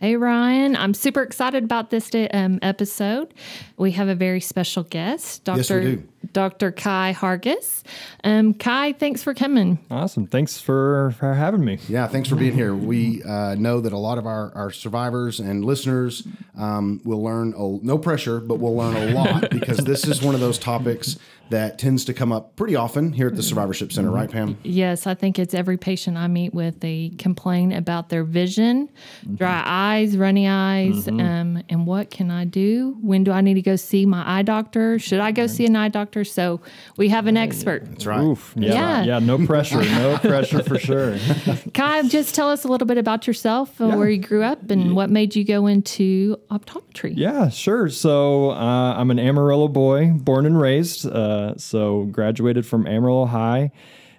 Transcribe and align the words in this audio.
Hey, 0.00 0.16
Ryan. 0.16 0.76
I'm 0.76 0.94
super 0.94 1.20
excited 1.20 1.62
about 1.62 1.90
this 1.90 2.10
um, 2.32 2.58
episode. 2.62 3.34
We 3.76 3.92
have 3.92 4.08
a 4.08 4.14
very 4.14 4.40
special 4.40 4.82
guest, 4.82 5.44
Dr. 5.44 5.82
Yes. 5.82 5.98
Dr. 6.32 6.70
Kai 6.70 7.14
Hargis. 7.16 7.82
Um, 8.24 8.54
Kai, 8.54 8.92
thanks 8.92 9.22
for 9.22 9.34
coming. 9.34 9.78
Awesome. 9.90 10.26
Thanks 10.26 10.60
for, 10.60 11.14
for 11.18 11.34
having 11.34 11.64
me. 11.64 11.78
Yeah, 11.88 12.06
thanks 12.06 12.28
for 12.28 12.36
being 12.36 12.54
here. 12.54 12.74
We 12.74 13.22
uh, 13.22 13.54
know 13.56 13.80
that 13.80 13.92
a 13.92 13.98
lot 13.98 14.18
of 14.18 14.26
our, 14.26 14.52
our 14.54 14.70
survivors 14.70 15.40
and 15.40 15.64
listeners 15.64 16.26
um, 16.56 17.00
will 17.04 17.22
learn, 17.22 17.54
a, 17.56 17.84
no 17.84 17.98
pressure, 17.98 18.40
but 18.40 18.56
we'll 18.56 18.76
learn 18.76 18.96
a 18.96 19.14
lot 19.14 19.50
because 19.50 19.78
this 19.78 20.06
is 20.06 20.22
one 20.22 20.34
of 20.34 20.40
those 20.40 20.58
topics 20.58 21.16
that 21.50 21.78
tends 21.78 22.04
to 22.04 22.14
come 22.14 22.30
up 22.30 22.54
pretty 22.54 22.76
often 22.76 23.12
here 23.12 23.26
at 23.26 23.34
the 23.34 23.42
Survivorship 23.42 23.92
Center, 23.92 24.10
right, 24.10 24.30
Pam? 24.30 24.56
Yes, 24.62 25.08
I 25.08 25.14
think 25.14 25.36
it's 25.36 25.52
every 25.52 25.76
patient 25.76 26.16
I 26.16 26.28
meet 26.28 26.54
with. 26.54 26.78
They 26.78 27.10
complain 27.18 27.72
about 27.72 28.08
their 28.08 28.22
vision, 28.22 28.88
dry 29.34 29.62
eyes, 29.66 30.16
runny 30.16 30.46
eyes, 30.46 31.08
um, 31.08 31.60
and 31.68 31.88
what 31.88 32.10
can 32.10 32.30
I 32.30 32.44
do? 32.44 32.96
When 33.00 33.24
do 33.24 33.32
I 33.32 33.40
need 33.40 33.54
to 33.54 33.62
go 33.62 33.74
see 33.74 34.06
my 34.06 34.38
eye 34.38 34.42
doctor? 34.42 35.00
Should 35.00 35.18
I 35.18 35.32
go 35.32 35.48
see 35.48 35.66
an 35.66 35.74
eye 35.74 35.88
doctor? 35.88 36.09
So 36.24 36.60
we 36.96 37.08
have 37.08 37.26
an 37.26 37.36
expert. 37.36 37.84
That's 37.86 38.06
right. 38.06 38.20
Oof. 38.20 38.52
Yeah. 38.56 38.72
Yeah. 38.72 39.02
Yeah. 39.04 39.18
no 39.18 39.44
pressure. 39.46 39.82
No 39.82 40.18
pressure 40.18 40.62
for 40.62 40.78
sure. 40.78 41.16
Kai, 41.74 42.02
just 42.08 42.34
tell 42.34 42.50
us 42.50 42.64
a 42.64 42.68
little 42.68 42.86
bit 42.86 42.98
about 42.98 43.26
yourself, 43.26 43.80
uh, 43.80 43.90
where 43.96 44.08
you 44.08 44.18
grew 44.18 44.42
up, 44.42 44.70
and 44.70 44.94
what 44.94 45.10
made 45.10 45.36
you 45.36 45.44
go 45.44 45.66
into 45.66 46.36
optometry. 46.50 47.12
Yeah, 47.16 47.48
sure. 47.48 47.88
So 47.88 48.50
uh, 48.50 48.94
I'm 48.96 49.10
an 49.10 49.18
Amarillo 49.18 49.68
boy, 49.68 50.10
born 50.12 50.46
and 50.46 50.60
raised. 50.60 51.06
Uh, 51.06 51.56
so 51.56 52.04
graduated 52.04 52.66
from 52.66 52.86
Amarillo 52.86 53.26
High. 53.26 53.70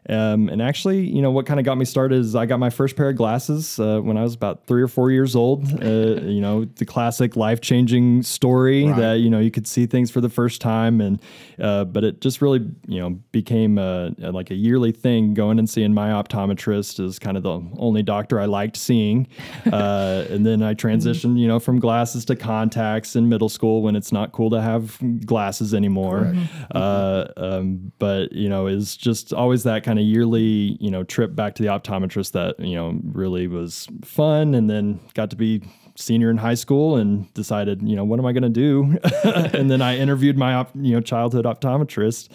Um, 0.09 0.49
and 0.49 0.61
actually, 0.61 1.01
you 1.07 1.21
know, 1.21 1.29
what 1.31 1.45
kind 1.45 1.59
of 1.59 1.65
got 1.65 1.77
me 1.77 1.85
started 1.85 2.15
is 2.19 2.35
I 2.35 2.45
got 2.47 2.59
my 2.59 2.71
first 2.71 2.95
pair 2.95 3.09
of 3.09 3.15
glasses 3.15 3.79
uh, 3.79 3.99
when 4.01 4.17
I 4.17 4.23
was 4.23 4.33
about 4.33 4.65
three 4.65 4.81
or 4.81 4.87
four 4.87 5.11
years 5.11 5.35
old. 5.35 5.63
Uh, 5.81 6.21
you 6.21 6.41
know, 6.41 6.65
the 6.65 6.85
classic 6.85 7.35
life 7.35 7.61
changing 7.61 8.23
story 8.23 8.85
Right. 8.85 8.95
that, 8.97 9.13
you 9.19 9.29
know, 9.29 9.39
you 9.39 9.51
could 9.51 9.67
see 9.67 9.85
things 9.85 10.09
for 10.09 10.19
the 10.19 10.29
first 10.29 10.59
time. 10.59 11.01
And, 11.01 11.21
uh, 11.59 11.85
but 11.85 12.03
it 12.03 12.19
just 12.19 12.41
really, 12.41 12.59
you 12.87 12.99
know, 12.99 13.11
became 13.31 13.77
a, 13.77 14.11
a- 14.23 14.31
like 14.31 14.49
a 14.49 14.55
yearly 14.55 14.91
thing 14.91 15.33
going 15.35 15.59
and 15.59 15.69
seeing 15.69 15.93
my 15.93 16.09
optometrist 16.09 16.99
is 16.99 17.19
kind 17.19 17.37
of 17.37 17.43
the 17.43 17.61
only 17.77 18.01
doctor 18.01 18.39
I 18.39 18.45
liked 18.45 18.77
seeing. 18.77 19.27
Uh, 19.71 20.25
and 20.29 20.45
then 20.45 20.61
I 20.63 20.73
transitioned, 20.73 21.37
you 21.39 21.47
know, 21.47 21.59
from 21.59 21.79
glasses 21.79 22.25
to 22.25 22.35
contacts 22.35 23.15
in 23.15 23.29
middle 23.29 23.47
school 23.49 23.81
when 23.83 23.95
it's 23.95 24.11
not 24.11 24.31
cool 24.31 24.49
to 24.49 24.61
have 24.61 24.97
glasses 25.25 25.73
anymore. 25.73 26.33
Uh, 26.73 27.25
um, 27.37 27.91
but, 27.99 28.31
you 28.33 28.49
know, 28.49 28.67
is 28.67 28.97
just 28.97 29.33
always 29.33 29.63
that 29.63 29.83
kind 29.83 29.90
of 29.99 30.05
yearly, 30.05 30.77
you 30.79 30.91
know, 30.91 31.03
trip 31.03 31.35
back 31.35 31.55
to 31.55 31.63
the 31.63 31.69
optometrist 31.69 32.31
that, 32.33 32.59
you 32.59 32.75
know, 32.75 32.99
really 33.03 33.47
was 33.47 33.87
fun. 34.03 34.53
And 34.53 34.69
then 34.69 34.99
got 35.13 35.29
to 35.31 35.35
be 35.35 35.61
senior 35.95 36.29
in 36.29 36.37
high 36.37 36.55
school 36.55 36.95
and 36.95 37.31
decided, 37.33 37.81
you 37.81 37.95
know, 37.95 38.03
what 38.03 38.19
am 38.19 38.25
I 38.25 38.31
going 38.31 38.43
to 38.43 38.49
do? 38.49 38.97
and 39.53 39.69
then 39.69 39.81
I 39.81 39.97
interviewed 39.97 40.37
my, 40.37 40.53
op, 40.53 40.71
you 40.75 40.93
know, 40.93 41.01
childhood 41.01 41.45
optometrist. 41.45 42.29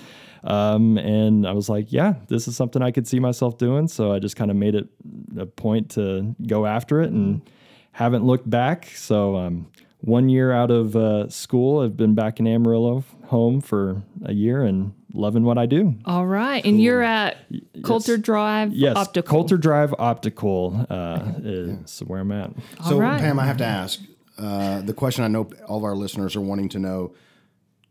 Um, 0.44 0.96
and 0.98 1.46
I 1.46 1.52
was 1.52 1.68
like, 1.68 1.92
yeah, 1.92 2.14
this 2.28 2.46
is 2.46 2.56
something 2.56 2.82
I 2.82 2.92
could 2.92 3.08
see 3.08 3.18
myself 3.18 3.58
doing. 3.58 3.88
So 3.88 4.12
I 4.12 4.18
just 4.18 4.36
kind 4.36 4.50
of 4.50 4.56
made 4.56 4.74
it 4.74 4.88
a 5.36 5.46
point 5.46 5.90
to 5.92 6.34
go 6.46 6.66
after 6.66 7.00
it 7.00 7.11
and 7.11 7.42
haven't 7.92 8.24
looked 8.24 8.48
back. 8.48 8.86
So, 8.95 9.36
um, 9.36 9.66
one 10.00 10.28
year 10.28 10.52
out 10.52 10.70
of 10.70 10.95
uh, 10.95 11.28
school, 11.28 11.80
I've 11.80 11.96
been 11.96 12.14
back 12.14 12.39
in 12.39 12.46
Amarillo 12.46 13.02
home 13.24 13.61
for 13.61 14.02
a 14.24 14.33
year 14.33 14.62
and 14.62 14.92
loving 15.16 15.42
what 15.44 15.58
I 15.58 15.66
do. 15.66 15.94
All 16.04 16.27
right, 16.27 16.64
and 16.64 16.80
you're 16.80 17.02
at 17.02 17.36
Coulter 17.82 18.16
Drive 18.16 18.72
Yes, 18.72 18.96
Optical. 18.96 19.30
Coulter 19.30 19.56
Drive 19.56 19.94
Optical 19.98 20.86
uh, 20.90 21.32
is 21.42 22.00
where 22.00 22.20
I'm 22.20 22.32
at. 22.32 22.50
So, 22.84 22.94
All 22.94 23.00
right. 23.00 23.20
Pam, 23.20 23.38
I 23.38 23.46
have 23.46 23.56
to 23.58 23.64
ask 23.64 24.00
uh, 24.38 24.82
the 24.82 24.92
question 24.94 25.24
I 25.24 25.28
know 25.28 25.50
all 25.66 25.78
of 25.78 25.84
our 25.84 25.96
listeners 25.96 26.36
are 26.36 26.40
wanting 26.40 26.68
to 26.70 26.78
know 26.78 27.14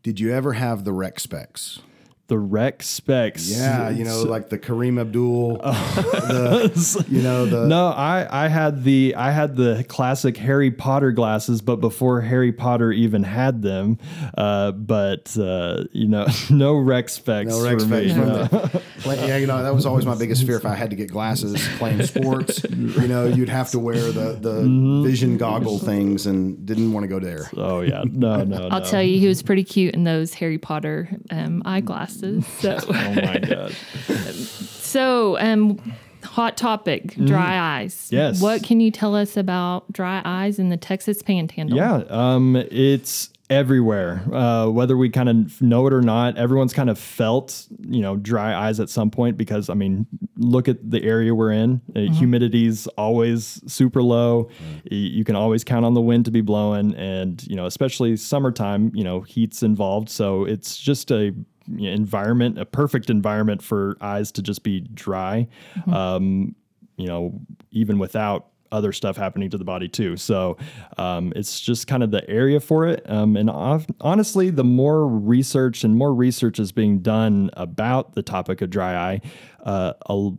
Did 0.02 0.20
you 0.20 0.32
ever 0.32 0.52
have 0.54 0.84
the 0.84 0.92
rec 0.92 1.18
specs? 1.20 1.80
The 2.28 2.38
rec 2.38 2.82
specs. 2.82 3.48
Yeah, 3.48 3.88
you 3.88 4.02
know, 4.04 4.22
like 4.24 4.48
the 4.48 4.58
Kareem 4.58 5.00
Abdul, 5.00 5.58
the, 5.58 7.04
you 7.08 7.22
know, 7.22 7.46
the. 7.46 7.66
No, 7.66 7.86
I 7.86 8.26
I 8.46 8.48
had 8.48 8.82
the 8.82 9.14
I 9.16 9.30
had 9.30 9.54
the 9.54 9.84
classic 9.88 10.36
Harry 10.36 10.72
Potter 10.72 11.12
glasses, 11.12 11.62
but 11.62 11.76
before 11.76 12.20
Harry 12.22 12.52
Potter 12.52 12.90
even 12.90 13.22
had 13.22 13.62
them. 13.62 13.98
Uh, 14.36 14.72
but 14.72 15.36
uh, 15.38 15.84
you 15.92 16.08
know, 16.08 16.26
no 16.50 16.74
rec 16.74 17.08
specs 17.10 17.50
No 17.50 17.62
rec 17.62 17.74
for 17.74 17.80
specs 17.86 18.06
me. 18.06 18.14
no. 18.14 18.44
the- 18.44 18.82
Play- 19.00 19.28
yeah, 19.28 19.36
you 19.36 19.46
know 19.46 19.62
that 19.62 19.74
was 19.74 19.86
always 19.86 20.04
my 20.06 20.16
biggest 20.16 20.44
fear. 20.46 20.56
If 20.56 20.64
I 20.66 20.74
had 20.74 20.90
to 20.90 20.96
get 20.96 21.10
glasses 21.12 21.64
playing 21.78 22.02
sports, 22.06 22.64
you 22.70 23.06
know, 23.06 23.26
you'd 23.26 23.48
have 23.50 23.70
to 23.70 23.78
wear 23.78 24.00
the 24.10 24.32
the 24.40 24.56
Mm-hmm. 24.56 25.04
vision 25.04 25.36
goggle 25.36 25.78
things, 25.78 26.26
and 26.26 26.64
didn't 26.66 26.92
want 26.92 27.04
to 27.04 27.08
go 27.08 27.20
there. 27.20 27.48
Oh 27.56 27.82
yeah, 27.82 28.02
no, 28.10 28.42
no, 28.42 28.68
I'll 28.70 28.80
no. 28.80 28.86
tell 28.86 29.02
you, 29.02 29.20
he 29.20 29.28
was 29.28 29.42
pretty 29.42 29.62
cute 29.62 29.94
in 29.94 30.02
those 30.04 30.34
Harry 30.34 30.58
Potter 30.58 31.08
um, 31.30 31.62
eyeglasses. 31.64 32.15
So, 32.60 32.78
Oh 32.88 32.92
my 32.92 33.38
god. 33.38 33.72
so 34.32 35.38
um, 35.38 35.78
hot 36.24 36.56
topic: 36.56 37.14
dry 37.24 37.80
eyes. 37.80 37.94
Mm-hmm. 37.94 38.16
Yes. 38.16 38.40
What 38.40 38.62
can 38.62 38.80
you 38.80 38.90
tell 38.90 39.14
us 39.14 39.36
about 39.36 39.90
dry 39.92 40.22
eyes 40.24 40.58
in 40.58 40.68
the 40.68 40.76
Texas 40.76 41.22
Panhandle? 41.22 41.76
Yeah, 41.76 42.02
um, 42.08 42.56
it's 42.56 43.30
everywhere. 43.48 44.24
Uh, 44.32 44.66
whether 44.68 44.96
we 44.96 45.08
kind 45.08 45.28
of 45.28 45.62
know 45.62 45.86
it 45.86 45.92
or 45.92 46.02
not, 46.02 46.36
everyone's 46.36 46.72
kind 46.72 46.90
of 46.90 46.98
felt, 46.98 47.66
you 47.88 48.00
know, 48.00 48.16
dry 48.16 48.52
eyes 48.52 48.80
at 48.80 48.90
some 48.90 49.08
point 49.08 49.36
because, 49.36 49.70
I 49.70 49.74
mean, 49.74 50.04
look 50.36 50.66
at 50.66 50.90
the 50.90 51.00
area 51.04 51.32
we're 51.32 51.52
in. 51.52 51.80
Uh, 51.94 52.00
Humidity's 52.12 52.88
always 52.98 53.62
super 53.72 54.02
low. 54.02 54.48
Y- 54.90 54.96
You 54.96 55.24
can 55.24 55.36
always 55.36 55.62
count 55.62 55.84
on 55.84 55.94
the 55.94 56.00
wind 56.00 56.24
to 56.24 56.32
be 56.32 56.40
blowing, 56.40 56.92
and 56.96 57.40
you 57.46 57.54
know, 57.54 57.66
especially 57.66 58.16
summertime, 58.16 58.90
you 58.94 59.04
know, 59.04 59.20
heat's 59.20 59.62
involved. 59.62 60.08
So 60.10 60.44
it's 60.44 60.76
just 60.76 61.12
a 61.12 61.26
you 61.26 61.34
know, 61.34 61.44
environment, 61.78 62.58
a 62.58 62.64
perfect 62.64 63.10
environment 63.10 63.62
for 63.62 63.96
eyes 64.00 64.32
to 64.32 64.42
just 64.42 64.62
be 64.62 64.80
dry. 64.80 65.48
Um, 65.92 66.54
you 66.96 67.06
know, 67.06 67.40
even 67.70 67.98
without 67.98 68.48
other 68.72 68.92
stuff 68.92 69.16
happening 69.16 69.50
to 69.50 69.58
the 69.58 69.64
body 69.64 69.88
too. 69.88 70.16
So 70.16 70.56
um, 70.98 71.32
it's 71.36 71.60
just 71.60 71.86
kind 71.86 72.02
of 72.02 72.10
the 72.10 72.28
area 72.28 72.60
for 72.60 72.86
it. 72.86 73.08
Um, 73.08 73.36
and 73.36 73.50
of- 73.50 73.86
honestly, 74.00 74.50
the 74.50 74.64
more 74.64 75.06
research 75.06 75.84
and 75.84 75.96
more 75.96 76.14
research 76.14 76.58
is 76.58 76.72
being 76.72 77.00
done 77.00 77.50
about 77.54 78.14
the 78.14 78.22
topic 78.22 78.62
of 78.62 78.70
dry 78.70 78.94
eye, 78.94 79.20
uh, 79.64 79.92
a 80.08 80.30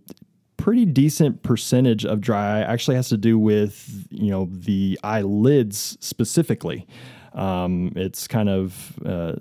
pretty 0.57 0.85
decent 0.85 1.43
percentage 1.43 2.05
of 2.05 2.19
dry 2.19 2.59
eye 2.59 2.61
actually 2.61 2.95
has 2.95 3.09
to 3.09 3.17
do 3.17 3.37
with 3.37 4.07
you 4.09 4.29
know 4.31 4.49
the 4.51 4.99
eyelids 5.03 5.97
specifically. 5.99 6.85
Um, 7.37 7.93
it's 7.95 8.27
kind 8.27 8.49
of 8.49 8.97
uh, 9.05 9.33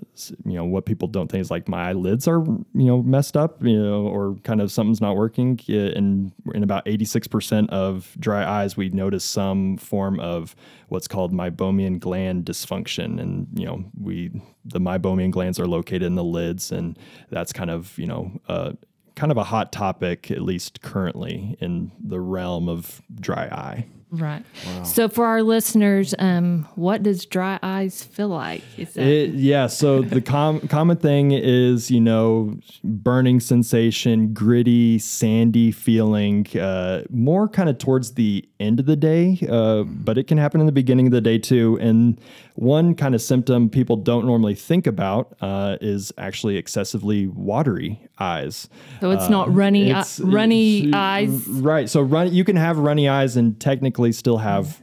you 0.45 0.53
know 0.53 0.65
what 0.65 0.85
people 0.85 1.07
don't 1.07 1.31
think 1.31 1.41
is 1.41 1.49
like 1.49 1.67
my 1.67 1.89
eyelids 1.89 2.27
are 2.27 2.43
you 2.45 2.67
know 2.73 3.01
messed 3.01 3.35
up 3.35 3.63
you 3.63 3.75
know 3.75 4.05
or 4.05 4.35
kind 4.43 4.61
of 4.61 4.71
something's 4.71 5.01
not 5.01 5.15
working. 5.15 5.59
And 5.67 6.31
in 6.53 6.61
about 6.61 6.83
eighty 6.85 7.05
six 7.05 7.27
percent 7.27 7.71
of 7.71 8.15
dry 8.19 8.45
eyes, 8.45 8.77
we 8.77 8.89
notice 8.89 9.25
some 9.25 9.77
form 9.77 10.19
of 10.19 10.55
what's 10.89 11.07
called 11.07 11.33
meibomian 11.33 11.99
gland 11.99 12.45
dysfunction, 12.45 13.19
and 13.19 13.47
you 13.55 13.65
know 13.65 13.83
we 13.99 14.29
the 14.63 14.79
meibomian 14.79 15.31
glands 15.31 15.59
are 15.59 15.67
located 15.67 16.03
in 16.03 16.13
the 16.13 16.23
lids, 16.23 16.71
and 16.71 16.99
that's 17.31 17.51
kind 17.51 17.71
of 17.71 17.97
you 17.97 18.07
know. 18.07 18.31
Uh, 18.47 18.73
kind 19.15 19.31
of 19.31 19.37
a 19.39 19.43
hot 19.43 19.71
topic, 19.71 20.29
at 20.29 20.43
least 20.43 20.81
currently, 20.81 21.57
in 21.59 21.91
the 21.99 22.19
realm 22.19 22.69
of 22.69 23.01
dry 23.19 23.45
eye. 23.45 23.87
Right. 24.09 24.43
So 24.85 25.09
for 25.09 25.25
our 25.25 25.43
listeners, 25.43 26.15
um, 26.17 26.65
what 26.75 27.03
does 27.03 27.25
dry 27.25 27.59
eyes 27.61 28.03
feel 28.03 28.29
like? 28.29 28.61
Is 28.77 28.93
that 28.93 29.05
It, 29.05 29.31
yeah. 29.31 29.67
So 29.67 30.01
the 30.15 30.21
com- 30.21 30.61
common 30.69 30.95
thing 30.95 31.31
is, 31.33 31.91
you 31.91 31.99
know, 31.99 32.57
burning 32.85 33.41
sensation, 33.41 34.33
gritty, 34.33 34.97
sandy 34.97 35.71
feeling, 35.71 36.47
uh, 36.57 37.03
more 37.09 37.49
kind 37.49 37.67
of 37.67 37.79
towards 37.79 38.13
the 38.13 38.47
end 38.61 38.79
of 38.79 38.85
the 38.85 38.95
day, 38.95 39.45
uh, 39.49 39.83
but 39.83 40.17
it 40.17 40.23
can 40.27 40.37
happen 40.37 40.61
in 40.61 40.65
the 40.67 40.71
beginning 40.71 41.07
of 41.07 41.11
the 41.11 41.21
day 41.21 41.37
too. 41.37 41.77
And 41.81 42.19
one 42.55 42.95
kind 42.95 43.13
of 43.13 43.21
symptom 43.21 43.69
people 43.69 43.97
don't 43.97 44.25
normally 44.25 44.55
think 44.55 44.87
about 44.87 45.35
uh, 45.41 45.77
is 45.81 46.13
actually 46.17 46.55
excessively 46.55 47.27
watery 47.27 47.99
eyes. 48.19 48.69
so? 49.01 49.11
It's 49.11 49.29
not 49.29 49.53
runny, 49.53 49.87
eye- 49.91 49.99
It's- 49.99 50.19
runny 50.21 50.87
it's- 50.87 50.95
eyes. 50.95 51.45
Right. 51.47 51.89
So 51.89 52.01
run 52.01 52.33
you 52.33 52.43
can 52.45 52.55
have 52.55 52.77
runny 52.79 53.07
eyes 53.09 53.35
and 53.35 53.59
technically 53.59 53.96
still 54.11 54.37
have 54.37 54.81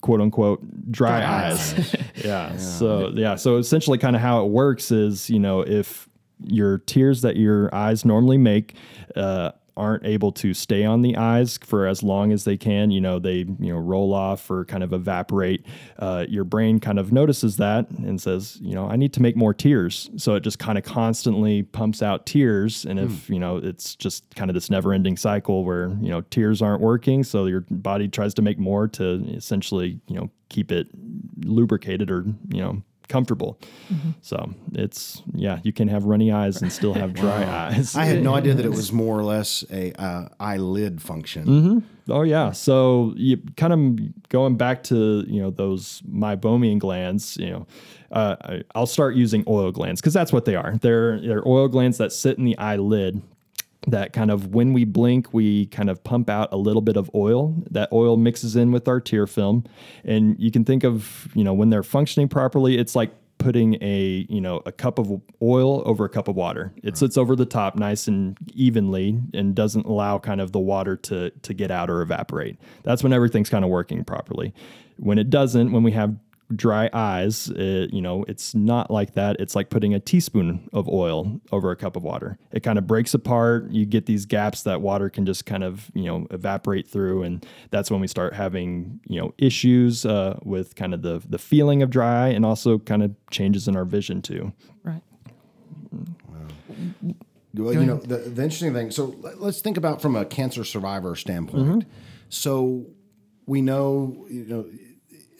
quote 0.00 0.20
unquote 0.20 0.92
dry, 0.92 1.24
eyes. 1.24 1.94
yeah. 2.24 2.56
So 2.56 3.10
yeah. 3.14 3.34
So 3.34 3.56
essentially, 3.56 3.98
kind 3.98 4.16
of 4.16 4.22
how 4.22 4.44
it 4.44 4.48
works 4.48 4.90
is 4.90 5.28
you 5.30 5.38
know 5.38 5.60
if 5.60 6.08
your 6.44 6.78
tears 6.78 7.22
that 7.22 7.36
your 7.36 7.74
eyes 7.74 8.04
normally 8.04 8.38
make. 8.38 8.74
Uh, 9.14 9.52
aren't 9.76 10.04
able 10.06 10.32
to 10.32 10.54
stay 10.54 10.84
on 10.84 11.02
the 11.02 11.16
eyes 11.16 11.58
for 11.62 11.86
as 11.86 12.02
long 12.02 12.32
as 12.32 12.44
they 12.44 12.56
can. 12.56 12.90
You 12.90 13.00
know, 13.00 13.18
they 13.18 13.38
you 13.38 13.72
know 13.72 13.78
roll 13.78 14.14
off 14.14 14.50
or 14.50 14.64
kind 14.64 14.82
of 14.82 14.92
evaporate. 14.92 15.64
Uh, 15.98 16.26
your 16.28 16.44
brain 16.44 16.80
kind 16.80 16.98
of 16.98 17.12
notices 17.12 17.56
that 17.56 17.90
and 17.90 18.20
says, 18.20 18.58
you 18.60 18.74
know, 18.74 18.88
I 18.88 18.96
need 18.96 19.12
to 19.14 19.22
make 19.22 19.36
more 19.36 19.54
tears. 19.54 20.10
So 20.16 20.34
it 20.34 20.40
just 20.40 20.58
kind 20.58 20.78
of 20.78 20.84
constantly 20.84 21.62
pumps 21.62 22.02
out 22.02 22.26
tears. 22.26 22.84
And 22.84 22.98
if 22.98 23.28
you 23.28 23.38
know, 23.38 23.58
it's 23.58 23.94
just 23.94 24.34
kind 24.34 24.50
of 24.50 24.54
this 24.54 24.70
never-ending 24.70 25.16
cycle 25.16 25.64
where 25.64 25.88
you 26.00 26.08
know 26.08 26.22
tears 26.22 26.62
aren't 26.62 26.80
working, 26.80 27.24
so 27.24 27.46
your 27.46 27.64
body 27.70 28.08
tries 28.08 28.34
to 28.34 28.42
make 28.42 28.58
more 28.58 28.88
to 28.88 29.24
essentially 29.34 30.00
you 30.06 30.16
know 30.16 30.30
keep 30.48 30.70
it 30.70 30.88
lubricated 31.44 32.10
or 32.10 32.24
you 32.48 32.62
know 32.62 32.82
comfortable. 33.08 33.58
So 34.20 34.54
it's 34.72 35.22
yeah, 35.34 35.60
you 35.62 35.72
can 35.72 35.88
have 35.88 36.04
runny 36.04 36.32
eyes 36.32 36.60
and 36.62 36.72
still 36.72 36.94
have 36.94 37.14
dry 37.14 37.44
eyes. 37.68 37.96
I 37.96 38.04
had 38.04 38.22
no 38.22 38.34
idea 38.34 38.54
that 38.54 38.64
it 38.64 38.70
was 38.82 38.92
more 38.92 39.18
or 39.18 39.24
less 39.24 39.64
a 39.70 39.92
uh, 40.00 40.28
eyelid 40.40 41.00
function. 41.02 41.84
Oh 42.08 42.22
yeah. 42.22 42.52
So 42.52 43.14
you 43.16 43.38
kind 43.56 43.72
of 43.72 44.28
going 44.28 44.56
back 44.56 44.82
to 44.84 45.24
you 45.26 45.40
know 45.40 45.50
those 45.50 46.02
meibomian 46.08 46.78
glands. 46.78 47.36
You 47.36 47.50
know, 47.50 47.66
uh, 48.12 48.36
I, 48.40 48.62
I'll 48.74 48.86
start 48.86 49.16
using 49.16 49.44
oil 49.48 49.72
glands 49.72 50.00
because 50.00 50.14
that's 50.14 50.32
what 50.32 50.44
they 50.44 50.54
are. 50.54 50.76
They're 50.76 51.20
they're 51.20 51.46
oil 51.46 51.68
glands 51.68 51.98
that 51.98 52.12
sit 52.12 52.38
in 52.38 52.44
the 52.44 52.56
eyelid. 52.58 53.22
That 53.86 54.12
kind 54.12 54.30
of 54.30 54.54
when 54.54 54.72
we 54.72 54.84
blink, 54.84 55.32
we 55.32 55.66
kind 55.66 55.88
of 55.88 56.02
pump 56.02 56.28
out 56.28 56.52
a 56.52 56.56
little 56.56 56.82
bit 56.82 56.96
of 56.96 57.10
oil. 57.14 57.54
That 57.70 57.88
oil 57.92 58.16
mixes 58.16 58.56
in 58.56 58.72
with 58.72 58.88
our 58.88 59.00
tear 59.00 59.26
film, 59.26 59.64
and 60.04 60.36
you 60.38 60.50
can 60.50 60.64
think 60.64 60.84
of 60.84 61.28
you 61.34 61.44
know 61.44 61.54
when 61.54 61.70
they're 61.70 61.82
functioning 61.82 62.28
properly, 62.28 62.78
it's 62.78 62.96
like 62.96 63.12
putting 63.38 63.74
a 63.82 64.26
you 64.28 64.40
know 64.40 64.62
a 64.66 64.72
cup 64.72 64.98
of 64.98 65.20
oil 65.42 65.82
over 65.86 66.04
a 66.04 66.08
cup 66.08 66.28
of 66.28 66.36
water. 66.36 66.72
It 66.82 66.96
sits 66.96 67.16
over 67.16 67.36
the 67.36 67.46
top 67.46 67.76
nice 67.76 68.08
and 68.08 68.36
evenly 68.54 69.20
and 69.34 69.54
doesn't 69.54 69.86
allow 69.86 70.18
kind 70.18 70.40
of 70.40 70.52
the 70.52 70.60
water 70.60 70.96
to 70.96 71.30
to 71.30 71.54
get 71.54 71.70
out 71.70 71.90
or 71.90 72.02
evaporate. 72.02 72.58
That's 72.82 73.02
when 73.02 73.12
everything's 73.12 73.50
kind 73.50 73.64
of 73.64 73.70
working 73.70 74.04
properly. 74.04 74.54
When 74.98 75.18
it 75.18 75.28
doesn't, 75.28 75.72
when 75.72 75.82
we 75.82 75.92
have 75.92 76.16
dry 76.54 76.88
eyes, 76.92 77.50
it, 77.56 77.92
you 77.92 78.00
know, 78.00 78.24
it's 78.28 78.54
not 78.54 78.90
like 78.90 79.14
that. 79.14 79.36
It's 79.40 79.56
like 79.56 79.68
putting 79.68 79.94
a 79.94 79.98
teaspoon 80.00 80.68
of 80.72 80.88
oil 80.88 81.40
over 81.50 81.70
a 81.72 81.76
cup 81.76 81.96
of 81.96 82.04
water. 82.04 82.38
It 82.52 82.62
kind 82.62 82.78
of 82.78 82.86
breaks 82.86 83.14
apart. 83.14 83.70
You 83.70 83.84
get 83.84 84.06
these 84.06 84.26
gaps 84.26 84.62
that 84.62 84.80
water 84.80 85.10
can 85.10 85.26
just 85.26 85.44
kind 85.44 85.64
of, 85.64 85.90
you 85.94 86.04
know, 86.04 86.26
evaporate 86.30 86.86
through. 86.86 87.24
And 87.24 87.44
that's 87.70 87.90
when 87.90 88.00
we 88.00 88.06
start 88.06 88.34
having, 88.34 89.00
you 89.08 89.20
know, 89.20 89.34
issues 89.38 90.06
uh, 90.06 90.38
with 90.44 90.76
kind 90.76 90.94
of 90.94 91.02
the, 91.02 91.20
the 91.28 91.38
feeling 91.38 91.82
of 91.82 91.90
dry 91.90 92.28
and 92.28 92.44
also 92.46 92.78
kind 92.78 93.02
of 93.02 93.14
changes 93.30 93.66
in 93.66 93.74
our 93.74 93.84
vision 93.84 94.22
too. 94.22 94.52
Right. 94.84 95.02
Well, 97.54 97.72
you 97.72 97.86
know, 97.86 97.96
the, 97.96 98.18
the 98.18 98.42
interesting 98.42 98.72
thing. 98.74 98.90
So 98.90 99.16
let- 99.20 99.40
let's 99.40 99.60
think 99.60 99.76
about 99.76 100.02
from 100.02 100.14
a 100.14 100.24
cancer 100.24 100.62
survivor 100.62 101.16
standpoint. 101.16 101.86
So 102.28 102.86
we 103.46 103.62
know, 103.62 104.26
you 104.28 104.44
know, 104.44 104.66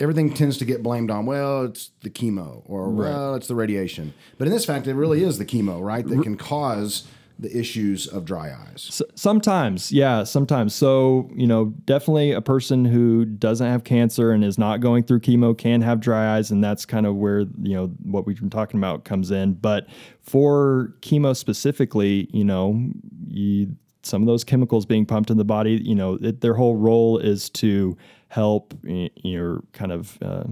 everything 0.00 0.32
tends 0.32 0.58
to 0.58 0.64
get 0.64 0.82
blamed 0.82 1.10
on. 1.10 1.26
Well, 1.26 1.64
it's 1.64 1.90
the 2.02 2.10
chemo, 2.10 2.62
or 2.66 2.90
well, 2.90 3.34
it's 3.34 3.48
the 3.48 3.54
radiation. 3.54 4.14
But 4.38 4.46
in 4.46 4.52
this 4.52 4.64
fact, 4.64 4.87
it 4.87 4.94
really 4.94 5.22
is 5.22 5.38
the 5.38 5.44
chemo, 5.46 5.82
right, 5.82 6.06
that 6.06 6.22
can 6.22 6.37
cause 6.37 7.06
the 7.38 7.54
issues 7.54 8.06
of 8.06 8.25
dry 8.25 8.50
eyes. 8.50 8.87
S- 8.88 9.02
sometimes, 9.14 9.93
yeah, 9.93 10.25
sometimes. 10.25 10.75
So, 10.75 11.31
you 11.34 11.46
know, 11.46 11.66
definitely 11.84 12.32
a 12.32 12.40
person 12.40 12.84
who 12.84 13.26
doesn't 13.26 13.66
have 13.66 13.84
cancer 13.84 14.31
and 14.31 14.43
is 14.43 14.56
not 14.56 14.81
going 14.81 15.04
through 15.04 15.20
chemo 15.20 15.56
can 15.56 15.82
have 15.82 16.00
dry 16.00 16.37
eyes, 16.37 16.50
and 16.50 16.64
that's 16.64 16.87
kind 16.87 17.04
of 17.04 17.16
where 17.16 17.40
you 17.40 17.75
know 17.75 17.87
what 18.02 18.26
we've 18.26 18.40
been 18.40 18.50
talking 18.50 18.81
about 18.81 19.04
comes 19.04 19.31
in. 19.31 19.54
But 19.54 19.87
for 20.22 20.94
chemo 21.00 21.37
specifically, 21.37 22.28
you 22.32 22.44
know, 22.44 22.82
you, 23.28 23.76
some 24.02 24.22
of 24.22 24.26
those 24.26 24.44
chemicals 24.44 24.87
being 24.87 25.04
pumped 25.04 25.31
in 25.31 25.37
the 25.37 25.44
body, 25.44 25.81
you 25.84 25.94
know, 25.94 26.19
it, 26.22 26.40
their 26.40 26.54
whole 26.54 26.76
role 26.76 27.19
is 27.19 27.50
to 27.50 27.98
help 28.28 28.75
y- 28.84 29.11
your 29.17 29.62
kind 29.73 29.93
of. 29.93 30.19
Uh, 30.23 30.44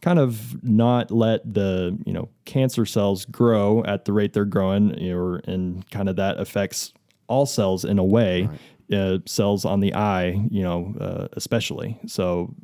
kind 0.00 0.20
of 0.20 0.62
not 0.62 1.10
let 1.10 1.40
the 1.52 1.98
you 2.06 2.12
know 2.12 2.28
cancer 2.44 2.86
cells 2.86 3.24
grow 3.24 3.82
at 3.84 4.04
the 4.04 4.12
rate 4.12 4.32
they're 4.32 4.44
growing 4.44 4.96
you 4.96 5.12
know, 5.12 5.40
and 5.44 5.90
kind 5.90 6.08
of 6.08 6.14
that 6.14 6.38
affects 6.38 6.92
all 7.26 7.44
cells 7.44 7.84
in 7.84 7.98
a 7.98 8.04
way 8.04 8.48
uh, 8.92 9.18
cells 9.26 9.64
on 9.64 9.80
the 9.80 9.92
eye 9.94 10.40
you 10.50 10.62
know 10.62 10.94
uh, 11.00 11.26
especially 11.32 11.98
so 12.06 12.54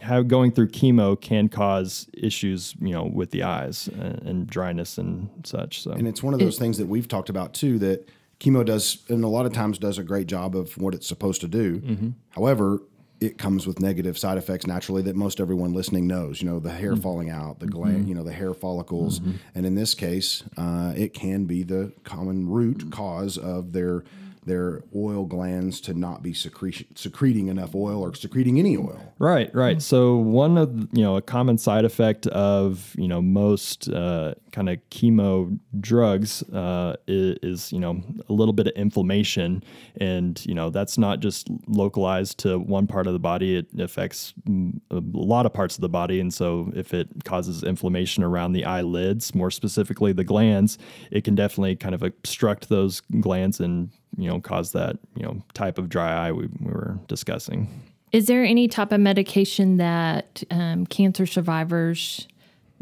how 0.00 0.22
going 0.22 0.50
through 0.50 0.66
chemo 0.66 1.18
can 1.18 1.48
cause 1.48 2.08
issues 2.14 2.74
you 2.80 2.92
know 2.92 3.04
with 3.04 3.30
the 3.30 3.44
eyes 3.44 3.86
and, 3.86 4.20
and 4.22 4.46
dryness 4.48 4.98
and 4.98 5.30
such 5.44 5.80
so 5.82 5.92
And 5.92 6.08
it's 6.08 6.20
one 6.22 6.34
of 6.34 6.40
those 6.40 6.58
things 6.58 6.78
that 6.78 6.88
we've 6.88 7.06
talked 7.06 7.28
about 7.28 7.54
too 7.54 7.78
that 7.78 8.08
chemo 8.40 8.64
does, 8.66 8.98
and 9.08 9.22
a 9.22 9.28
lot 9.28 9.46
of 9.46 9.52
times 9.52 9.78
does 9.78 9.98
a 9.98 10.02
great 10.02 10.26
job 10.26 10.56
of 10.56 10.76
what 10.76 10.94
it's 10.96 11.06
supposed 11.06 11.40
to 11.42 11.46
do. 11.48 12.12
However, 12.30 12.80
it 13.22 13.38
comes 13.38 13.66
with 13.66 13.80
negative 13.80 14.18
side 14.18 14.36
effects 14.36 14.66
naturally 14.66 15.02
that 15.02 15.14
most 15.14 15.40
everyone 15.40 15.72
listening 15.72 16.06
knows. 16.06 16.42
You 16.42 16.50
know, 16.50 16.58
the 16.58 16.70
hair 16.70 16.92
mm-hmm. 16.92 17.00
falling 17.00 17.30
out, 17.30 17.60
the 17.60 17.66
gland, 17.66 18.00
mm-hmm. 18.00 18.08
you 18.08 18.14
know, 18.14 18.24
the 18.24 18.32
hair 18.32 18.52
follicles, 18.52 19.20
mm-hmm. 19.20 19.36
and 19.54 19.64
in 19.64 19.74
this 19.74 19.94
case, 19.94 20.42
uh, 20.56 20.92
it 20.96 21.14
can 21.14 21.44
be 21.44 21.62
the 21.62 21.92
common 22.04 22.48
root 22.48 22.90
cause 22.90 23.38
of 23.38 23.72
their 23.72 24.02
their 24.44 24.82
oil 24.94 25.24
glands 25.24 25.80
to 25.80 25.94
not 25.94 26.22
be 26.22 26.34
secretion, 26.34 26.86
secreting 26.96 27.48
enough 27.48 27.74
oil 27.74 28.02
or 28.02 28.14
secreting 28.14 28.58
any 28.58 28.76
oil. 28.76 29.00
Right, 29.18 29.54
right. 29.54 29.80
So 29.80 30.16
one 30.16 30.58
of 30.58 30.74
you 30.92 31.02
know 31.02 31.16
a 31.16 31.22
common 31.22 31.58
side 31.58 31.84
effect 31.84 32.26
of 32.28 32.94
you 32.98 33.06
know 33.06 33.22
most 33.22 33.88
uh, 33.88 34.34
kind 34.50 34.68
of 34.68 34.78
chemo 34.90 35.58
drugs 35.80 36.42
uh, 36.50 36.96
is, 37.06 37.38
is 37.42 37.72
you 37.72 37.78
know 37.78 38.02
a 38.28 38.32
little 38.32 38.52
bit 38.52 38.66
of 38.66 38.72
inflammation, 38.74 39.62
and 40.00 40.44
you 40.44 40.54
know 40.54 40.70
that's 40.70 40.98
not 40.98 41.20
just 41.20 41.48
localized 41.68 42.38
to 42.38 42.58
one 42.58 42.86
part 42.86 43.06
of 43.06 43.12
the 43.12 43.20
body. 43.20 43.58
It 43.58 43.68
affects 43.78 44.34
a 44.48 45.02
lot 45.12 45.46
of 45.46 45.52
parts 45.52 45.76
of 45.76 45.82
the 45.82 45.88
body, 45.88 46.18
and 46.18 46.34
so 46.34 46.72
if 46.74 46.92
it 46.92 47.08
causes 47.24 47.62
inflammation 47.62 48.24
around 48.24 48.54
the 48.54 48.64
eyelids, 48.64 49.34
more 49.36 49.52
specifically 49.52 50.12
the 50.12 50.24
glands, 50.24 50.78
it 51.12 51.22
can 51.22 51.36
definitely 51.36 51.76
kind 51.76 51.94
of 51.94 52.02
obstruct 52.02 52.68
those 52.68 53.00
glands 53.20 53.60
and 53.60 53.90
you 54.16 54.28
know 54.28 54.40
cause 54.40 54.72
that 54.72 54.96
you 55.16 55.22
know 55.22 55.42
type 55.54 55.78
of 55.78 55.88
dry 55.88 56.28
eye 56.28 56.32
we, 56.32 56.48
we 56.60 56.72
were 56.72 56.98
discussing. 57.08 57.68
Is 58.12 58.26
there 58.26 58.44
any 58.44 58.68
type 58.68 58.92
of 58.92 59.00
medication 59.00 59.78
that 59.78 60.42
um, 60.50 60.84
cancer 60.86 61.24
survivors 61.24 62.28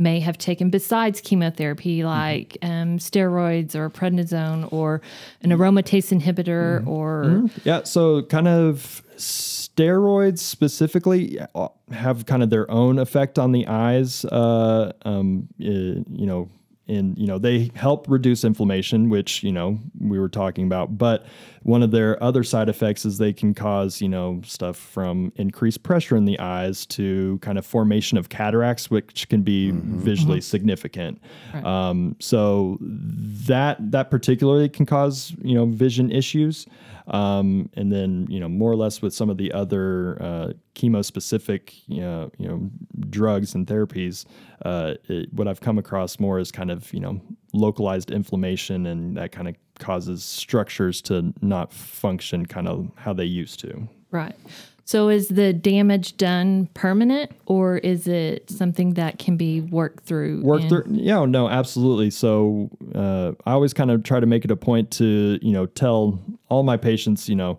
may 0.01 0.19
have 0.19 0.39
taken 0.39 0.71
besides 0.71 1.21
chemotherapy, 1.21 2.03
like 2.03 2.57
um, 2.63 2.99
steroids 2.99 3.75
or 3.77 3.91
prednisone 3.91 4.73
or 4.73 5.01
an 5.43 5.51
aromatase 5.51 6.19
inhibitor 6.19 6.85
or 6.87 7.49
Yeah, 7.65 7.83
so 7.85 8.23
kind 8.23 8.49
of 8.49 9.03
steroids 9.17 10.39
specifically 10.39 11.39
uh, 11.55 11.69
have 11.93 12.27
kind 12.27 12.43
of 12.43 12.51
their 12.51 12.69
own 12.71 12.99
effect 12.99 13.39
on 13.39 13.53
the 13.53 13.67
eyes. 13.69 14.25
Uh, 14.25 14.93
um, 15.03 15.49
uh, 15.61 15.65
you 15.65 16.27
know, 16.27 16.49
and 16.91 17.17
you 17.17 17.27
know 17.27 17.39
they 17.39 17.71
help 17.75 18.07
reduce 18.09 18.45
inflammation, 18.45 19.09
which 19.09 19.43
you 19.43 19.53
know 19.53 19.79
we 19.99 20.19
were 20.19 20.29
talking 20.29 20.65
about. 20.65 20.99
But 20.99 21.25
one 21.63 21.83
of 21.83 21.91
their 21.91 22.23
other 22.23 22.43
side 22.43 22.69
effects 22.69 23.05
is 23.05 23.19
they 23.19 23.33
can 23.33 23.55
cause 23.55 24.01
you 24.01 24.09
know 24.09 24.41
stuff 24.45 24.77
from 24.77 25.33
increased 25.37 25.83
pressure 25.83 26.17
in 26.17 26.25
the 26.25 26.39
eyes 26.41 26.85
to 26.87 27.39
kind 27.43 27.59
of 27.59 27.65
formation 27.65 28.19
of 28.19 28.29
cataracts, 28.29 28.91
which 28.91 29.29
can 29.29 29.43
be 29.43 29.71
visually 29.73 30.41
significant. 30.41 31.21
Um, 31.65 32.17
so 32.19 32.79
that 32.81 33.79
that 33.91 34.11
particularly 34.11 34.69
can 34.69 34.87
cause 34.87 35.35
you 35.43 35.55
know 35.55 35.67
vision 35.67 36.11
issues. 36.11 36.67
Um, 37.09 37.71
and 37.75 37.93
then 37.93 38.27
you 38.29 38.41
know 38.41 38.49
more 38.49 38.71
or 38.71 38.77
less 38.77 39.03
with 39.03 39.15
some 39.15 39.31
of 39.31 39.37
the 39.37 39.53
other 39.53 40.21
uh, 40.21 40.53
chemo 40.75 41.05
specific 41.05 41.75
you 41.87 42.01
know, 42.01 42.31
you 42.39 42.49
know 42.49 42.71
drugs 43.09 43.55
and 43.55 43.67
therapies, 43.67 44.25
uh, 44.65 44.95
it, 45.09 45.33
what 45.33 45.49
I've 45.49 45.61
come 45.61 45.79
across 45.79 46.19
more 46.19 46.39
is 46.39 46.51
kind 46.53 46.71
of 46.71 46.93
you 46.93 47.01
know 47.01 47.21
localized 47.53 48.11
inflammation 48.11 48.87
and 48.87 49.17
that 49.17 49.33
kind 49.33 49.49
of 49.49 49.57
causes 49.79 50.23
structures 50.23 51.01
to 51.03 51.33
not 51.41 51.73
function 51.73 52.47
kind 52.47 52.69
of 52.69 52.91
how 52.97 53.13
they 53.13 53.25
used 53.25 53.61
to. 53.61 53.89
right. 54.11 54.37
So 54.85 55.09
is 55.09 55.29
the 55.29 55.53
damage 55.53 56.17
done 56.17 56.69
permanent 56.75 57.31
or 57.47 57.79
is 57.79 58.09
it 58.09 58.51
something 58.51 58.95
that 58.95 59.21
can 59.21 59.37
be 59.37 59.61
worked 59.61 60.05
through? 60.05 60.43
work 60.43 60.69
through 60.69 60.83
yeah 60.89 61.25
no 61.27 61.49
absolutely 61.49 62.11
so 62.11 62.69
uh, 62.97 63.31
i 63.47 63.53
always 63.53 63.73
kind 63.73 63.93
of 63.93 64.03
try 64.03 64.19
to 64.19 64.27
make 64.27 64.45
it 64.45 64.51
a 64.51 64.57
point 64.57 64.91
to 64.91 65.39
you 65.43 65.53
know 65.53 65.67
tell 65.67 66.19
all 66.51 66.63
my 66.63 66.77
patients 66.77 67.29
you 67.29 67.37
know 67.37 67.59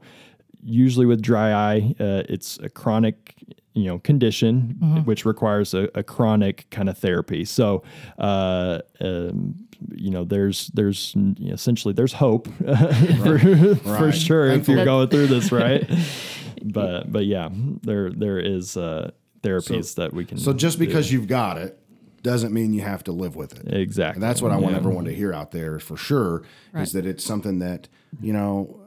usually 0.63 1.05
with 1.07 1.21
dry 1.21 1.51
eye 1.51 1.95
uh, 1.99 2.23
it's 2.29 2.59
a 2.59 2.69
chronic 2.69 3.35
you 3.73 3.85
know 3.85 3.97
condition 3.99 5.03
which 5.05 5.25
requires 5.25 5.73
a, 5.73 5.89
a 5.95 6.03
chronic 6.03 6.67
kind 6.69 6.89
of 6.89 6.97
therapy 6.97 7.43
so 7.45 7.81
uh, 8.19 8.79
um, 8.99 9.55
you 9.95 10.11
know 10.11 10.23
there's 10.23 10.67
there's 10.75 11.15
you 11.15 11.47
know, 11.47 11.53
essentially 11.53 11.93
there's 11.93 12.13
hope 12.13 12.47
for, 13.23 13.39
for 13.39 14.05
Right. 14.05 14.13
sure 14.13 14.47
if 14.51 14.67
you're 14.67 14.85
going 14.85 15.07
through 15.09 15.27
this 15.27 15.51
right 15.51 15.89
but 16.65 17.11
but 17.11 17.25
yeah 17.25 17.49
there 17.83 18.11
there 18.11 18.37
is 18.39 18.77
uh 18.77 19.09
therapies 19.41 19.95
that 19.95 20.13
we 20.13 20.23
can. 20.23 20.37
So 20.37 20.53
just 20.53 20.77
because 20.77 21.11
you've 21.11 21.25
got 21.27 21.57
it 21.57 21.79
doesn't 22.21 22.53
mean 22.53 22.73
you 22.73 22.81
have 22.81 23.03
to 23.05 23.11
live 23.11 23.35
with 23.35 23.53
it. 23.59 23.73
exactly, 23.73 24.17
And 24.17 24.23
that's 24.23 24.39
what 24.43 24.51
I 24.51 24.57
want 24.57 24.73
Yeah. 24.73 24.77
everyone 24.79 25.05
to 25.05 25.11
hear 25.15 25.33
out 25.33 25.49
there 25.49 25.79
for 25.79 25.97
sure 25.97 26.43
Right. 26.71 26.83
is 26.83 26.91
that 26.93 27.07
it's 27.07 27.23
something 27.23 27.57
that, 27.57 27.87
you 28.21 28.31
know, 28.33 28.80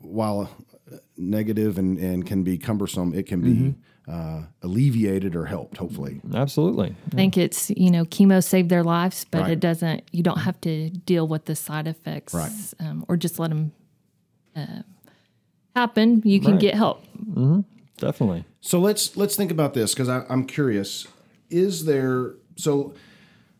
while 0.00 0.50
negative 1.16 1.78
and, 1.78 1.98
and 1.98 2.26
can 2.26 2.42
be 2.42 2.58
cumbersome, 2.58 3.14
it 3.14 3.26
can 3.26 3.40
be 3.40 3.50
Mm-hmm. 3.50 4.10
uh, 4.10 4.42
alleviated 4.62 5.36
or 5.36 5.46
helped, 5.46 5.76
hopefully. 5.76 6.20
Absolutely. 6.34 6.94
I 7.12 7.14
think 7.14 7.36
it's 7.38 7.70
you 7.70 7.90
know 7.90 8.04
chemo 8.04 8.42
saved 8.42 8.68
their 8.68 8.82
lives, 8.84 9.24
but 9.30 9.42
Right. 9.42 9.52
it 9.52 9.60
doesn't. 9.60 10.02
You 10.12 10.22
don't 10.22 10.38
have 10.40 10.60
to 10.62 10.90
deal 10.90 11.26
with 11.28 11.44
the 11.44 11.54
side 11.54 11.86
effects, 11.86 12.34
Right. 12.34 12.52
um, 12.80 13.04
or 13.08 13.16
just 13.16 13.38
let 13.38 13.50
them 13.50 13.72
uh, 14.56 14.82
happen. 15.76 16.20
You 16.24 16.40
can 16.40 16.52
Right. 16.52 16.60
get 16.60 16.74
help. 16.74 17.04
Definitely. 17.98 18.44
So 18.60 18.80
let's 18.80 19.16
let's 19.16 19.36
think 19.36 19.50
about 19.52 19.74
this 19.74 19.94
because 19.94 20.08
I'm 20.08 20.44
curious. 20.46 21.06
Is 21.50 21.84
there 21.84 22.34
so 22.56 22.94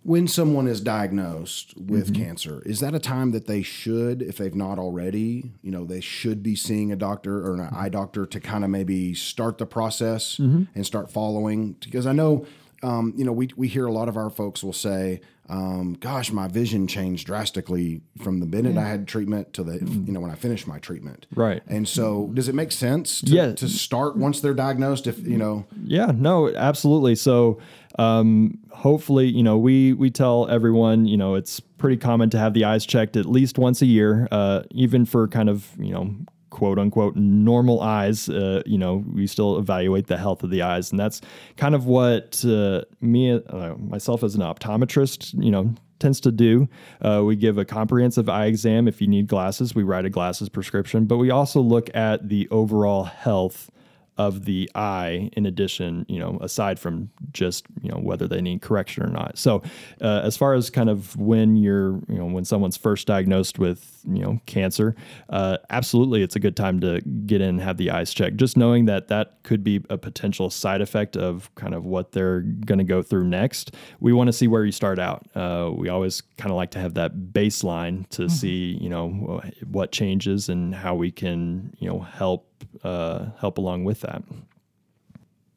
when 0.04 0.26
someone 0.26 0.66
is 0.66 0.80
diagnosed 0.80 1.76
with 1.76 2.12
cancer, 2.14 2.60
is 2.66 2.80
that 2.80 2.94
a 2.94 2.98
time 2.98 3.30
that 3.30 3.46
they 3.46 3.62
should, 3.62 4.20
if 4.20 4.36
they've 4.36 4.54
not 4.54 4.78
already, 4.78 5.52
you 5.62 5.70
know, 5.70 5.84
they 5.84 6.00
should 6.00 6.42
be 6.42 6.56
seeing 6.56 6.90
a 6.90 6.96
doctor 6.96 7.46
or 7.46 7.54
an 7.54 7.68
eye 7.72 7.88
doctor 7.88 8.26
to 8.26 8.40
kind 8.40 8.64
of 8.64 8.70
maybe 8.70 9.14
start 9.14 9.58
the 9.58 9.66
process 9.66 10.38
and 10.74 10.84
start 10.84 11.10
following? 11.10 11.76
Because 11.80 12.06
I 12.06 12.12
know, 12.12 12.46
um, 12.82 13.14
you 13.16 13.24
know, 13.24 13.32
we 13.32 13.50
we 13.56 13.68
hear 13.68 13.86
a 13.86 13.92
lot 13.92 14.08
of 14.08 14.16
our 14.16 14.28
folks 14.30 14.64
will 14.64 14.72
say, 14.72 15.20
um, 15.52 15.96
"Gosh, 16.00 16.32
my 16.32 16.48
vision 16.48 16.86
changed 16.86 17.26
drastically 17.26 18.00
from 18.22 18.40
the 18.40 18.46
minute 18.46 18.76
I 18.78 18.88
had 18.88 19.06
treatment 19.06 19.52
to 19.52 19.62
the, 19.62 19.74
you 20.06 20.12
know, 20.12 20.20
when 20.20 20.30
I 20.30 20.34
finished 20.34 20.66
my 20.66 20.78
treatment." 20.78 21.26
Right. 21.34 21.62
And 21.66 21.86
so, 21.86 22.30
does 22.34 22.48
it 22.48 22.54
make 22.54 22.72
sense 22.72 23.20
to, 23.20 23.30
Yeah. 23.32 23.52
to 23.54 23.68
start 23.68 24.16
once 24.16 24.40
they're 24.40 24.54
diagnosed? 24.54 25.06
If 25.06 25.26
you 25.26 25.36
know, 25.36 25.64
Yeah, 25.84 26.12
no, 26.14 26.48
absolutely. 26.54 27.14
So, 27.14 27.58
um, 27.98 28.58
hopefully, 28.70 29.26
you 29.28 29.42
know, 29.42 29.58
we 29.58 29.92
we 29.92 30.10
tell 30.10 30.48
everyone, 30.48 31.06
you 31.06 31.16
know, 31.18 31.34
it's 31.34 31.60
pretty 31.60 31.96
common 31.98 32.30
to 32.30 32.38
have 32.38 32.54
the 32.54 32.64
eyes 32.64 32.86
checked 32.86 33.16
at 33.16 33.26
least 33.26 33.58
once 33.58 33.82
a 33.82 33.86
year, 33.86 34.28
uh, 34.30 34.62
even 34.70 35.04
for 35.04 35.28
kind 35.28 35.48
of, 35.50 35.68
you 35.78 35.92
know, 35.92 36.14
quote 36.52 36.78
unquote 36.78 37.16
normal 37.16 37.80
eyes. 37.80 38.28
Uh, 38.28 38.62
you 38.64 38.78
know, 38.78 39.02
we 39.12 39.26
still 39.26 39.58
evaluate 39.58 40.06
the 40.06 40.18
health 40.18 40.44
of 40.44 40.50
the 40.50 40.62
eyes, 40.62 40.90
and 40.90 41.00
that's 41.00 41.20
kind 41.56 41.74
of 41.74 41.86
what 41.86 42.44
uh, 42.44 42.82
me, 43.00 43.32
uh, 43.32 43.74
myself 43.78 44.22
as 44.22 44.34
an 44.36 44.42
optometrist, 44.42 45.34
you 45.42 45.50
know. 45.50 45.74
Tends 45.98 46.18
to 46.22 46.32
do. 46.32 46.68
Uh, 47.00 47.22
we 47.24 47.36
give 47.36 47.58
a 47.58 47.64
comprehensive 47.64 48.28
eye 48.28 48.46
exam. 48.46 48.88
If 48.88 49.00
you 49.00 49.06
need 49.06 49.28
glasses, 49.28 49.72
we 49.72 49.84
write 49.84 50.04
a 50.04 50.10
glasses 50.10 50.48
prescription, 50.48 51.04
but 51.04 51.18
we 51.18 51.30
also 51.30 51.60
look 51.60 51.94
at 51.94 52.28
the 52.28 52.48
overall 52.50 53.04
health 53.04 53.70
of 54.18 54.44
the 54.44 54.70
eye 54.74 55.30
in 55.32 55.46
addition 55.46 56.04
you 56.08 56.18
know 56.18 56.38
aside 56.40 56.78
from 56.78 57.10
just 57.32 57.66
you 57.80 57.90
know 57.90 57.98
whether 57.98 58.28
they 58.28 58.40
need 58.40 58.62
correction 58.62 59.02
or 59.02 59.08
not. 59.08 59.38
So 59.38 59.62
uh, 60.00 60.20
as 60.24 60.36
far 60.36 60.54
as 60.54 60.70
kind 60.70 60.90
of 60.90 61.16
when 61.16 61.56
you're 61.56 62.00
you 62.08 62.18
know 62.18 62.26
when 62.26 62.44
someone's 62.44 62.76
first 62.76 63.06
diagnosed 63.06 63.58
with 63.58 64.00
you 64.04 64.22
know 64.22 64.40
cancer 64.46 64.94
uh, 65.28 65.58
absolutely 65.70 66.22
it's 66.22 66.36
a 66.36 66.40
good 66.40 66.56
time 66.56 66.80
to 66.80 67.00
get 67.26 67.40
in 67.40 67.48
and 67.50 67.60
have 67.60 67.76
the 67.76 67.90
eyes 67.90 68.12
checked. 68.14 68.36
Just 68.36 68.56
knowing 68.56 68.86
that 68.86 69.08
that 69.08 69.42
could 69.42 69.64
be 69.64 69.84
a 69.90 69.98
potential 69.98 70.50
side 70.50 70.80
effect 70.80 71.16
of 71.16 71.52
kind 71.54 71.74
of 71.74 71.84
what 71.84 72.12
they're 72.12 72.40
going 72.40 72.78
to 72.78 72.84
go 72.84 73.02
through 73.02 73.24
next 73.24 73.74
we 74.00 74.12
want 74.12 74.28
to 74.28 74.32
see 74.32 74.48
where 74.48 74.64
you 74.64 74.72
start 74.72 74.98
out. 74.98 75.26
Uh, 75.34 75.70
we 75.74 75.88
always 75.88 76.22
kind 76.38 76.50
of 76.50 76.56
like 76.56 76.70
to 76.72 76.78
have 76.78 76.94
that 76.94 77.16
baseline 77.32 78.08
to 78.10 78.28
see 78.28 78.78
you 78.80 78.88
know 78.88 79.42
what 79.70 79.92
changes 79.92 80.48
and 80.48 80.74
how 80.74 80.94
we 80.94 81.10
can 81.10 81.74
you 81.78 81.88
know 81.88 82.00
help 82.00 82.51
uh, 82.84 83.26
help 83.38 83.58
along 83.58 83.84
with 83.84 84.00
that. 84.00 84.22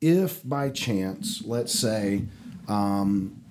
if 0.01 0.47
by 0.47 0.69
chance, 0.69 1.43
let's 1.45 1.74
say, 1.77 2.24
um, 2.67 3.41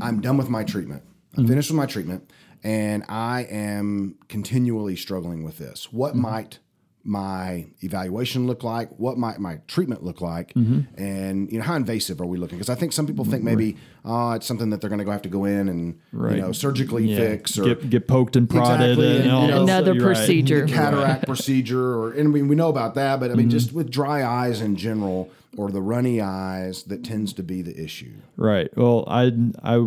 I'm 0.00 0.20
done 0.20 0.36
with 0.36 0.48
my 0.48 0.64
treatment, 0.64 1.02
I'm 1.36 1.46
finished 1.46 1.70
with 1.70 1.76
my 1.76 1.86
treatment, 1.86 2.30
and 2.62 3.04
I 3.08 3.42
am 3.50 4.16
continually 4.28 4.96
struggling 4.96 5.42
with 5.42 5.58
this, 5.58 5.92
what 5.92 6.14
might 6.14 6.58
my 7.04 7.66
evaluation 7.80 8.46
look 8.46 8.62
like? 8.62 8.90
What 8.98 9.18
might 9.18 9.38
my 9.40 9.60
treatment 9.66 10.02
look 10.04 10.20
like? 10.20 10.54
Mm-hmm. 10.54 11.02
And 11.02 11.50
you 11.50 11.58
know, 11.58 11.64
how 11.64 11.74
invasive 11.74 12.20
are 12.20 12.26
we 12.26 12.38
looking? 12.38 12.58
Because 12.58 12.70
I 12.70 12.74
think 12.74 12.92
some 12.92 13.06
people 13.06 13.24
think 13.24 13.42
maybe 13.42 13.76
oh, 14.04 14.32
it's 14.32 14.46
something 14.46 14.70
that 14.70 14.80
they're 14.80 14.90
going 14.90 14.98
to 14.98 15.04
go 15.04 15.10
have 15.10 15.22
to 15.22 15.28
go 15.28 15.44
in 15.44 15.68
and 15.68 15.98
Right. 16.12 16.36
you 16.36 16.42
know 16.42 16.52
surgically 16.52 17.14
fix 17.16 17.58
or 17.58 17.64
get 17.64 17.90
get 17.90 18.08
poked 18.08 18.36
and 18.36 18.48
prodded 18.48 18.98
Exactly, 18.98 19.16
and, 19.16 19.30
and, 19.30 19.42
you 19.42 19.48
know, 19.48 19.62
Another 19.62 19.94
you're 19.94 20.06
right. 20.08 20.16
procedure. 20.16 20.66
cataract 20.66 21.26
procedure 21.26 21.94
or 21.94 22.12
and 22.12 22.28
I 22.28 22.30
mean 22.30 22.48
we 22.48 22.56
know 22.56 22.68
about 22.68 22.94
that, 22.94 23.20
but 23.20 23.30
I 23.30 23.34
mean 23.34 23.46
mm-hmm. 23.46 23.50
just 23.50 23.72
with 23.72 23.90
dry 23.90 24.24
eyes 24.24 24.60
in 24.60 24.76
general 24.76 25.30
or 25.56 25.70
the 25.70 25.82
runny 25.82 26.20
eyes 26.20 26.84
that 26.84 27.04
tends 27.04 27.32
to 27.34 27.42
be 27.42 27.60
the 27.60 27.78
issue. 27.78 28.12
Right. 28.36 28.74
Well, 28.76 29.04
I 29.06 29.32
I 29.62 29.86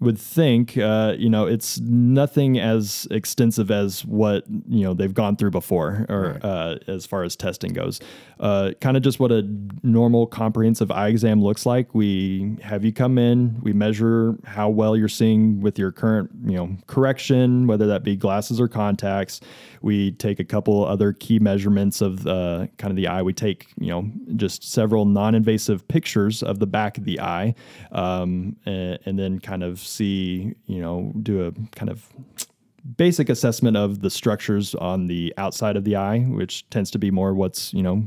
would 0.00 0.18
think 0.18 0.76
uh, 0.76 1.14
you 1.16 1.30
know 1.30 1.46
it's 1.46 1.78
nothing 1.80 2.58
as 2.58 3.06
extensive 3.10 3.70
as 3.70 4.04
what 4.04 4.44
you 4.68 4.84
know 4.84 4.94
they've 4.94 5.14
gone 5.14 5.36
through 5.36 5.52
before, 5.52 6.06
or 6.08 6.38
uh, 6.42 6.76
as 6.88 7.06
far 7.06 7.22
as 7.22 7.36
testing 7.36 7.72
goes. 7.72 8.00
Uh, 8.40 8.72
kind 8.80 8.96
of 8.96 9.02
just 9.02 9.20
what 9.20 9.30
a 9.30 9.42
normal 9.82 10.26
comprehensive 10.26 10.90
eye 10.90 11.08
exam 11.08 11.42
looks 11.42 11.66
like. 11.66 11.94
We 11.94 12.56
have 12.62 12.84
you 12.84 12.92
come 12.92 13.18
in, 13.18 13.60
we 13.62 13.72
measure 13.72 14.36
how 14.44 14.70
well 14.70 14.96
you're 14.96 15.08
seeing 15.08 15.60
with 15.60 15.78
your 15.78 15.92
current 15.92 16.30
you 16.44 16.56
know 16.56 16.76
correction, 16.86 17.66
whether 17.66 17.86
that 17.86 18.02
be 18.02 18.16
glasses 18.16 18.60
or 18.60 18.66
contacts. 18.66 19.40
We 19.82 20.12
take 20.12 20.40
a 20.40 20.44
couple 20.44 20.84
other 20.84 21.12
key 21.12 21.38
measurements 21.38 22.00
of 22.00 22.26
uh, 22.26 22.66
kind 22.76 22.90
of 22.90 22.96
the 22.96 23.06
eye. 23.06 23.22
We 23.22 23.32
take 23.32 23.68
you 23.78 23.88
know 23.88 24.10
just 24.36 24.64
several 24.80 25.04
non-invasive 25.04 25.86
pictures 25.88 26.42
of 26.42 26.58
the 26.58 26.66
back 26.66 26.96
of 26.96 27.04
the 27.04 27.20
eye, 27.20 27.54
um, 27.92 28.56
and, 28.64 28.98
and 29.04 29.18
then 29.18 29.38
kind 29.38 29.62
of 29.62 29.78
see 29.78 30.54
you 30.64 30.80
know 30.80 31.12
do 31.22 31.46
a 31.46 31.52
kind 31.76 31.90
of 31.90 32.08
basic 32.96 33.28
assessment 33.28 33.76
of 33.76 34.00
the 34.00 34.10
structures 34.10 34.74
on 34.76 35.06
the 35.06 35.32
outside 35.36 35.76
of 35.76 35.84
the 35.84 35.96
eye, 35.96 36.20
which 36.20 36.68
tends 36.70 36.90
to 36.90 36.98
be 36.98 37.10
more 37.10 37.34
what's 37.34 37.72
you 37.74 37.82
know 37.82 38.04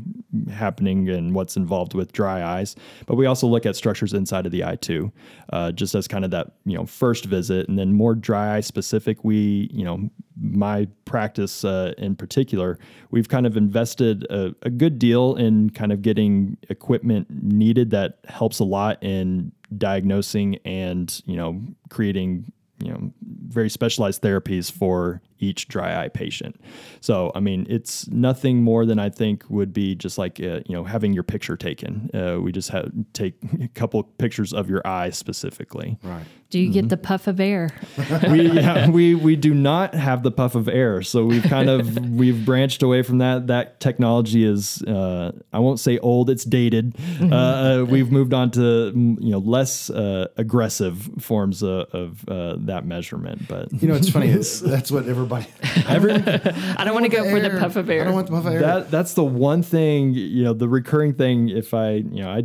happening 0.51 1.09
and 1.09 1.33
what's 1.33 1.55
involved 1.55 1.93
with 1.93 2.11
dry 2.11 2.43
eyes. 2.43 2.75
But 3.05 3.15
we 3.15 3.25
also 3.25 3.47
look 3.47 3.65
at 3.65 3.75
structures 3.75 4.13
inside 4.13 4.45
of 4.45 4.51
the 4.51 4.63
eye 4.63 4.75
too, 4.75 5.11
uh, 5.51 5.71
just 5.71 5.95
as 5.95 6.07
kind 6.07 6.25
of 6.25 6.31
that 6.31 6.53
you 6.65 6.77
know 6.77 6.85
first 6.85 7.25
visit, 7.25 7.67
and 7.67 7.77
then 7.77 7.93
more 7.93 8.15
dry 8.15 8.55
eye 8.55 8.61
specific. 8.61 9.23
We 9.23 9.69
you 9.71 9.83
know 9.83 10.09
my 10.39 10.87
practice 11.05 11.63
uh, 11.63 11.93
in 11.97 12.15
particular, 12.15 12.79
we've 13.11 13.29
kind 13.29 13.45
of 13.45 13.55
invested 13.57 14.25
a, 14.29 14.55
a 14.63 14.69
good 14.69 14.97
deal 14.99 15.35
in 15.35 15.69
kind 15.69 15.91
of 15.91 16.01
getting 16.01 16.57
equipment 16.69 17.27
needed 17.29 17.91
that 17.91 18.19
helps 18.27 18.59
a 18.59 18.63
lot 18.63 19.01
in 19.03 19.51
diagnosing 19.77 20.57
and 20.65 21.21
you 21.25 21.35
know 21.35 21.61
creating 21.89 22.51
you 22.83 22.91
know 22.91 23.11
very 23.21 23.69
specialized 23.69 24.21
therapies 24.21 24.71
for 24.71 25.21
each 25.43 25.67
dry 25.67 26.03
eye 26.03 26.09
patient. 26.09 26.59
So 27.01 27.31
I 27.35 27.39
mean, 27.39 27.65
it's 27.69 28.07
nothing 28.07 28.63
more 28.63 28.85
than 28.85 28.99
I 28.99 29.09
think 29.09 29.43
would 29.49 29.73
be 29.73 29.95
just 29.95 30.17
like 30.17 30.39
uh, 30.39 30.61
you 30.67 30.75
know 30.75 30.83
having 30.83 31.13
your 31.13 31.23
picture 31.23 31.57
taken. 31.57 32.09
Uh, 32.13 32.39
we 32.41 32.51
just 32.51 32.69
have 32.69 32.91
take 33.13 33.35
a 33.61 33.67
couple 33.69 34.01
pictures 34.03 34.53
of 34.53 34.69
your 34.69 34.81
eye 34.87 35.09
specifically. 35.11 35.97
Right. 36.03 36.23
Do 36.49 36.59
you 36.59 36.63
Mm-hmm. 36.69 36.73
get 36.81 36.89
the 36.89 36.97
puff 36.97 37.25
of 37.27 37.39
air? 37.39 37.71
we 38.29 38.41
yeah, 38.51 38.87
we 38.89 39.15
we 39.15 39.35
do 39.35 39.53
not 39.55 39.95
have 39.95 40.21
the 40.21 40.29
puff 40.31 40.53
of 40.53 40.67
air, 40.69 41.01
so 41.01 41.25
we've 41.25 41.43
kind 41.43 41.67
of 41.67 41.97
we've 42.21 42.45
branched 42.45 42.83
away 42.83 43.01
from 43.01 43.17
that. 43.17 43.47
That 43.47 43.79
technology 43.79 44.43
is 44.45 44.81
uh, 44.83 45.31
I 45.51 45.57
won't 45.59 45.79
say 45.79 45.97
old; 45.97 46.29
it's 46.29 46.43
dated. 46.45 46.95
Uh, 47.19 47.35
uh, 47.35 47.85
we've 47.89 48.11
moved 48.11 48.33
on 48.35 48.51
to 48.51 48.91
you 48.95 49.31
know 49.31 49.39
less 49.39 49.89
uh, 49.89 50.27
aggressive 50.37 51.09
forms 51.19 51.63
of, 51.63 51.87
of 51.91 52.29
uh, 52.29 52.55
that 52.59 52.85
measurement, 52.85 53.47
but 53.47 53.73
You 53.81 53.87
know, 53.87 53.95
it's 53.95 54.09
funny. 54.09 54.27
It's, 54.27 54.59
that's 54.73 54.91
what 54.91 55.07
everybody. 55.07 55.32
every 55.87 56.11
I 56.77 56.83
don't 56.83 56.93
want 56.93 57.05
to 57.05 57.11
go 57.11 57.29
for 57.29 57.39
the 57.39 57.57
puff 57.59 57.75
of 57.75 57.89
I 57.89 57.93
air. 57.95 58.05
don't 58.05 58.13
want 58.13 58.27
the 58.27 58.33
puff 58.33 58.45
of 58.45 58.53
air. 58.53 58.59
that 58.61 58.91
that's 58.91 59.13
the 59.13 59.23
one 59.23 59.63
thing 59.63 60.13
you 60.13 60.43
know 60.43 60.53
the 60.53 60.67
recurring 60.69 61.13
thing 61.13 61.49
if 61.49 61.73
i 61.73 61.91
you 61.93 62.21
know 62.21 62.29
i 62.29 62.43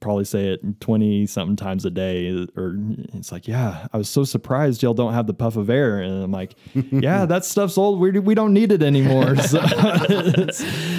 probably 0.00 0.24
say 0.24 0.48
it 0.48 0.60
20 0.80 1.26
something 1.26 1.56
times 1.56 1.84
a 1.84 1.90
day 1.90 2.28
or 2.56 2.76
it's 3.14 3.32
like 3.32 3.48
yeah 3.48 3.86
i 3.92 3.96
was 3.96 4.08
so 4.08 4.22
surprised 4.22 4.82
y'all 4.82 4.94
don't 4.94 5.14
have 5.14 5.26
the 5.26 5.34
puff 5.34 5.56
of 5.56 5.70
air 5.70 5.98
and 6.00 6.22
i'm 6.22 6.30
like 6.30 6.54
yeah 6.74 7.24
that 7.24 7.44
stuff's 7.44 7.76
old 7.78 7.98
we, 7.98 8.10
we 8.18 8.34
don't 8.34 8.52
need 8.52 8.70
it 8.70 8.82
anymore 8.82 9.34
so 9.36 9.60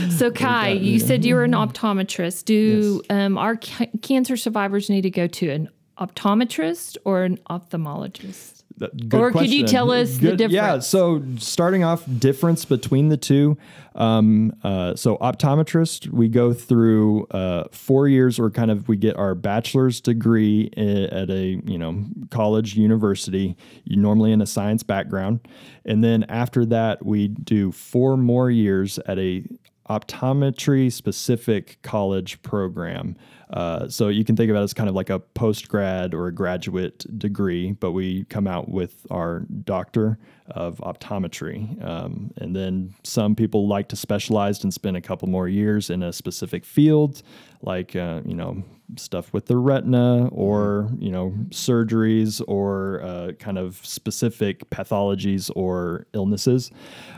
So 0.10 0.30
Kai, 0.32 0.70
you 0.70 1.00
said 1.00 1.26
you 1.26 1.36
were 1.36 1.44
an 1.44 1.54
optometrist. 1.54 2.46
Do 2.46 3.02
um, 3.10 3.38
our 3.38 3.56
ca- 3.58 3.88
cancer 4.04 4.38
survivors 4.38 4.90
need 4.90 5.02
to 5.02 5.10
go 5.10 5.26
to 5.28 5.50
an 5.50 5.70
optometrist 6.00 6.98
or 7.04 7.24
an 7.24 7.40
ophthalmologist? 7.50 8.53
Good 8.80 9.14
Or 9.14 9.32
could 9.32 9.52
you 9.52 9.66
tell 9.66 9.92
us 9.92 10.18
the 10.18 10.36
difference? 10.36 10.54
Yeah, 10.54 10.80
so 10.80 11.24
starting 11.38 11.84
off, 11.84 12.04
difference 12.20 12.66
between 12.66 13.10
the 13.10 13.18
two. 13.18 13.58
Um, 13.96 14.54
uh, 14.64 14.96
so 14.96 15.18
optometrist, 15.18 16.10
we 16.10 16.28
go 16.28 16.54
through 16.54 17.26
uh, 17.28 17.66
four 17.72 18.08
years, 18.08 18.40
or 18.40 18.50
kind 18.50 18.72
of 18.72 18.88
we 18.88 18.98
get 18.98 19.16
our 19.16 19.36
bachelor's 19.36 20.02
degree 20.02 20.72
at 20.76 21.30
a 21.30 21.62
you 21.66 21.78
know 21.78 22.06
college, 22.32 22.76
university, 22.76 23.56
normally 23.86 24.32
in 24.32 24.42
a 24.42 24.48
science 24.48 24.84
background, 24.84 25.48
and 25.86 26.04
then 26.04 26.24
after 26.24 26.66
that 26.66 27.06
we 27.06 27.28
do 27.28 27.72
four 27.72 28.18
more 28.18 28.50
years 28.50 28.98
at 29.00 29.20
a 29.20 29.44
optometry 29.90 30.92
specific 30.92 31.78
college 31.82 32.42
program. 32.42 33.16
Uh, 33.54 33.88
so 33.88 34.08
you 34.08 34.26
can 34.26 34.36
think 34.36 34.50
of 34.50 34.56
it 34.56 34.60
as 34.60 34.74
kind 34.74 34.90
of 34.90 34.96
like 34.96 35.12
a 35.12 35.20
post 35.20 35.70
grad 35.70 36.14
or 36.14 36.28
a 36.28 36.32
graduate 36.32 37.06
degree, 37.20 37.72
but 37.74 37.92
we 37.92 38.26
come 38.26 38.48
out 38.48 38.68
with 38.68 39.06
our 39.12 39.42
doctor 39.64 40.18
of 40.48 40.80
optometry. 40.80 41.82
Um, 41.86 42.34
and 42.38 42.56
then 42.56 42.96
some 43.04 43.36
people 43.36 43.68
like 43.68 43.90
to 43.90 43.96
specialize 43.96 44.64
and 44.64 44.74
spend 44.74 44.98
a 44.98 45.02
couple 45.02 45.28
more 45.30 45.48
years 45.48 45.92
in 45.92 46.02
a 46.02 46.12
specific 46.12 46.66
field, 46.66 47.22
like, 47.62 47.96
uh, 47.96 48.22
you 48.26 48.34
know, 48.34 48.64
stuff 48.98 49.32
with 49.34 49.46
the 49.46 49.58
retina 49.58 50.28
or, 50.30 50.90
you 51.00 51.12
know, 51.12 51.34
surgeries 51.50 52.42
or 52.48 53.02
uh, 53.02 53.32
kind 53.40 53.58
of 53.58 53.80
specific 53.84 54.70
pathologies 54.70 55.50
or 55.56 56.08
illnesses. 56.14 56.72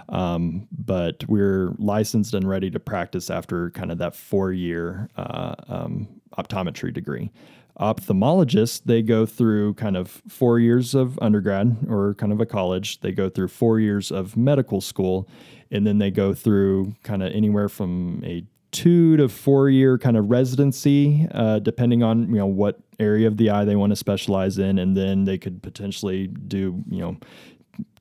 Um, 0.09 0.67
but 0.71 1.23
we're 1.27 1.73
licensed 1.77 2.33
and 2.33 2.47
ready 2.47 2.69
to 2.69 2.79
practice 2.79 3.29
after 3.29 3.71
kind 3.71 3.91
of 3.91 3.97
that 3.97 4.15
four 4.15 4.51
year 4.53 5.09
uh, 5.17 5.55
um, 5.67 6.07
optometry 6.37 6.93
degree. 6.93 7.31
Ophthalmologists, 7.79 8.81
they 8.85 9.01
go 9.01 9.25
through 9.25 9.73
kind 9.73 9.97
of 9.97 10.21
four 10.29 10.59
years 10.59 10.95
of 10.95 11.19
undergrad 11.21 11.75
or 11.89 12.13
kind 12.13 12.31
of 12.31 12.39
a 12.39 12.45
college. 12.45 13.01
They 13.01 13.11
go 13.11 13.29
through 13.29 13.49
four 13.49 13.79
years 13.79 14.11
of 14.11 14.37
medical 14.37 14.79
school, 14.79 15.27
and 15.71 15.85
then 15.85 15.97
they 15.97 16.09
go 16.09 16.33
through 16.33 16.95
kind 17.03 17.21
of 17.21 17.33
anywhere 17.33 17.67
from 17.67 18.23
a 18.23 18.45
two 18.71 19.17
to 19.17 19.27
four 19.27 19.69
year 19.69 19.97
kind 19.97 20.15
of 20.15 20.29
residency, 20.29 21.27
uh, 21.31 21.59
depending 21.59 22.01
on 22.01 22.29
you 22.29 22.35
know 22.35 22.45
what 22.45 22.79
area 22.99 23.27
of 23.27 23.37
the 23.37 23.49
eye 23.49 23.65
they 23.65 23.75
want 23.75 23.91
to 23.91 23.95
specialize 23.95 24.57
in, 24.57 24.79
and 24.79 24.95
then 24.95 25.25
they 25.25 25.37
could 25.37 25.61
potentially 25.61 26.27
do 26.27 26.81
you 26.89 26.99
know 26.99 27.17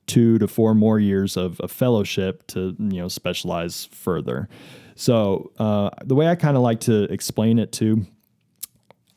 two 0.07 0.37
to 0.37 0.47
four 0.47 0.73
more 0.75 0.99
years 0.99 1.35
of 1.35 1.59
a 1.63 1.67
fellowship 1.67 2.45
to 2.47 2.75
you 2.79 3.01
know 3.01 3.07
specialize 3.07 3.89
further. 3.91 4.47
So 4.95 5.51
uh, 5.59 5.89
the 6.03 6.15
way 6.15 6.27
I 6.27 6.35
kind 6.35 6.55
of 6.55 6.63
like 6.63 6.79
to 6.81 7.03
explain 7.11 7.59
it 7.59 7.71
to 7.73 8.05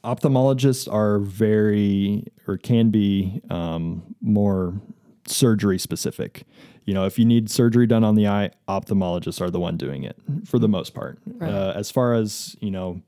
ophthalmologists 0.09 0.91
are 0.91 1.19
very 1.19 2.25
or 2.47 2.57
can 2.57 2.91
be 2.91 3.43
um, 3.51 4.15
more 4.23 4.81
surgery 5.27 5.79
specific. 5.79 6.45
You 6.87 6.95
know, 6.95 7.05
if 7.05 7.19
you 7.19 7.27
need 7.27 7.51
surgery 7.51 7.87
done 7.87 8.05
on 8.05 8.15
the 8.15 8.27
eye, 8.27 8.51
ophthalmologists 8.67 9.43
are 9.43 9.51
the 9.51 9.61
one 9.61 9.77
doing 9.77 10.05
it 10.05 10.17
for 10.47 10.59
the 10.59 10.69
most 10.69 10.95
part. 10.95 11.19
Right. 11.27 11.51
Uh, 11.51 11.75
as 11.77 11.91
far 11.91 12.15
as 12.15 12.57
you 12.61 12.71
know, 12.71 13.03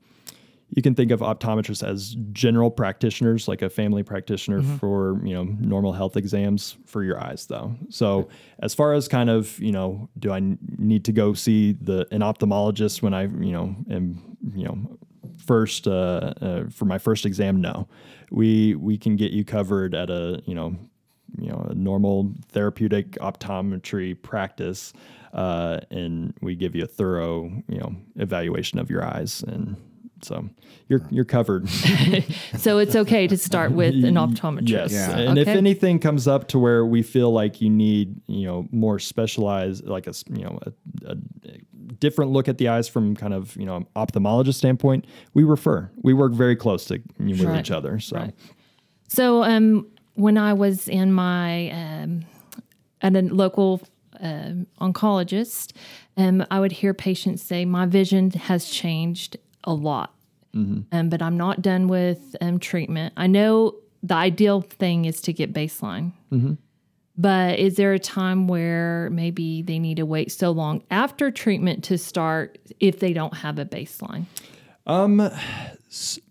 you 0.69 0.83
can 0.83 0.93
think 0.93 1.11
of 1.11 1.19
optometrists 1.21 1.85
as 1.85 2.15
general 2.31 2.69
practitioners, 2.69 3.47
like 3.47 3.63
a 3.63 3.69
family 3.69 4.03
practitioner 4.03 4.61
for 4.77 5.19
you 5.23 5.33
know 5.33 5.43
normal 5.43 5.93
health 5.93 6.15
exams 6.15 6.77
for 6.85 7.03
your 7.03 7.19
eyes, 7.19 7.47
though. 7.47 7.75
So 7.89 8.29
as 8.59 8.75
far 8.75 8.93
as 8.93 9.07
kind 9.07 9.31
of 9.31 9.59
you 9.59 9.71
know, 9.71 10.09
do 10.19 10.31
I 10.31 10.41
need 10.77 11.03
to 11.05 11.11
go 11.11 11.33
see 11.33 11.73
the 11.73 12.07
an 12.11 12.21
ophthalmologist 12.21 13.01
when 13.01 13.15
I 13.15 13.23
you 13.23 13.51
know 13.51 13.75
am 13.89 14.37
you 14.53 14.65
know 14.65 14.97
first 15.41 15.87
uh, 15.87 16.33
uh, 16.41 16.63
for 16.69 16.85
my 16.85 16.97
first 16.97 17.25
exam? 17.25 17.61
No, 17.61 17.87
we 18.31 18.75
we 18.75 18.97
can 18.97 19.15
get 19.15 19.31
you 19.31 19.43
covered 19.43 19.93
at 19.95 20.09
a 20.09 20.41
you 20.45 20.55
know 20.55 20.75
you 21.37 21.49
know 21.49 21.65
a 21.69 21.73
normal 21.73 22.33
therapeutic 22.49 23.11
optometry 23.13 24.21
practice, 24.21 24.93
uh, 25.33 25.79
and 25.89 26.33
we 26.41 26.55
give 26.55 26.75
you 26.75 26.83
a 26.83 26.87
thorough 26.87 27.51
you 27.67 27.79
know 27.79 27.95
evaluation 28.15 28.79
of 28.79 28.89
your 28.89 29.03
eyes 29.03 29.43
and. 29.43 29.75
So 30.23 30.47
you're 30.87 31.01
you're 31.09 31.25
covered. 31.25 31.67
So 32.57 32.77
it's 32.77 32.95
okay 32.95 33.27
to 33.27 33.37
start 33.37 33.71
with 33.71 33.93
an 34.05 34.15
optometrist. 34.15 34.69
Yes. 34.69 34.91
Yeah. 34.91 35.17
And 35.17 35.37
if 35.37 35.47
anything 35.47 35.97
comes 35.99 36.27
up 36.27 36.47
to 36.49 36.59
where 36.59 36.85
we 36.85 37.01
feel 37.01 37.31
like 37.31 37.59
you 37.61 37.69
need, 37.69 38.21
you 38.27 38.45
know, 38.45 38.67
more 38.71 38.99
specialized, 38.99 39.85
like 39.87 40.05
a, 40.05 40.09
s- 40.09 40.23
you 40.29 40.43
know, 40.43 40.59
a, 40.63 40.71
a 41.13 41.15
different 41.99 42.31
look 42.31 42.47
at 42.47 42.57
the 42.59 42.67
eyes 42.67 42.87
from 42.87 43.15
kind 43.15 43.33
of, 43.33 43.55
you 43.55 43.65
know, 43.65 43.87
ophthalmologist 43.95 44.55
standpoint, 44.55 45.05
we 45.33 45.43
refer. 45.43 45.89
We 46.03 46.13
work 46.13 46.33
very 46.33 46.55
close 46.55 46.85
to 46.85 47.01
with 47.19 47.41
Right. 47.41 47.59
each 47.59 47.71
other. 47.71 47.99
So 47.99 48.17
Right. 48.17 48.33
So 49.07 49.43
um, 49.43 49.87
when 50.15 50.37
I 50.37 50.53
was 50.53 50.87
in 50.87 51.11
my 51.13 51.69
um, 51.71 52.25
at 53.01 53.15
a 53.15 53.21
local 53.21 53.81
um 54.19 54.67
oncologist, 54.79 55.73
um, 56.17 56.45
I 56.51 56.59
would 56.59 56.73
hear 56.73 56.93
patients 56.93 57.41
say, 57.41 57.65
"My 57.65 57.85
vision 57.87 58.29
has 58.31 58.69
changed 58.69 59.37
a 59.63 59.73
lot, 59.73 60.13
um, 60.91 61.09
but 61.09 61.21
I'm 61.21 61.37
not 61.37 61.61
done 61.61 61.87
with 61.87 62.35
um, 62.41 62.59
treatment. 62.59 63.13
I 63.17 63.27
know 63.27 63.75
the 64.03 64.15
ideal 64.15 64.61
thing 64.61 65.05
is 65.05 65.21
to 65.21 65.33
get 65.33 65.53
baseline." 65.53 66.11
But 67.17 67.59
is 67.59 67.75
there 67.75 67.93
a 67.93 67.99
time 67.99 68.47
where 68.47 69.09
maybe 69.11 69.61
they 69.61 69.79
need 69.79 69.97
to 69.97 70.05
wait 70.05 70.31
so 70.31 70.51
long 70.51 70.81
after 70.89 71.29
treatment 71.29 71.83
to 71.85 71.97
start 71.97 72.57
if 72.79 72.99
they 72.99 73.13
don't 73.13 73.35
have 73.35 73.59
a 73.59 73.65
baseline? 73.65 74.25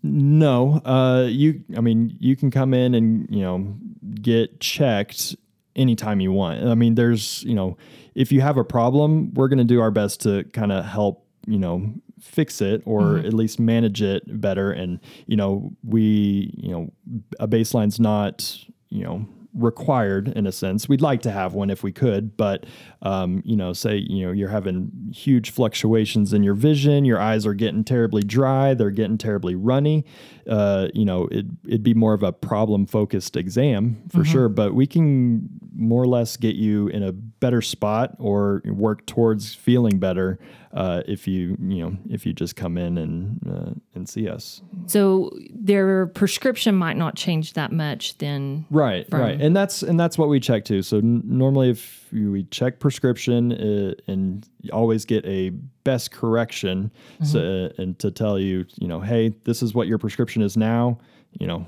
No, 0.03 0.81
uh, 0.83 1.27
you. 1.29 1.63
I 1.77 1.81
mean, 1.81 2.17
you 2.19 2.35
can 2.35 2.51
come 2.51 2.73
in 2.73 2.95
and 2.95 3.27
you 3.29 3.41
know 3.41 3.75
get 4.21 4.59
checked 4.59 5.35
anytime 5.75 6.19
you 6.19 6.31
want. 6.31 6.65
I 6.65 6.75
mean, 6.75 6.95
there's 6.95 7.43
you 7.43 7.53
know, 7.53 7.77
if 8.15 8.31
you 8.31 8.41
have 8.41 8.57
a 8.57 8.63
problem, 8.63 9.33
we're 9.33 9.47
going 9.47 9.59
to 9.59 9.63
do 9.63 9.79
our 9.79 9.91
best 9.91 10.21
to 10.21 10.43
kind 10.45 10.71
of 10.71 10.83
help 10.85 11.25
you 11.47 11.59
know 11.59 11.93
fix 12.21 12.61
it 12.61 12.81
or 12.85 13.17
at 13.17 13.33
least 13.33 13.59
manage 13.59 14.01
it 14.01 14.23
better. 14.39 14.71
And 14.71 14.99
you 15.25 15.35
know, 15.35 15.71
we 15.83 16.53
you 16.57 16.71
know 16.71 16.91
a 17.39 17.47
baseline's 17.47 17.99
not 17.99 18.57
you 18.89 19.03
know 19.03 19.27
required 19.53 20.29
in 20.29 20.47
a 20.47 20.51
sense. 20.51 20.87
We'd 20.87 21.01
like 21.01 21.21
to 21.23 21.31
have 21.31 21.53
one 21.53 21.69
if 21.69 21.83
we 21.83 21.91
could, 21.91 22.37
but 22.37 22.65
um, 23.01 23.41
you 23.45 23.55
know, 23.55 23.73
say 23.73 23.97
you 23.97 24.25
know 24.25 24.31
you're 24.31 24.49
having 24.49 24.91
huge 25.13 25.51
fluctuations 25.51 26.33
in 26.33 26.43
your 26.43 26.53
vision, 26.53 27.05
your 27.05 27.19
eyes 27.19 27.45
are 27.45 27.53
getting 27.53 27.83
terribly 27.83 28.23
dry, 28.23 28.73
they're 28.73 28.91
getting 28.91 29.17
terribly 29.17 29.55
runny. 29.55 30.05
Uh, 30.47 30.87
you 30.93 31.05
know, 31.05 31.27
it, 31.31 31.45
it'd 31.65 31.83
be 31.83 31.93
more 31.93 32.13
of 32.13 32.23
a 32.23 32.31
problem 32.31 32.85
focused 32.85 33.35
exam 33.35 34.01
for 34.09 34.23
sure, 34.23 34.49
but 34.49 34.73
we 34.73 34.87
can 34.87 35.49
more 35.73 36.01
or 36.01 36.07
less 36.07 36.37
get 36.37 36.55
you 36.55 36.87
in 36.89 37.03
a 37.03 37.11
better 37.11 37.61
spot 37.61 38.15
or 38.19 38.61
work 38.65 39.05
towards 39.05 39.55
feeling 39.55 39.99
better 39.99 40.39
uh, 40.73 41.01
if 41.05 41.27
you 41.27 41.57
you 41.59 41.83
know 41.83 41.97
if 42.09 42.25
you 42.25 42.33
just 42.33 42.55
come 42.55 42.77
in 42.77 42.97
and 42.97 43.39
uh, 43.49 43.71
and 43.93 44.07
see 44.07 44.27
us. 44.27 44.61
So 44.87 45.31
their 45.53 46.07
prescription 46.07 46.75
might 46.75 46.97
not 46.97 47.15
change 47.15 47.53
that 47.53 47.71
much 47.71 48.17
then. 48.17 48.65
Right, 48.69 49.05
right, 49.11 49.39
and 49.39 49.55
that's 49.55 49.83
and 49.83 49.99
that's 49.99 50.17
what 50.17 50.29
we 50.29 50.39
check 50.39 50.65
too. 50.65 50.81
So 50.81 50.97
n- 50.97 51.23
normally, 51.25 51.69
if 51.69 52.07
we 52.11 52.43
check 52.45 52.79
prescription 52.79 53.51
uh, 53.51 53.93
and 54.07 54.47
always 54.71 55.05
get 55.05 55.25
a 55.25 55.49
best 55.83 56.11
correction, 56.11 56.91
so, 57.23 57.39
uh, 57.39 57.81
and 57.81 57.97
to 57.99 58.11
tell 58.11 58.39
you, 58.39 58.65
you 58.79 58.87
know, 58.87 58.99
hey, 58.99 59.29
this 59.43 59.61
is 59.61 59.73
what 59.73 59.87
your 59.87 59.97
prescription 59.97 60.41
is 60.41 60.55
now. 60.55 60.99
You 61.39 61.47
know, 61.47 61.67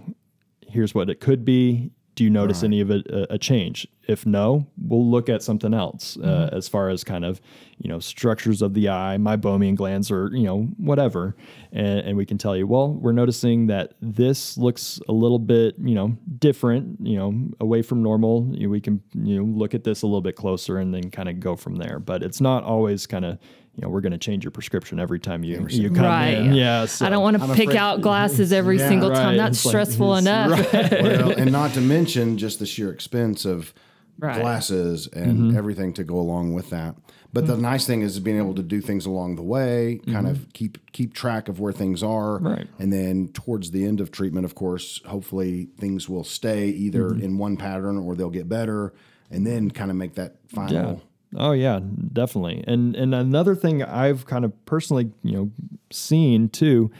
here's 0.67 0.93
what 0.93 1.09
it 1.09 1.19
could 1.19 1.43
be. 1.45 1.91
Do 2.15 2.23
you 2.23 2.29
notice 2.29 2.61
any 2.61 2.79
of 2.79 2.91
it 2.91 3.11
uh, 3.11 3.25
a 3.29 3.37
change? 3.39 3.87
If 4.07 4.25
no, 4.25 4.67
we'll 4.77 5.09
look 5.09 5.29
at 5.29 5.41
something 5.41 5.73
else 5.73 6.17
uh, 6.17 6.49
as 6.51 6.67
far 6.67 6.89
as 6.89 7.03
kind 7.03 7.25
of 7.25 7.41
you 7.79 7.89
know 7.89 7.99
structures 7.99 8.61
of 8.61 8.73
the 8.73 8.89
eye, 8.89 9.17
meibomian 9.19 9.75
glands, 9.75 10.11
or 10.11 10.29
you 10.33 10.43
know 10.43 10.63
whatever, 10.77 11.35
and, 11.71 11.99
and 11.99 12.17
we 12.17 12.25
can 12.25 12.37
tell 12.37 12.55
you, 12.55 12.67
well, 12.67 12.93
we're 12.93 13.13
noticing 13.13 13.67
that 13.67 13.93
this 14.01 14.57
looks 14.57 14.99
a 15.07 15.13
little 15.13 15.39
bit 15.39 15.75
you 15.79 15.95
know 15.95 16.17
different, 16.39 16.97
you 17.01 17.17
know, 17.17 17.33
away 17.59 17.81
from 17.81 18.03
normal. 18.03 18.47
You 18.51 18.67
know, 18.67 18.71
we 18.71 18.81
can 18.81 19.01
you 19.13 19.37
know 19.37 19.43
look 19.43 19.73
at 19.73 19.83
this 19.83 20.01
a 20.01 20.05
little 20.05 20.21
bit 20.21 20.35
closer 20.35 20.77
and 20.77 20.93
then 20.93 21.09
kind 21.09 21.29
of 21.29 21.39
go 21.39 21.55
from 21.55 21.77
there. 21.77 21.99
But 21.99 22.21
it's 22.21 22.41
not 22.41 22.63
always 22.63 23.07
kind 23.07 23.25
of 23.25 23.39
you 23.75 23.81
know 23.81 23.89
we're 23.89 24.01
going 24.01 24.11
to 24.11 24.17
change 24.17 24.43
your 24.43 24.51
prescription 24.51 24.99
every 24.99 25.19
time 25.19 25.43
you 25.43 25.65
you 25.69 25.89
come 25.89 26.05
Right. 26.05 26.37
in. 26.37 26.53
Yeah, 26.53 26.85
so- 26.85 27.05
I 27.05 27.09
don't 27.09 27.23
want 27.23 27.39
to 27.39 27.47
pick 27.53 27.69
afraid- 27.69 27.77
out 27.77 28.01
glasses 28.07 28.53
every 28.53 28.77
Yeah. 28.77 28.87
single 28.87 29.09
time. 29.09 29.37
That's 29.37 29.57
It's 29.57 29.67
stressful 29.67 30.15
it's- 30.15 30.23
enough. 30.23 30.73
well, 30.73 31.31
and 31.37 31.51
not 31.51 31.73
to 31.73 31.81
mention 31.81 32.37
just 32.37 32.59
the 32.59 32.65
sheer 32.65 32.91
expense 32.91 33.45
of 33.45 33.73
Right. 34.19 34.39
glasses 34.39 35.07
and 35.07 35.37
mm-hmm. 35.39 35.57
everything 35.57 35.91
to 35.93 36.03
go 36.03 36.19
along 36.19 36.53
with 36.53 36.69
that. 36.69 36.95
But 37.33 37.47
the 37.47 37.53
mm-hmm. 37.53 37.63
nice 37.63 37.87
thing 37.87 38.03
is 38.03 38.19
being 38.19 38.37
able 38.37 38.53
to 38.53 38.61
do 38.61 38.79
things 38.79 39.07
along 39.07 39.37
the 39.37 39.41
way, 39.41 40.01
kind 40.05 40.27
of 40.27 40.37
mm-hmm. 40.37 40.49
keep 40.53 40.91
keep 40.91 41.15
track 41.15 41.49
of 41.49 41.59
where 41.59 41.73
things 41.73 42.03
are, 42.03 42.37
Right. 42.37 42.67
and 42.77 42.93
then 42.93 43.29
towards 43.33 43.71
the 43.71 43.85
end 43.85 43.99
of 43.99 44.11
treatment, 44.11 44.45
of 44.45 44.53
course, 44.53 45.01
hopefully 45.07 45.69
things 45.79 46.07
will 46.07 46.23
stay 46.23 46.67
either 46.67 47.07
in 47.15 47.39
one 47.39 47.57
pattern 47.57 47.97
or 47.97 48.13
they'll 48.15 48.29
get 48.29 48.47
better, 48.47 48.93
and 49.31 49.47
then 49.47 49.71
kind 49.71 49.89
of 49.89 49.97
make 49.97 50.13
that 50.13 50.35
final. 50.47 50.73
Yeah. 50.73 50.95
Oh 51.35 51.51
yeah, 51.51 51.79
definitely. 52.11 52.63
And 52.67 52.95
and 52.95 53.15
another 53.15 53.55
thing 53.55 53.83
I've 53.83 54.25
kind 54.25 54.45
of 54.45 54.65
personally, 54.65 55.11
you 55.23 55.31
know, 55.33 55.51
seen 55.91 56.49
too, 56.49 56.91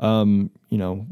um, 0.00 0.50
you 0.70 0.78
know, 0.78 1.06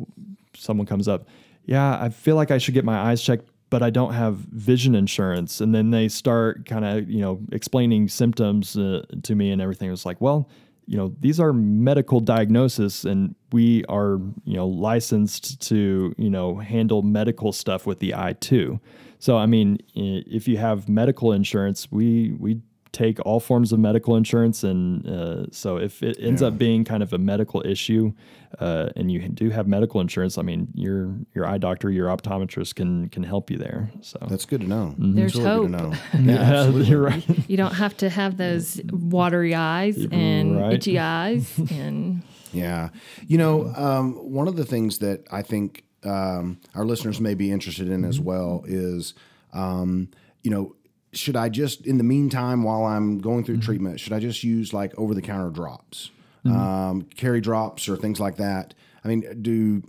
someone 0.54 0.86
comes 0.86 1.08
up, 1.08 1.28
yeah, 1.66 1.98
I 2.00 2.08
feel 2.08 2.36
like 2.36 2.50
I 2.50 2.58
should 2.58 2.74
get 2.74 2.84
my 2.84 2.98
eyes 2.98 3.22
checked, 3.22 3.48
but 3.68 3.82
I 3.82 3.90
don't 3.90 4.14
have 4.14 4.36
vision 4.36 4.94
insurance, 4.94 5.60
and 5.60 5.74
then 5.74 5.90
they 5.90 6.08
start 6.08 6.64
kind 6.66 6.84
of, 6.84 7.10
you 7.10 7.20
know, 7.20 7.40
explaining 7.52 8.08
symptoms 8.08 8.76
uh, 8.76 9.02
to 9.22 9.34
me 9.34 9.50
and 9.50 9.60
everything. 9.60 9.92
It's 9.92 10.06
like, 10.06 10.20
well, 10.20 10.48
you 10.86 10.96
know, 10.96 11.14
these 11.20 11.38
are 11.38 11.52
medical 11.52 12.18
diagnosis, 12.20 13.04
and 13.04 13.34
we 13.52 13.84
are, 13.88 14.20
you 14.44 14.56
know, 14.56 14.66
licensed 14.66 15.60
to, 15.68 16.14
you 16.16 16.30
know, 16.30 16.56
handle 16.56 17.02
medical 17.02 17.52
stuff 17.52 17.86
with 17.86 17.98
the 18.00 18.14
eye 18.14 18.34
too. 18.40 18.80
So, 19.18 19.36
I 19.36 19.44
mean, 19.46 19.78
if 19.94 20.48
you 20.48 20.56
have 20.56 20.88
medical 20.88 21.32
insurance, 21.32 21.92
we 21.92 22.32
we 22.38 22.60
take 22.92 23.18
all 23.24 23.40
forms 23.40 23.72
of 23.72 23.78
medical 23.78 24.16
insurance, 24.16 24.64
and 24.64 25.06
uh, 25.08 25.46
so 25.52 25.76
if 25.76 26.02
it 26.02 26.16
ends 26.20 26.42
up 26.42 26.58
being 26.58 26.84
kind 26.84 27.02
of 27.02 27.12
a 27.12 27.18
medical 27.18 27.62
issue, 27.64 28.12
uh, 28.58 28.88
and 28.96 29.10
you 29.12 29.28
do 29.28 29.50
have 29.50 29.68
medical 29.68 30.00
insurance, 30.00 30.36
I 30.38 30.42
mean, 30.42 30.68
your 30.74 31.14
your 31.34 31.46
eye 31.46 31.58
doctor, 31.58 31.90
your 31.90 32.08
optometrist 32.08 32.74
can 32.74 33.08
can 33.08 33.22
help 33.22 33.50
you 33.50 33.58
there. 33.58 33.90
So 34.00 34.18
That's 34.28 34.44
good 34.44 34.62
to 34.62 34.66
know. 34.66 34.94
There's 34.98 35.36
It's 35.36 35.40
really 35.44 35.68
good 35.68 35.72
to 35.78 35.78
hope. 35.84 35.92
know. 36.14 36.32
yeah, 36.32 36.38
absolutely. 36.40 36.88
you're 36.88 37.02
right. 37.02 37.24
You 37.48 37.56
don't 37.56 37.74
have 37.74 37.96
to 37.98 38.08
have 38.10 38.36
those 38.36 38.80
watery 38.92 39.54
eyes 39.54 39.96
and 40.10 40.56
Right. 40.60 40.72
itchy 40.74 40.98
eyes 40.98 41.58
and 41.70 42.22
Yeah. 42.52 42.88
You 43.26 43.38
know, 43.38 43.72
um, 43.76 44.14
one 44.14 44.48
of 44.48 44.56
the 44.56 44.64
things 44.64 44.98
that 44.98 45.24
I 45.30 45.42
think 45.42 45.84
um, 46.02 46.58
our 46.74 46.84
listeners 46.84 47.20
may 47.20 47.34
be 47.34 47.50
interested 47.52 47.88
in 47.88 48.04
as 48.04 48.18
well 48.18 48.64
is, 48.66 49.14
um, 49.52 50.08
you 50.42 50.50
know, 50.50 50.74
should 51.12 51.36
I 51.36 51.48
just, 51.48 51.86
in 51.86 51.98
the 51.98 52.04
meantime, 52.04 52.62
while 52.62 52.84
I'm 52.84 53.18
going 53.18 53.44
through 53.44 53.56
mm-hmm. 53.56 53.64
treatment, 53.64 54.00
should 54.00 54.12
I 54.12 54.20
just 54.20 54.44
use 54.44 54.72
like 54.72 54.96
over 54.98 55.14
the 55.14 55.22
counter 55.22 55.50
drops, 55.50 56.10
mm-hmm. 56.44 56.56
um, 56.56 57.02
carry 57.02 57.40
drops 57.40 57.88
or 57.88 57.96
things 57.96 58.20
like 58.20 58.36
that? 58.36 58.74
I 59.04 59.08
mean, 59.08 59.42
do 59.42 59.82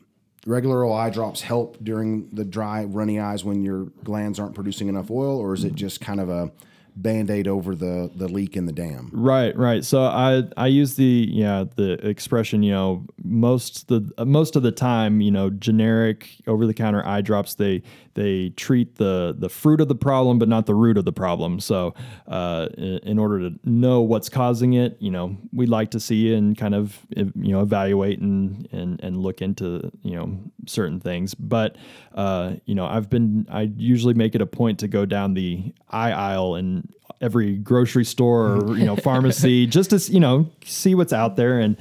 regular 0.46 0.84
old 0.84 0.98
eye 0.98 1.10
drops 1.10 1.42
help 1.42 1.78
during 1.84 2.30
the 2.32 2.46
dry, 2.46 2.84
runny 2.86 3.20
eyes 3.20 3.44
when 3.44 3.62
your 3.62 3.86
glands 4.04 4.40
aren't 4.40 4.56
producing 4.56 4.88
enough 4.88 5.12
oil, 5.12 5.38
or 5.38 5.54
is 5.54 5.64
it 5.64 5.70
mm-hmm. 5.70 5.76
just 5.78 6.02
kind 6.02 6.20
of 6.20 6.30
a 6.30 6.52
band 6.96 7.30
aid 7.30 7.48
over 7.48 7.76
the, 7.76 8.12
the 8.16 8.28
leak 8.28 8.56
in 8.56 8.66
the 8.66 8.72
dam? 8.72 9.10
Right, 9.14 9.56
right. 9.58 9.84
So 9.84 10.04
I 10.04 10.44
I 10.58 10.68
use 10.68 10.96
the 10.96 11.28
yeah 11.30 11.66
the 11.76 11.94
expression 12.08 12.64
you 12.64 12.72
know 12.72 13.06
most 13.24 13.88
the 13.88 14.12
most 14.26 14.56
of 14.56 14.64
the 14.64 14.72
time 14.72 15.22
you 15.22 15.32
know 15.32 15.50
generic 15.50 16.30
over 16.48 16.66
the 16.66 16.74
counter 16.74 17.06
eye 17.06 17.22
drops 17.22 17.56
they 17.56 17.84
they 18.14 18.50
treat 18.50 18.96
the 18.96 19.36
the 19.38 19.50
fruit 19.50 19.80
of 19.80 19.88
the 19.88 19.96
problem 19.96 20.38
but 20.40 20.50
not 20.50 20.66
the 20.66 20.76
root 20.76 20.98
of 20.98 21.06
the 21.06 21.14
problem. 21.14 21.60
So 21.60 21.94
uh, 22.28 22.68
in, 22.78 23.00
in 23.04 23.20
order 23.20 23.50
to 23.50 23.60
know 23.64 24.02
what's 24.02 24.30
causing 24.30 24.74
it, 24.74 24.98
you 25.00 25.12
know 25.12 25.38
we'd 25.54 25.70
like 25.70 25.92
to 25.92 26.00
see 26.00 26.34
and 26.34 26.58
kind 26.58 26.76
of 26.76 27.00
you 27.16 27.32
know 27.36 27.62
evaluate 27.62 28.20
and 28.20 28.68
and 28.72 29.00
and 29.02 29.18
look 29.18 29.42
into 29.42 29.92
you 30.04 30.16
know 30.16 30.38
certain 30.68 31.00
things. 31.00 31.34
But 31.34 31.78
uh, 32.14 32.56
you 32.66 32.76
know 32.76 32.86
I've 32.86 33.10
been 33.10 33.48
I 33.50 33.72
usually 33.76 34.14
make 34.14 34.36
it 34.36 34.42
a 34.42 34.46
point 34.46 34.80
to 34.80 34.88
go 34.88 35.06
down 35.06 35.34
the 35.34 35.74
eye 35.90 36.12
aisle 36.12 36.56
and 36.56 36.81
every 37.20 37.56
grocery 37.58 38.06
store 38.06 38.58
or 38.58 38.78
you 38.78 38.86
know 38.86 38.96
pharmacy 38.96 39.68
just 39.78 39.92
to 39.92 40.12
you 40.12 40.20
know 40.20 40.50
see 40.66 40.96
what's 40.96 41.14
out 41.14 41.36
there 41.36 41.60
and 41.60 41.78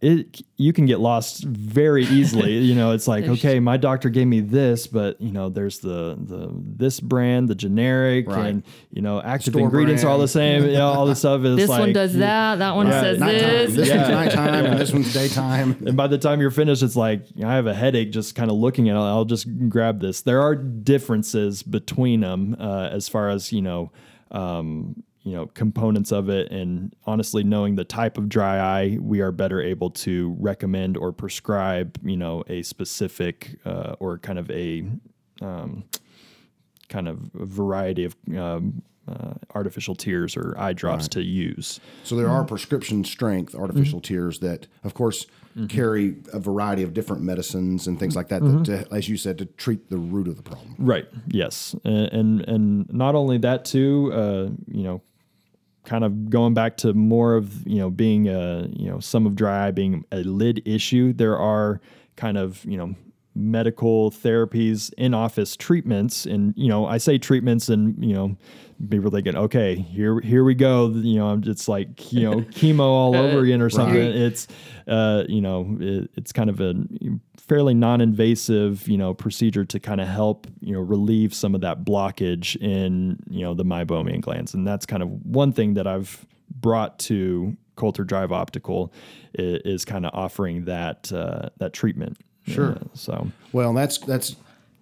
it 0.00 0.40
you 0.56 0.72
can 0.72 0.84
get 0.86 0.98
lost 0.98 1.44
very 1.44 2.04
easily 2.06 2.58
you 2.58 2.74
know 2.74 2.90
it's 2.90 3.06
like 3.06 3.24
okay 3.24 3.60
my 3.60 3.76
doctor 3.76 4.08
gave 4.08 4.26
me 4.26 4.40
this 4.40 4.86
but 4.88 5.20
you 5.20 5.30
know 5.30 5.48
there's 5.48 5.78
the 5.80 6.16
the 6.20 6.50
this 6.56 6.98
brand 6.98 7.48
the 7.48 7.54
generic 7.54 8.26
Right. 8.26 8.46
and 8.46 8.62
you 8.90 9.00
know 9.02 9.20
active 9.22 9.52
Store 9.52 9.62
ingredients 9.62 10.02
are 10.02 10.08
all 10.08 10.18
the 10.18 10.26
same 10.26 10.64
you 10.64 10.72
know, 10.72 10.88
all 10.88 11.06
this 11.06 11.20
stuff 11.20 11.44
is 11.44 11.56
this 11.56 11.68
like 11.68 11.78
one 11.80 11.92
does 11.92 12.14
that, 12.14 12.58
that 12.58 12.74
one 12.74 12.86
Yeah. 12.88 13.00
says 13.00 13.18
Nighttime. 13.20 13.40
this. 13.50 13.74
This 13.76 13.88
Yeah. 13.88 13.96
one's 13.98 14.08
nighttime 14.10 14.64
and 14.64 14.80
this 14.80 14.92
one's 14.92 15.12
daytime. 15.20 15.76
and 15.86 15.96
by 15.96 16.06
the 16.08 16.18
time 16.18 16.40
you're 16.40 16.50
finished, 16.50 16.82
it's 16.82 16.96
like 16.96 17.22
I 17.44 17.54
have 17.54 17.66
a 17.68 17.74
headache 17.74 18.10
just 18.10 18.34
kind 18.34 18.50
of 18.50 18.56
looking 18.56 18.88
at 18.88 18.96
it. 18.96 18.98
I'll 18.98 19.24
just 19.24 19.46
grab 19.68 20.00
this. 20.00 20.22
There 20.22 20.40
are 20.40 20.56
differences 20.56 21.62
between 21.62 22.20
them 22.22 22.56
uh, 22.58 22.88
as 22.90 23.08
far 23.08 23.28
as 23.28 23.52
you 23.52 23.62
know, 23.62 23.92
um, 24.32 25.02
you 25.22 25.32
know, 25.32 25.46
components 25.46 26.10
of 26.10 26.28
it. 26.28 26.50
And 26.50 26.94
honestly, 27.04 27.44
knowing 27.44 27.76
the 27.76 27.84
type 27.84 28.18
of 28.18 28.28
dry 28.28 28.58
eye, 28.58 28.98
we 29.00 29.20
are 29.20 29.30
better 29.30 29.62
able 29.62 29.90
to 29.90 30.36
recommend 30.40 30.96
or 30.96 31.12
prescribe, 31.12 31.98
you 32.02 32.16
know, 32.16 32.42
a 32.48 32.62
specific 32.62 33.58
uh, 33.64 33.94
or 34.00 34.18
kind 34.18 34.38
of 34.38 34.50
a 34.50 34.84
um, 35.40 35.84
kind 36.88 37.08
of 37.08 37.18
variety 37.34 38.04
of. 38.04 38.16
Um, 38.36 38.82
uh, 39.08 39.34
artificial 39.54 39.94
tears 39.94 40.36
or 40.36 40.54
eye 40.58 40.72
drops 40.72 41.08
to 41.08 41.22
use. 41.22 41.80
So 42.04 42.16
there 42.16 42.28
are 42.28 42.44
prescription 42.44 43.04
strength 43.04 43.54
artificial 43.54 44.00
tears 44.00 44.38
that, 44.40 44.66
of 44.84 44.94
course, 44.94 45.26
carry 45.68 46.16
a 46.32 46.38
variety 46.38 46.82
of 46.82 46.94
different 46.94 47.22
medicines 47.22 47.86
and 47.86 47.98
things 47.98 48.16
like 48.16 48.28
that, 48.28 48.42
that 48.42 48.64
to, 48.64 48.94
as 48.94 49.08
you 49.08 49.16
said, 49.16 49.38
to 49.38 49.44
treat 49.44 49.90
the 49.90 49.98
root 49.98 50.28
of 50.28 50.36
the 50.36 50.42
problem. 50.42 50.74
Right. 50.78 51.06
Yes. 51.28 51.74
And 51.84 52.12
and, 52.12 52.40
and 52.48 52.92
not 52.92 53.14
only 53.14 53.38
that 53.38 53.64
too, 53.64 54.10
uh, 54.14 54.50
you 54.68 54.82
know, 54.82 55.02
kind 55.84 56.04
of 56.04 56.30
going 56.30 56.54
back 56.54 56.76
to 56.78 56.94
more 56.94 57.34
of 57.34 57.66
you 57.66 57.78
know 57.78 57.90
being 57.90 58.28
a 58.28 58.68
you 58.72 58.88
know 58.88 59.00
some 59.00 59.26
of 59.26 59.34
dry 59.34 59.66
eye 59.66 59.70
being 59.70 60.04
a 60.12 60.22
lid 60.22 60.62
issue. 60.64 61.12
There 61.12 61.36
are 61.36 61.80
kind 62.16 62.38
of 62.38 62.64
you 62.64 62.76
know 62.76 62.94
medical 63.34 64.10
therapies 64.10 64.92
in 64.98 65.14
office 65.14 65.56
treatments 65.56 66.26
and 66.26 66.52
you 66.56 66.68
know 66.68 66.86
I 66.86 66.98
say 66.98 67.16
treatments 67.16 67.70
and 67.70 68.02
you 68.04 68.14
know 68.14 68.36
people 68.90 69.10
thinking 69.10 69.36
okay 69.36 69.74
here 69.74 70.20
here 70.20 70.44
we 70.44 70.54
go 70.54 70.88
you 70.90 71.18
know 71.18 71.28
I'm 71.28 71.42
like 71.66 72.12
you 72.12 72.22
know 72.22 72.36
chemo 72.52 72.80
all 72.80 73.16
over 73.16 73.40
again 73.40 73.62
or 73.62 73.70
something. 73.70 73.96
Right. 73.96 74.14
it's 74.14 74.48
uh 74.86 75.24
you 75.28 75.40
know 75.40 75.76
it, 75.80 76.10
it's 76.16 76.32
kind 76.32 76.50
of 76.50 76.60
a 76.60 76.74
fairly 77.38 77.74
non-invasive 77.74 78.86
you 78.86 78.98
know 78.98 79.14
procedure 79.14 79.64
to 79.64 79.80
kind 79.80 80.00
of 80.00 80.08
help 80.08 80.46
you 80.60 80.74
know 80.74 80.80
relieve 80.80 81.34
some 81.34 81.54
of 81.54 81.62
that 81.62 81.84
blockage 81.84 82.56
in 82.60 83.18
you 83.30 83.42
know 83.42 83.54
the 83.54 83.64
meibomian 83.64 84.20
glands. 84.20 84.54
And 84.54 84.66
that's 84.66 84.86
kind 84.86 85.02
of 85.02 85.08
one 85.24 85.52
thing 85.52 85.74
that 85.74 85.86
I've 85.86 86.26
brought 86.50 86.98
to 87.00 87.56
Coulter 87.76 88.04
Drive 88.04 88.32
Optical 88.32 88.92
is, 89.34 89.62
is 89.64 89.84
kind 89.84 90.04
of 90.04 90.12
offering 90.14 90.66
that 90.66 91.12
uh, 91.12 91.48
that 91.58 91.72
treatment 91.72 92.18
Sure. 92.46 92.72
Uh, 92.72 92.84
so 92.94 93.28
Well, 93.52 93.72
that's 93.72 93.98
that's 93.98 94.36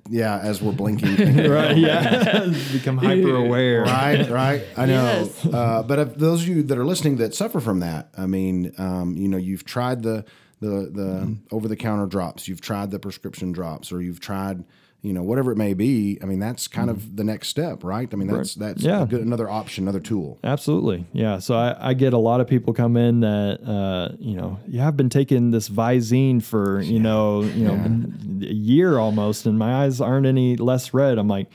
yeah. 0.09 0.39
As 0.39 0.61
we're 0.63 0.73
blinking, 0.73 1.17
right 1.51 1.77
yeah 1.77 2.47
become 2.73 2.97
hyper 2.99 3.37
aware 3.37 3.83
right, 3.83 4.29
right. 4.31 4.65
I 4.77 4.87
know. 4.87 5.03
Yes. 5.03 5.47
Uh, 5.47 5.83
but 5.83 5.99
if 5.99 6.15
those 6.17 6.43
of 6.43 6.49
you 6.49 6.63
that 6.65 6.79
are 6.79 6.87
listening 6.87 7.17
that 7.17 7.35
suffer 7.35 7.61
from 7.61 7.81
that, 7.81 8.09
I 8.17 8.27
mean, 8.27 8.73
um, 8.79 9.15
you 9.17 9.29
know, 9.29 9.37
you've 9.37 9.65
tried 9.65 10.03
the 10.03 10.25
the 10.61 10.91
the 10.93 11.37
over 11.53 11.69
the 11.69 11.77
counter 11.77 12.07
drops, 12.07 12.49
you've 12.49 12.61
tried 12.61 12.91
the 12.91 12.99
prescription 12.99 13.53
drops, 13.53 13.93
or 13.93 14.01
you've 14.03 14.21
tried, 14.21 14.65
you 15.03 15.13
know, 15.15 15.23
whatever 15.23 15.51
it 15.51 15.57
may 15.57 15.73
be. 15.73 16.19
I 16.23 16.27
mean, 16.27 16.41
that's 16.41 16.69
kind 16.69 16.91
of 16.91 17.17
the 17.17 17.25
next 17.25 17.49
step, 17.49 17.83
right? 17.83 18.09
I 18.13 18.17
mean, 18.17 18.29
that's 18.29 18.55
that's 18.55 18.83
Yeah. 18.83 19.03
a 19.03 19.07
good, 19.07 19.23
another 19.23 19.49
option, 19.49 19.85
another 19.85 20.01
tool. 20.01 20.39
Absolutely. 20.45 21.07
Yeah. 21.13 21.39
So 21.39 21.55
I, 21.57 21.91
I 21.91 21.95
get 21.95 22.13
a 22.13 22.19
lot 22.19 22.41
of 22.43 22.47
people 22.47 22.75
come 22.75 22.97
in 22.99 23.21
that, 23.21 23.61
uh, 23.67 24.15
you 24.19 24.37
know, 24.37 24.59
yeah, 24.69 24.87
I've 24.87 24.97
been 24.99 25.09
taking 25.09 25.53
this 25.53 25.69
Visine 25.71 26.43
for, 26.43 26.81
you 26.83 27.01
know, 27.01 27.43
you 27.43 27.65
know, 27.67 28.47
a 28.47 28.53
year 28.53 28.99
almost 28.99 29.47
and 29.47 29.59
my 29.59 29.85
eyes 29.85 30.01
aren't 30.03 30.27
any 30.27 30.57
less 30.57 30.93
red. 30.93 31.17
I'm 31.17 31.29
like, 31.29 31.47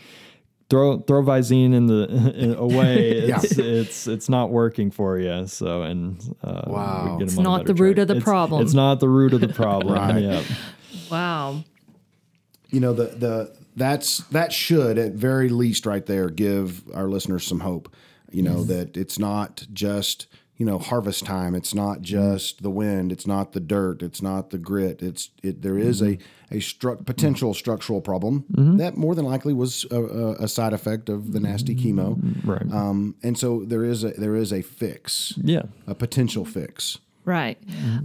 throw, 0.72 0.98
throw 1.02 1.22
Visine 1.22 1.76
in 1.76 1.86
the, 1.86 2.34
in, 2.36 2.56
away. 2.56 3.28
Yeah. 3.28 3.40
It's, 3.44 3.58
it's, 3.60 4.08
it's 4.08 4.28
not 4.30 4.50
working 4.50 4.90
for 4.90 5.20
you. 5.20 5.46
So, 5.46 5.84
and, 5.84 6.18
uh, 6.44 6.64
Wow. 6.66 7.20
It's 7.22 7.38
not 7.38 7.60
better 7.66 7.74
the 7.74 7.84
root 7.84 8.00
of 8.00 8.08
the 8.08 8.16
It's- 8.16 8.24
problem. 8.24 8.64
It's 8.64 8.74
not 8.74 9.00
the 9.00 9.10
root 9.10 9.34
of 9.34 9.42
the 9.42 9.50
problem. 9.50 9.94
Right. 10.00 10.24
Yeah. 10.24 10.44
Wow. 11.12 11.64
You 12.70 12.80
know 12.80 12.94
the 12.94 13.06
the 13.06 13.58
that's 13.76 14.20
that 14.30 14.54
should 14.54 14.98
at 14.98 15.14
very 15.14 15.50
least 15.50 15.86
right 15.86 16.06
there 16.06 16.30
give 16.30 16.84
our 16.94 17.08
listeners 17.08 17.46
some 17.46 17.60
hope 17.62 17.94
you 18.32 18.42
know 18.42 18.64
that 18.64 18.98
it's 18.98 19.18
not 19.18 19.66
just 19.74 20.28
you 20.58 20.66
know 20.66 20.80
harvest 20.80 21.26
time. 21.26 21.56
It's 21.56 21.74
not 21.74 21.96
mm-hmm. 21.98 22.04
just 22.04 22.64
the 22.64 22.70
wind. 22.70 23.12
It's 23.12 23.28
not 23.28 23.52
the 23.52 23.60
dirt. 23.60 24.02
It's 24.02 24.22
not 24.22 24.50
the 24.50 24.58
grit. 24.58 25.02
It's 25.02 25.30
it 25.44 25.62
there 25.62 25.78
is 25.78 26.02
a 26.02 26.18
mm-hmm. 26.18 26.56
a 26.56 26.60
stru- 26.60 27.06
potential 27.06 27.54
structural 27.54 28.02
problem 28.02 28.46
mm-hmm. 28.52 28.78
that 28.78 28.98
more 28.98 29.16
than 29.16 29.26
likely 29.26 29.54
was 29.54 29.86
a, 29.92 30.02
a, 30.02 30.32
a 30.44 30.48
side 30.48 30.74
effect 30.74 31.10
of 31.10 31.34
the 31.34 31.40
nasty 31.40 31.76
chemo. 31.76 32.20
Right. 32.46 32.72
um, 32.72 33.16
and 33.24 33.38
so 33.38 33.64
there 33.66 33.84
is 33.84 34.04
a 34.04 34.12
there 34.12 34.36
is 34.36 34.54
a 34.54 34.62
fix. 34.62 35.34
Yeah. 35.38 35.64
a 35.88 35.96
potential 35.96 36.46
fix 36.46 37.00
Right. 37.26 37.58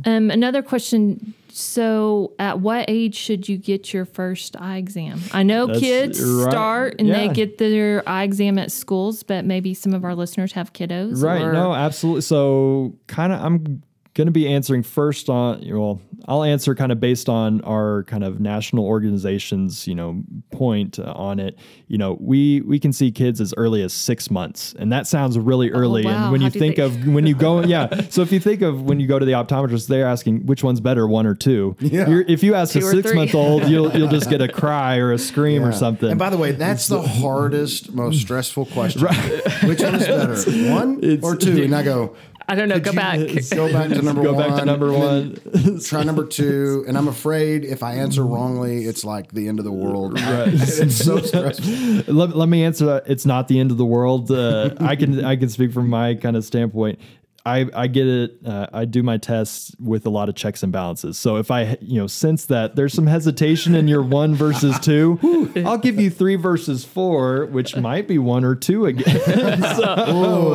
Um, 0.05 0.31
another 0.31 0.63
question. 0.63 1.35
So, 1.53 2.33
at 2.39 2.61
what 2.61 2.85
age 2.89 3.17
should 3.17 3.49
you 3.49 3.57
get 3.59 3.93
your 3.93 4.05
first 4.05 4.57
eye 4.61 4.77
exam? 4.77 5.21
I 5.33 5.43
know 5.43 5.67
That's 5.67 5.81
kids 5.81 6.23
right. 6.23 6.51
start 6.51 6.95
and 7.01 7.11
they 7.13 7.29
get 7.29 7.59
their 7.59 8.09
eye 8.09 8.23
exam 8.23 8.57
at 8.59 8.71
schools, 8.71 9.23
but 9.25 9.45
maybe 9.45 9.75
some 9.75 9.93
of 9.93 10.05
our 10.05 10.15
listeners 10.15 10.53
have 10.53 10.73
kiddos. 10.73 11.23
Right. 11.23 11.43
or- 11.43 11.53
No, 11.53 11.75
absolutely. 11.75 12.23
So, 12.23 12.95
kind 13.09 13.33
of, 13.33 13.41
I'm 13.45 13.83
going 14.21 14.27
to 14.27 14.33
be 14.33 14.47
answering 14.47 14.83
first 14.83 15.31
on, 15.31 15.63
you 15.63 15.81
well, 15.81 15.99
I'll 16.29 16.45
answer 16.45 16.75
kind 16.75 16.93
of 16.93 17.01
based 17.01 17.31
on 17.31 17.63
our 17.63 18.05
kind 18.05 18.23
of 18.23 18.39
national 18.39 18.85
organization's, 18.85 19.87
you 19.89 19.95
know, 19.95 20.23
point 20.53 20.99
uh, 20.99 21.13
on 21.17 21.41
it. 21.41 21.59
You 21.89 21.97
know, 21.97 22.19
we 22.21 22.61
we 22.61 22.79
can 22.79 22.93
see 22.93 23.11
kids 23.11 23.41
as 23.41 23.55
early 23.57 23.83
as 23.83 23.95
six 23.95 24.31
months, 24.31 24.75
and 24.79 24.93
that 24.93 25.07
sounds 25.07 25.39
really 25.39 25.71
early. 25.71 26.05
wow. 26.05 26.25
And 26.25 26.33
when 26.33 26.43
How 26.43 26.49
you 26.49 26.51
think 26.51 26.77
they- 26.77 26.83
of 26.83 27.07
when 27.07 27.27
you 27.27 27.35
go, 27.35 27.63
yeah. 27.65 28.03
So 28.11 28.21
if 28.21 28.31
you 28.31 28.41
think 28.41 28.61
of 28.61 28.83
when 28.83 29.01
you 29.01 29.07
go 29.07 29.19
to 29.19 29.25
the 29.25 29.33
optometrist, 29.33 29.87
they're 29.89 30.07
asking 30.07 30.45
which 30.45 30.63
one's 30.63 30.81
better, 30.81 31.09
one 31.09 31.25
or 31.27 31.35
two. 31.35 31.75
Yeah. 31.81 32.07
You're, 32.09 32.21
if 32.23 32.43
you 32.43 32.55
ask 32.55 32.77
a 32.77 32.81
Two 32.81 32.87
or 32.87 32.91
six 32.93 33.15
month 33.15 33.35
old, 33.35 33.65
you'll 33.69 33.91
you'll 33.97 34.09
just 34.09 34.29
get 34.29 34.43
a 34.43 34.49
cry 34.61 34.99
or 34.99 35.13
a 35.13 35.19
scream 35.19 35.65
or 35.65 35.73
something. 35.73 36.11
And 36.11 36.19
by 36.19 36.29
the 36.29 36.37
way, 36.37 36.53
that's 36.53 36.89
the 36.89 37.01
hardest, 37.01 37.93
most 37.95 38.21
stressful 38.21 38.67
question. 38.67 39.01
Which 39.65 39.81
one 39.81 39.95
is 39.95 40.07
better, 40.07 40.37
one 40.71 41.21
or 41.23 41.37
two? 41.37 41.63
And 41.63 41.75
I 41.75 41.83
go, 41.83 42.15
I 42.51 42.57
don't 42.57 42.69
know. 42.69 42.75
Could 42.75 42.85
Go 42.87 42.93
back. 42.95 43.19
Go 43.55 43.73
back 43.73 43.91
to 43.91 44.03
number 44.03 44.23
Go 44.25 44.33
one. 44.33 44.49
back 44.49 44.59
to 44.59 44.65
number 44.65 44.93
one. 44.93 45.39
Try 45.85 46.03
number 46.03 46.27
two, 46.27 46.85
and 46.89 46.99
I'm 46.99 47.07
afraid 47.07 47.65
if 47.65 47.85
I 47.85 47.95
answer 47.95 48.25
wrongly, 48.27 48.87
it's 48.87 49.05
like 49.05 49.31
the 49.31 49.47
end 49.47 49.61
of 49.61 49.65
the 49.65 49.71
world. 49.73 50.15
it's 50.17 50.97
so 50.97 51.21
stressful. 51.21 52.13
let, 52.13 52.37
let 52.37 52.49
me 52.49 52.65
answer 52.65 52.87
that. 52.87 53.05
It's 53.07 53.25
not 53.25 53.47
the 53.47 53.61
end 53.61 53.71
of 53.71 53.77
the 53.77 53.85
world. 53.85 54.33
Uh, 54.33 54.75
I 54.81 54.97
can 54.97 55.25
I 55.25 55.37
can 55.37 55.49
speak 55.49 55.73
from 55.73 55.89
my 55.89 56.17
kind 56.17 56.37
of 56.37 56.45
standpoint. 56.45 56.99
I, 57.51 57.67
I 57.75 57.87
get 57.89 58.07
it. 58.07 58.39
Uh, 58.47 58.69
I 58.73 58.85
do 58.85 59.03
my 59.03 59.19
tests 59.19 59.75
with 59.81 60.07
a 60.07 60.11
lot 60.11 60.29
of 60.29 60.37
checks 60.37 60.63
and 60.63 60.73
balances. 60.73 61.19
So 61.19 61.37
if 61.37 61.51
I 61.51 61.77
you 61.81 62.01
know 62.01 62.07
sense 62.07 62.47
that 62.47 62.77
there's 62.77 62.95
some 62.95 63.09
hesitation 63.09 63.75
in 63.75 63.89
your 63.89 64.03
one 64.03 64.35
versus 64.37 64.79
two, 64.79 65.19
I'll 65.67 65.79
give 65.79 65.99
you 65.99 66.11
three 66.11 66.37
versus 66.37 66.85
four, 66.85 67.47
which 67.47 67.77
might 67.77 68.07
be 68.07 68.19
one 68.19 68.45
or 68.45 68.55
two 68.55 68.87
again. 68.87 69.05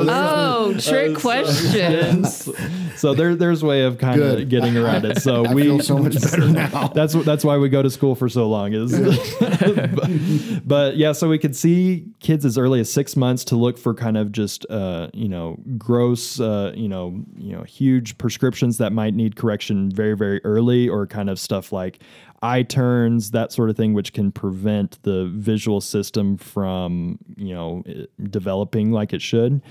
oh, 0.09 0.73
trick 0.79 1.17
questions. 1.17 2.49
so 2.95 3.13
there 3.13 3.35
there's 3.35 3.61
a 3.61 3.65
way 3.65 3.81
of 3.83 3.97
kind 3.97 4.21
of 4.21 4.47
getting 4.47 4.77
around 4.77 5.03
it. 5.03 5.21
So 5.21 5.45
I 5.45 5.53
we 5.53 5.63
feel 5.63 5.81
so 5.81 5.97
much 5.97 6.21
better 6.21 6.47
now. 6.47 6.87
that's 6.89 7.13
that's 7.25 7.43
why 7.43 7.57
we 7.57 7.67
go 7.67 7.81
to 7.81 7.89
school 7.89 8.15
for 8.15 8.29
so 8.29 8.47
long 8.47 8.73
is 8.73 8.97
but, 9.39 10.67
but 10.67 10.97
yeah 10.97 11.11
so 11.11 11.27
we 11.27 11.37
could 11.37 11.55
see 11.55 12.05
kids 12.19 12.45
as 12.45 12.57
early 12.57 12.79
as 12.79 12.91
six 12.91 13.15
months 13.15 13.43
to 13.45 13.55
look 13.55 13.77
for 13.77 13.93
kind 13.93 14.17
of 14.17 14.31
just 14.31 14.65
uh, 14.69 15.09
you 15.13 15.27
know 15.27 15.57
gross 15.77 16.39
uh, 16.39 16.71
you 16.75 16.84
know 16.89 17.23
you 17.37 17.53
know 17.53 17.63
huge 17.63 18.17
prescriptions 18.17 18.77
that 18.77 18.91
might 18.91 19.13
need 19.13 19.35
correction 19.35 19.89
very 19.91 20.15
very 20.15 20.43
early 20.43 20.87
or 20.89 21.07
kind 21.07 21.29
of 21.29 21.39
stuff 21.39 21.71
like 21.71 21.99
eye 22.41 22.63
turns 22.63 23.31
that 23.31 23.51
sort 23.51 23.69
of 23.69 23.77
thing 23.77 23.93
which 23.93 24.13
can 24.13 24.31
prevent 24.31 25.01
the 25.03 25.25
visual 25.33 25.81
system 25.81 26.37
from 26.37 27.17
you 27.37 27.53
know 27.53 27.83
developing 28.29 28.91
like 28.91 29.13
it 29.13 29.21
should. 29.21 29.61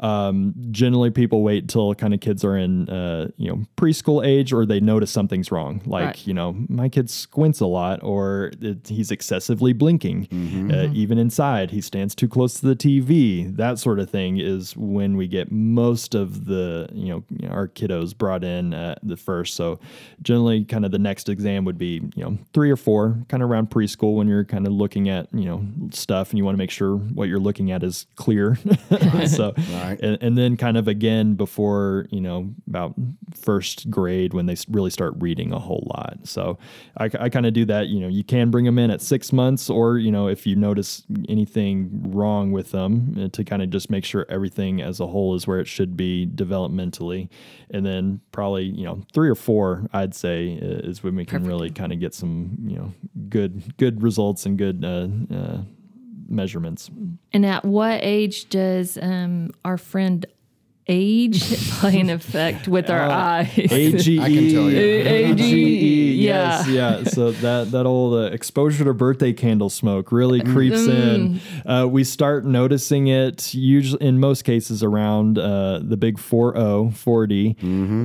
Um, 0.00 0.54
generally 0.70 1.10
people 1.10 1.42
wait 1.42 1.68
till 1.68 1.94
kind 1.94 2.14
of 2.14 2.20
kids 2.20 2.44
are 2.44 2.56
in 2.56 2.88
uh, 2.88 3.28
you 3.36 3.48
know 3.50 3.62
preschool 3.76 4.24
age 4.24 4.52
or 4.52 4.66
they 4.66 4.80
notice 4.80 5.10
something's 5.10 5.50
wrong. 5.50 5.82
Like 5.86 6.00
Right. 6.06 6.26
you 6.26 6.34
know 6.34 6.56
my 6.68 6.88
kid 6.88 7.10
squints 7.10 7.60
a 7.60 7.66
lot 7.66 8.02
or 8.02 8.52
it, 8.60 8.88
he's 8.88 9.10
excessively 9.10 9.72
blinking 9.72 10.26
Mm-hmm. 10.30 10.70
uh, 10.70 10.88
even 10.92 11.18
inside. 11.18 11.70
He 11.70 11.80
stands 11.80 12.14
too 12.14 12.28
close 12.28 12.60
to 12.60 12.66
the 12.66 12.76
tv 12.76 13.54
that 13.56 13.78
sort 13.78 13.98
of 13.98 14.08
thing 14.10 14.38
is 14.38 14.76
when 14.76 15.16
we 15.16 15.26
get 15.26 15.50
most 15.52 16.14
of 16.14 16.44
the 16.46 16.88
you 16.92 17.08
know 17.08 17.48
our 17.50 17.68
kiddos 17.68 18.16
brought 18.16 18.44
in 18.44 18.72
at 18.74 18.98
the 19.02 19.16
first. 19.16 19.54
So 19.54 19.78
generally 20.22 20.64
kind 20.64 20.84
of 20.84 20.90
the 20.90 20.98
next 20.98 21.28
exam 21.28 21.64
would 21.64 21.78
be 21.78 22.00
you 22.14 22.24
know 22.24 22.38
three 22.52 22.70
or 22.70 22.76
four 22.76 23.18
kind 23.28 23.42
of 23.42 23.50
around 23.50 23.70
preschool 23.70 24.16
when 24.16 24.28
you're 24.28 24.44
kind 24.44 24.66
of 24.66 24.72
looking 24.72 25.08
at 25.08 25.32
you 25.32 25.44
know 25.44 25.64
stuff 25.92 26.30
and 26.30 26.38
you 26.38 26.44
want 26.44 26.54
to 26.54 26.58
make 26.58 26.70
sure 26.70 26.96
what 26.96 27.28
you're 27.28 27.38
looking 27.38 27.70
at 27.70 27.82
is 27.82 28.06
clear. 28.16 28.58
So 29.26 29.52
Right. 29.72 29.98
and, 30.02 30.18
and 30.20 30.36
then 30.38 30.56
kind 30.56 30.76
of 30.76 30.88
again 30.88 31.34
before 31.34 32.06
you 32.10 32.20
know 32.20 32.50
about 32.68 32.94
first 33.34 33.90
grade 33.90 34.34
when 34.34 34.46
they 34.46 34.56
really 34.68 34.90
start 34.90 35.14
reading 35.18 35.52
a 35.52 35.58
whole 35.58 35.86
lot. 35.94 36.18
So 36.24 36.58
i, 36.96 37.04
I 37.18 37.28
kind 37.28 37.46
of 37.46 37.52
do 37.52 37.64
that 37.66 37.88
you 37.88 38.00
know 38.00 38.08
you 38.08 38.24
can 38.24 38.50
bring 38.50 38.64
them 38.64 38.78
in 38.78 38.90
at 38.90 39.00
six 39.00 39.32
months 39.32 39.70
or 39.70 39.98
you 39.98 40.10
know 40.10 40.28
if 40.28 40.46
you 40.46 40.56
notice 40.56 41.04
anything 41.28 42.10
wrong 42.10 42.50
with 42.52 42.70
them 42.72 43.16
uh, 43.18 43.28
to 43.28 43.44
kind 43.44 43.62
of 43.62 43.70
just 43.70 43.90
make 43.90 44.04
sure 44.04 44.26
everything 44.28 44.80
as 44.80 45.00
a 45.00 45.06
whole 45.06 45.34
is 45.34 45.46
where 45.46 45.60
it 45.60 45.66
should 45.68 45.96
be 45.96 46.26
developmentally. 46.26 47.28
And 47.72 47.86
then 47.86 48.20
probably 48.32 48.64
you 48.64 48.84
know 48.84 49.02
three 49.12 49.28
or 49.28 49.34
four 49.36 49.86
i'd 49.92 50.14
say 50.14 50.58
uh, 50.60 50.88
is 50.88 51.02
when 51.04 51.14
we 51.14 51.24
can 51.24 51.46
really 51.46 51.70
kind 51.70 51.92
of 51.92 51.99
get 52.00 52.14
some 52.14 52.56
you 52.66 52.76
know 52.76 52.92
good 53.28 53.76
good 53.76 54.02
results 54.02 54.46
and 54.46 54.58
good 54.58 54.84
uh, 54.84 55.08
uh, 55.34 55.62
measurements. 56.28 56.90
And 57.32 57.46
at 57.46 57.64
what 57.64 58.00
age 58.02 58.48
does 58.48 58.98
um, 59.00 59.50
our 59.64 59.76
friend 59.76 60.26
age 60.86 61.40
play 61.78 62.00
an 62.00 62.10
effect 62.10 62.66
with 62.68 62.90
our 62.90 63.08
eyes? 63.08 63.48
AGE. 63.56 64.18
I 64.18 64.28
can 64.28 64.50
tell 64.52 64.70
you. 64.70 64.78
AGE, 64.78 66.16
Yes, 66.20 66.68
yeah. 66.68 67.04
So 67.04 67.30
that 67.32 67.70
that 67.70 67.86
old 67.86 68.14
uh, 68.14 68.32
exposure 68.32 68.84
to 68.84 68.92
birthday 68.94 69.32
candle 69.32 69.70
smoke 69.70 70.12
really 70.12 70.40
creeps 70.42 70.86
in. 70.86 71.40
Uh, 71.64 71.86
we 71.88 72.04
start 72.04 72.44
noticing 72.44 73.06
it 73.08 73.54
usually 73.54 74.04
in 74.06 74.20
most 74.20 74.42
cases 74.42 74.82
around 74.82 75.38
uh, 75.38 75.80
the 75.82 75.96
big 75.96 76.18
40, 76.18 76.90
40. 76.90 77.56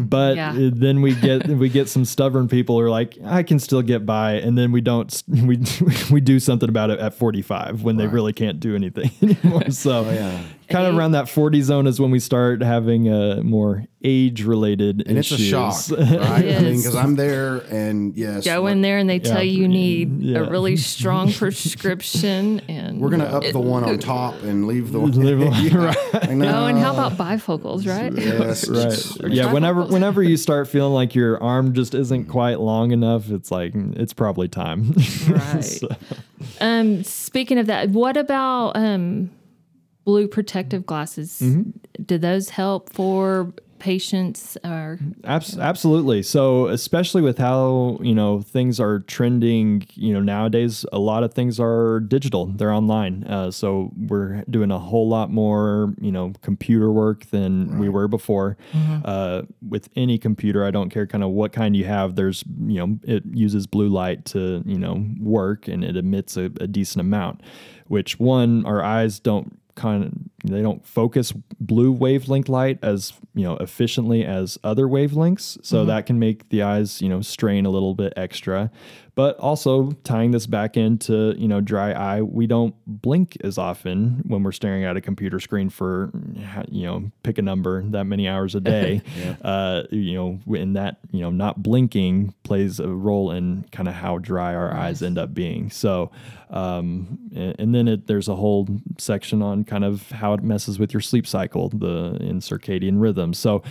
But 0.07 0.35
Yeah. 0.37 0.53
then 0.55 1.01
we 1.01 1.15
get 1.15 1.47
we 1.47 1.69
get 1.69 1.89
some 1.89 2.05
stubborn 2.05 2.47
people 2.47 2.77
who 2.79 2.85
are 2.85 2.89
like, 2.89 3.17
I 3.23 3.43
can 3.43 3.59
still 3.59 3.81
get 3.81 4.05
by, 4.05 4.33
and 4.33 4.57
then 4.57 4.71
we 4.71 4.81
don't 4.81 5.23
we 5.27 5.59
we 6.11 6.21
do 6.21 6.39
something 6.39 6.69
about 6.69 6.89
it 6.89 6.99
at 6.99 7.13
45 7.13 7.83
when 7.83 7.97
they 7.97 8.07
really 8.07 8.33
can't 8.33 8.59
do 8.59 8.75
anything 8.75 9.11
anymore. 9.21 9.69
So 9.71 10.09
yeah. 10.09 10.41
Kind 10.69 10.87
of 10.87 10.97
around 10.97 11.11
that 11.11 11.29
40 11.29 11.61
zone 11.61 11.87
is 11.87 11.99
when 11.99 12.11
we 12.11 12.19
start 12.19 12.61
having 12.61 13.09
uh, 13.09 13.41
more 13.43 13.85
age 14.07 14.43
related 14.43 15.03
And 15.07 15.17
it's 15.17 15.31
a 15.31 15.37
shock, 15.37 15.75
right? 15.89 15.99
It 16.45 16.57
I 16.57 16.61
mean, 16.61 16.77
because 16.77 16.95
I'm 16.95 17.15
there, 17.15 17.57
and 17.71 18.15
yes, 18.15 18.45
Go 18.45 18.67
in 18.67 18.81
there 18.81 18.99
and 18.99 19.09
they 19.09 19.17
tell 19.17 19.41
you 19.43 19.61
you 19.63 19.67
need 19.67 20.21
Yeah. 20.21 20.39
a 20.39 20.49
really 20.49 20.75
strong 20.95 21.31
prescription 21.33 22.59
and 22.67 22.99
we're 22.99 23.09
gonna 23.09 23.25
up 23.25 23.43
the 23.51 23.59
one 23.59 23.83
on 23.83 23.97
top 23.99 24.41
and 24.43 24.67
leave 24.67 24.91
the 24.91 24.99
one. 25.01 25.11
Leave 25.11 25.41
it- 25.41 25.73
right. 25.73 25.97
Oh, 26.13 26.65
and 26.67 26.77
how 26.77 26.93
about 26.93 27.13
bifocals, 27.13 27.87
right? 27.87 28.13
Yes, 28.13 28.67
right 28.69 29.31
yeah 29.33 29.51
whenever 29.51 29.83
whenever 29.85 30.21
you 30.21 30.37
start 30.37 30.67
feeling 30.67 30.93
like 30.93 31.15
your 31.15 31.41
arm 31.41 31.73
just 31.73 31.95
isn't 31.95 32.25
quite 32.25 32.59
long 32.59 32.91
enough 32.91 33.29
it's 33.31 33.49
like 33.51 33.73
mm, 33.73 33.97
it's 33.97 34.13
probably 34.13 34.47
time 34.47 34.93
Right. 35.27 35.61
So- 35.63 35.87
Um, 36.61 37.03
speaking 37.03 37.57
of 37.57 37.65
that, 37.67 37.89
what 37.89 38.17
about 38.17 38.75
um, 38.75 39.31
blue 40.05 40.27
protective 40.27 40.85
glasses? 40.85 41.41
Mm-hmm. 41.43 42.03
Do 42.03 42.17
those 42.17 42.49
help 42.49 42.93
for 42.93 43.53
patients 43.79 44.57
or 44.63 44.97
Abs- 45.25 45.57
absolutely. 45.59 46.23
So, 46.23 46.67
especially 46.67 47.21
with 47.21 47.37
how 47.37 47.99
you 48.01 48.15
know 48.15 48.41
things 48.41 48.79
are 48.79 48.99
trending, 48.99 49.85
you 49.93 50.13
know 50.13 50.21
nowadays 50.21 50.85
a 50.91 50.99
lot 50.99 51.23
of 51.23 51.33
things 51.33 51.59
are 51.59 51.99
digital. 51.99 52.47
They're 52.47 52.71
online. 52.71 53.23
Uh, 53.25 53.51
so 53.51 53.91
we're 53.95 54.43
doing 54.49 54.71
a 54.71 54.79
whole 54.79 55.07
lot 55.07 55.29
more, 55.29 55.93
you 55.99 56.11
know, 56.11 56.33
computer 56.41 56.91
work 56.91 57.25
than 57.31 57.77
we 57.77 57.89
were 57.89 58.07
before. 58.07 58.57
Uh, 59.03 59.43
with 59.67 59.89
any 59.95 60.17
computer, 60.17 60.65
I 60.65 60.71
don't 60.71 60.89
care 60.89 61.05
kind 61.05 61.23
of 61.23 61.31
what 61.31 61.51
kind 61.53 61.75
you 61.75 61.85
have. 61.85 62.15
There's 62.15 62.43
you 62.65 62.79
know 62.79 62.97
it 63.03 63.23
uses 63.33 63.67
blue 63.67 63.89
light 63.89 64.25
to 64.25 64.63
you 64.65 64.79
know 64.79 65.05
work 65.19 65.67
and 65.67 65.83
it 65.83 65.97
emits 65.97 66.37
a, 66.37 66.45
a 66.59 66.67
decent 66.67 67.01
amount. 67.01 67.41
Which 67.87 68.19
one 68.19 68.65
our 68.65 68.83
eyes 68.83 69.19
don't 69.19 69.59
kind 69.75 70.03
of 70.03 70.13
they 70.47 70.61
don't 70.61 70.85
focus 70.85 71.33
blue 71.59 71.91
wavelength 71.91 72.49
light 72.49 72.79
as 72.81 73.13
you 73.33 73.43
know 73.43 73.57
efficiently 73.57 74.25
as 74.25 74.57
other 74.63 74.85
wavelengths. 74.85 75.63
So 75.65 75.85
that 75.85 76.05
can 76.05 76.19
make 76.19 76.49
the 76.49 76.61
eyes 76.61 77.01
you 77.01 77.09
know 77.09 77.21
strain 77.21 77.65
a 77.65 77.69
little 77.69 77.93
bit 77.93 78.13
extra. 78.15 78.71
But 79.15 79.37
also 79.39 79.91
tying 80.03 80.31
this 80.31 80.45
back 80.45 80.75
into 80.75 81.35
you 81.37 81.47
know 81.47 81.61
dry 81.61 81.93
eye 81.93 82.21
we 82.21 82.47
don't 82.47 82.75
blink 82.85 83.37
as 83.43 83.57
often 83.57 84.23
when 84.27 84.43
we're 84.43 84.51
staring 84.51 84.83
at 84.83 84.97
a 84.97 85.01
computer 85.01 85.39
screen 85.39 85.69
for 85.69 86.11
you 86.69 86.85
know 86.85 87.11
pick 87.23 87.37
a 87.37 87.41
number 87.41 87.81
that 87.83 88.05
many 88.05 88.27
hours 88.27 88.55
a 88.55 88.61
day. 88.61 89.01
Uh, 89.41 89.83
you 89.91 90.13
know 90.13 90.39
in 90.55 90.73
that 90.73 90.97
you 91.11 91.21
know 91.21 91.29
not 91.29 91.61
blinking 91.61 92.33
plays 92.43 92.79
a 92.79 92.87
role 92.87 93.31
in 93.31 93.65
kind 93.71 93.87
of 93.87 93.93
how 93.93 94.17
dry 94.17 94.55
our 94.55 94.73
eyes 94.73 95.01
end 95.01 95.17
up 95.17 95.33
being. 95.33 95.69
So 95.69 96.11
um, 96.49 97.19
and, 97.35 97.55
and 97.59 97.75
then 97.75 97.87
it, 97.87 98.07
there's 98.07 98.27
a 98.27 98.35
whole 98.35 98.67
section 98.97 99.41
on 99.41 99.63
kind 99.63 99.83
of 99.83 100.09
how 100.11 100.34
it 100.39 100.43
messes 100.43 100.79
with 100.79 100.93
your 100.93 101.01
sleep 101.01 101.25
cycle 101.27 101.69
the 101.69 102.17
in 102.19 102.39
circadian 102.39 103.01
rhythm 103.01 103.33
so 103.33 103.61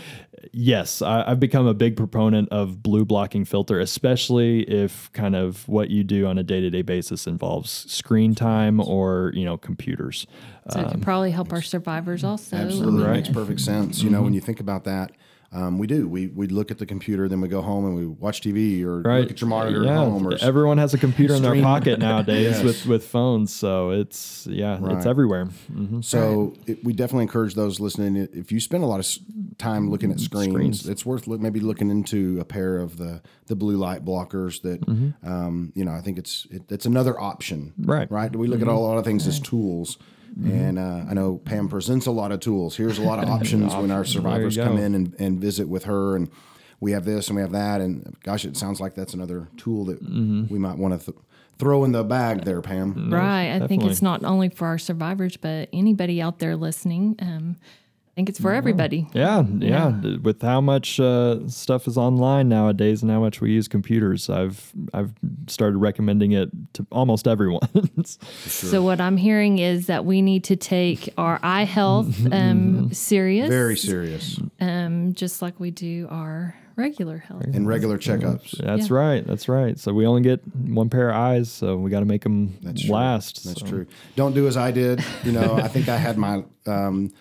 yes 0.52 1.02
I, 1.02 1.30
i've 1.30 1.40
become 1.40 1.66
a 1.66 1.74
big 1.74 1.96
proponent 1.96 2.48
of 2.50 2.82
blue 2.82 3.04
blocking 3.04 3.44
filter 3.44 3.80
especially 3.80 4.62
if 4.62 5.12
kind 5.12 5.36
of 5.36 5.68
what 5.68 5.90
you 5.90 6.04
do 6.04 6.26
on 6.26 6.38
a 6.38 6.42
day-to-day 6.42 6.82
basis 6.82 7.26
involves 7.26 7.70
screen 7.90 8.34
time 8.34 8.80
or 8.80 9.32
you 9.34 9.44
know 9.44 9.56
computers 9.56 10.26
so 10.70 10.80
it 10.80 10.84
could 10.84 10.94
um, 10.94 11.00
probably 11.00 11.30
help 11.30 11.52
our 11.52 11.60
survivors 11.60 12.24
also. 12.24 12.56
Absolutely, 12.56 13.04
Right. 13.04 13.16
makes 13.16 13.28
perfect 13.28 13.60
sense. 13.60 14.02
You 14.02 14.08
know, 14.08 14.22
when 14.22 14.32
you 14.32 14.40
think 14.40 14.60
about 14.60 14.84
that, 14.84 15.12
um, 15.54 15.78
we 15.78 15.86
do. 15.86 16.08
We 16.08 16.26
we 16.26 16.46
look 16.48 16.70
at 16.70 16.78
the 16.78 16.86
computer, 16.86 17.28
then 17.28 17.40
we 17.40 17.48
go 17.48 17.62
home 17.62 17.86
and 17.86 17.94
we 17.94 18.06
watch 18.06 18.40
TV 18.42 18.82
or 18.84 19.00
right 19.02 19.20
look 19.20 19.30
at 19.30 19.40
your 19.40 19.48
monitor 19.48 19.84
yeah 19.84 19.92
at 20.02 20.08
home. 20.08 20.26
Or 20.26 20.34
everyone 20.40 20.78
has 20.78 20.92
a 20.94 20.98
computer 20.98 21.34
in 21.34 21.42
their 21.42 21.62
pocket 21.62 21.98
nowadays 22.00 22.56
Yes. 22.56 22.64
with 22.64 22.86
with 22.86 23.06
phones 23.06 23.52
so 23.54 23.90
it's 23.90 24.46
yeah 24.50 24.78
Right. 24.80 24.96
it's 24.96 25.06
everywhere 25.06 25.48
Mhm. 25.72 26.02
So 26.04 26.54
it, 26.66 26.84
we 26.84 26.92
definitely 26.92 27.22
encourage 27.24 27.54
those 27.54 27.78
listening. 27.80 28.16
If 28.32 28.50
you 28.52 28.58
spend 28.60 28.82
a 28.82 28.86
lot 28.86 29.00
of 29.00 29.06
time 29.58 29.88
looking 29.90 30.10
at 30.10 30.18
screens, 30.20 30.52
Screens. 30.52 30.88
it's 30.88 31.06
worth 31.06 31.26
look, 31.28 31.40
maybe 31.40 31.60
looking 31.60 31.88
into 31.90 32.38
a 32.40 32.44
pair 32.44 32.78
of 32.78 32.96
the 32.96 33.22
the 33.46 33.54
blue 33.56 33.76
light 33.76 34.04
blockers. 34.04 34.60
That 34.62 34.80
um, 35.22 35.72
you 35.76 35.84
know, 35.84 35.92
I 35.92 36.00
think 36.00 36.18
it's 36.18 36.46
it, 36.50 36.62
it's 36.70 36.86
another 36.86 37.18
option. 37.20 37.72
Right. 37.78 38.10
Right. 38.10 38.34
We 38.34 38.46
look 38.48 38.60
at 38.60 38.68
a 38.68 38.72
lot 38.72 38.98
of 38.98 39.04
things 39.04 39.26
as 39.26 39.38
tools. 39.40 39.98
And 40.36 40.78
uh, 40.78 41.04
I 41.08 41.14
know 41.14 41.38
Pam 41.38 41.68
presents 41.68 42.06
a 42.06 42.10
lot 42.10 42.32
of 42.32 42.40
tools. 42.40 42.76
Here's 42.76 42.98
a 42.98 43.02
lot 43.02 43.22
of 43.22 43.28
options 43.38 43.74
when 43.74 43.90
our 43.90 44.04
survivors 44.04 44.56
come 44.56 44.78
in 44.78 44.94
and, 44.94 45.14
and 45.18 45.40
visit 45.40 45.68
with 45.68 45.84
her, 45.84 46.16
and 46.16 46.28
we 46.80 46.92
have 46.92 47.04
this 47.04 47.28
and 47.28 47.36
we 47.36 47.42
have 47.42 47.52
that. 47.52 47.80
And 47.80 48.16
gosh, 48.22 48.44
it 48.44 48.56
sounds 48.56 48.80
like 48.80 48.94
that's 48.94 49.14
another 49.14 49.48
tool 49.56 49.84
that 49.86 50.02
we 50.02 50.58
might 50.58 50.76
want 50.76 50.98
to 51.00 51.12
th- 51.12 51.18
throw 51.58 51.84
in 51.84 51.92
the 51.92 52.02
bag 52.02 52.44
there, 52.44 52.60
Pam. 52.60 53.12
Right. 53.12 53.62
I 53.62 53.66
think 53.66 53.84
it's 53.84 54.02
not 54.02 54.24
only 54.24 54.48
for 54.48 54.66
our 54.66 54.78
survivors, 54.78 55.36
but 55.36 55.68
anybody 55.72 56.20
out 56.20 56.40
there 56.40 56.56
listening. 56.56 57.14
Um, 57.20 57.56
think 58.14 58.28
it's 58.28 58.40
for 58.40 58.52
everybody. 58.52 59.08
Yeah, 59.12 59.44
yeah. 59.58 59.98
th- 60.02 60.20
With 60.20 60.40
how 60.42 60.60
much 60.60 61.00
uh, 61.00 61.46
stuff 61.48 61.86
is 61.88 61.98
online 61.98 62.48
nowadays 62.48 63.02
and 63.02 63.10
how 63.10 63.20
much 63.20 63.40
we 63.40 63.50
use 63.52 63.66
computers, 63.68 64.30
I've 64.30 64.72
I've 64.92 65.12
started 65.48 65.78
recommending 65.78 66.32
it 66.32 66.48
to 66.74 66.86
almost 66.92 67.26
everyone. 67.34 67.68
So 68.46 68.82
what 68.82 69.00
I'm 69.00 69.16
hearing 69.16 69.58
is 69.58 69.86
that 69.86 70.04
we 70.04 70.22
need 70.22 70.44
to 70.44 70.56
take 70.56 71.12
our 71.18 71.40
eye 71.42 71.64
health 71.64 72.14
um, 72.32 72.92
serious, 72.92 73.48
Very 73.48 73.76
serious. 73.76 74.38
um, 74.60 75.12
just 75.14 75.42
like 75.42 75.58
we 75.58 75.70
do 75.70 76.06
our 76.10 76.54
regular 76.76 77.18
health. 77.18 77.44
And 77.52 77.68
regular 77.68 77.98
checkups. 77.98 78.58
That's 78.58 78.90
Yeah. 78.90 78.96
right. 78.96 79.26
That's 79.26 79.48
right. 79.48 79.78
So 79.78 79.92
we 79.92 80.06
only 80.06 80.22
get 80.22 80.40
one 80.56 80.90
pair 80.90 81.10
of 81.10 81.16
eyes, 81.16 81.50
so 81.50 81.76
we 81.76 81.88
got 81.90 82.00
to 82.00 82.06
make 82.06 82.22
them 82.24 82.54
That's 82.62 82.82
true. 82.82 82.94
last. 82.94 83.44
That's 83.44 83.60
so. 83.60 83.66
true. 83.66 83.86
Don't 84.16 84.34
do 84.34 84.46
as 84.48 84.56
I 84.56 84.70
did. 84.72 85.04
You 85.24 85.32
know, 85.32 85.54
I 85.54 85.68
think 85.68 85.88
I 85.88 85.96
had 85.96 86.18
my 86.18 86.42
um, 86.66 87.12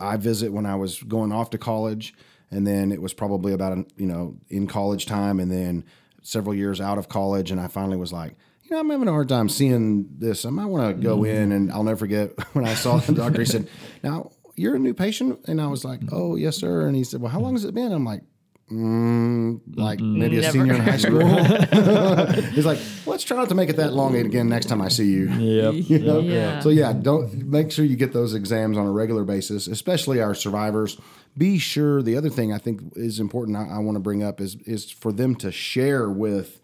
eye 0.00 0.16
visit 0.16 0.52
when 0.52 0.66
I 0.66 0.74
was 0.74 1.02
going 1.02 1.32
off 1.32 1.50
to 1.50 1.58
college, 1.58 2.14
and 2.50 2.66
then 2.66 2.92
it 2.92 3.02
was 3.02 3.12
probably 3.12 3.52
about 3.52 3.76
you 3.96 4.06
know 4.06 4.36
in 4.48 4.66
college 4.66 5.06
time, 5.06 5.40
and 5.40 5.50
then 5.50 5.84
several 6.22 6.54
years 6.54 6.80
out 6.80 6.98
of 6.98 7.08
college, 7.08 7.50
and 7.50 7.60
I 7.60 7.68
finally 7.68 7.96
was 7.96 8.12
like. 8.12 8.36
You 8.64 8.76
know, 8.76 8.80
I'm 8.80 8.90
having 8.90 9.08
a 9.08 9.12
hard 9.12 9.30
time 9.30 9.48
seeing 9.48 10.10
this. 10.18 10.44
I 10.44 10.50
might 10.50 10.66
want 10.66 10.94
to 10.94 11.02
go 11.02 11.20
mm-hmm. 11.20 11.34
in, 11.34 11.52
and 11.52 11.72
I'll 11.72 11.84
never 11.84 11.96
forget 11.96 12.32
when 12.52 12.66
I 12.66 12.74
saw 12.74 12.98
the 12.98 13.14
doctor. 13.14 13.40
He 13.40 13.46
said, 13.46 13.66
"Now 14.02 14.32
you're 14.56 14.74
a 14.74 14.78
new 14.78 14.92
patient," 14.92 15.40
and 15.46 15.58
I 15.58 15.68
was 15.68 15.86
like, 15.86 16.00
"Oh, 16.12 16.36
yes, 16.36 16.58
sir." 16.58 16.86
And 16.86 16.94
he 16.94 17.02
said, 17.02 17.22
"Well, 17.22 17.32
how 17.32 17.40
long 17.40 17.54
has 17.54 17.64
it 17.64 17.72
been?" 17.72 17.92
I'm 17.92 18.04
like, 18.04 18.24
mm, 18.70 19.60
"Like 19.76 20.00
maybe 20.00 20.38
a 20.38 20.40
Never. 20.42 20.52
senior 20.52 20.74
in 20.74 20.80
high 20.80 20.96
school." 20.96 21.26
He's 22.52 22.66
like, 22.66 22.78
"Let's 23.06 23.24
try 23.24 23.36
not 23.36 23.48
to 23.48 23.54
make 23.54 23.68
it 23.68 23.76
that 23.76 23.92
long 23.92 24.14
again 24.16 24.48
next 24.48 24.66
time 24.66 24.80
I 24.82 24.88
see 24.88 25.06
you." 25.06 25.28
Yep. 25.28 25.74
You 25.88 25.98
know? 26.00 26.20
Yeah. 26.20 26.60
So 26.60 26.68
yeah, 26.68 26.92
don't 26.92 27.46
make 27.46 27.72
sure 27.72 27.84
you 27.84 27.96
get 27.96 28.12
those 28.12 28.34
exams 28.34 28.76
on 28.76 28.86
a 28.86 28.90
regular 28.92 29.24
basis, 29.24 29.66
especially 29.66 30.20
our 30.20 30.34
survivors. 30.34 30.98
Be 31.38 31.58
sure. 31.58 32.02
The 32.02 32.16
other 32.16 32.28
thing 32.30 32.52
I 32.52 32.58
think 32.58 32.82
is 32.96 33.20
important. 33.20 33.56
I, 33.56 33.76
I 33.76 33.78
want 33.78 33.94
to 33.96 34.00
bring 34.00 34.22
up 34.22 34.40
is 34.40 34.56
is 34.66 34.90
for 34.90 35.12
them 35.12 35.34
to 35.36 35.50
share 35.52 36.10
with 36.10 36.60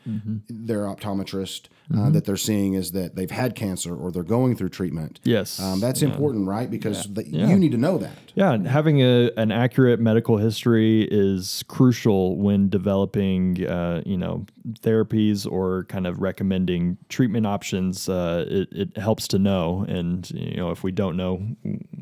their 0.49 0.81
optometrist 0.83 1.69
uh, 1.95 2.11
that 2.11 2.25
they're 2.25 2.37
seeing 2.37 2.75
is 2.75 2.91
that 2.93 3.15
they've 3.15 3.31
had 3.31 3.55
cancer 3.55 3.95
or 3.95 4.11
they're 4.11 4.23
going 4.23 4.57
through 4.57 4.71
treatment. 4.71 5.21
Yes. 5.23 5.61
um, 5.61 5.81
that's 5.81 6.03
important, 6.03 6.49
right? 6.49 6.71
Because 6.71 7.05
the, 7.13 7.27
Yeah. 7.29 7.49
you 7.49 7.57
need 7.57 7.73
to 7.73 7.79
know 7.79 7.99
that. 7.99 8.17
Yeah, 8.35 8.57
having 8.67 9.01
a, 9.01 9.31
an 9.37 9.53
accurate 9.53 10.01
medical 10.01 10.39
history 10.39 11.07
is 11.11 11.63
crucial 11.69 12.37
when 12.37 12.69
developing, 12.71 13.65
uh, 13.67 14.03
you 14.07 14.17
know, 14.17 14.47
therapies 14.81 15.51
or 15.51 15.85
kind 15.85 16.07
of 16.07 16.21
recommending 16.21 16.97
treatment 17.09 17.47
options. 17.47 18.09
Uh, 18.09 18.45
it, 18.49 18.69
it 18.73 18.97
helps 18.97 19.29
to 19.29 19.39
know, 19.39 19.85
and 19.89 20.31
you 20.31 20.57
know, 20.57 20.71
if 20.71 20.83
we 20.83 20.91
don't 20.91 21.17
know, 21.17 21.47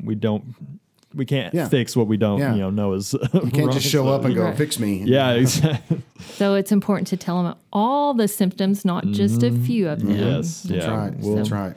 we 0.03 0.15
don't, 0.15 0.55
we 1.15 1.25
can't 1.25 1.53
Yeah. 1.53 1.67
fix 1.69 1.95
what 1.95 2.07
we 2.07 2.17
don't, 2.17 2.39
Yeah. 2.39 2.53
you 2.55 2.61
know, 2.61 2.69
know 2.69 2.93
is. 2.93 3.13
You 3.33 3.51
can't 3.51 3.71
just 3.71 3.87
show 3.87 4.07
up 4.09 4.25
and 4.25 4.33
go 4.35 4.43
Right. 4.43 4.57
fix 4.57 4.79
me. 4.79 5.03
Yeah, 5.05 5.31
exactly. 5.43 6.01
So 6.35 6.55
it's 6.55 6.71
important 6.71 7.07
to 7.09 7.17
tell 7.17 7.43
them 7.43 7.55
all 7.71 8.13
the 8.13 8.27
symptoms, 8.27 8.83
not 8.85 9.05
just 9.07 9.43
a 9.43 9.51
few 9.51 9.89
of 9.89 9.99
them. 10.01 10.11
yes, 10.17 10.63
That's 10.63 10.85
yeah. 10.85 10.97
right. 10.97 11.13
Well, 11.19 11.35
That's 11.35 11.51
right. 11.51 11.75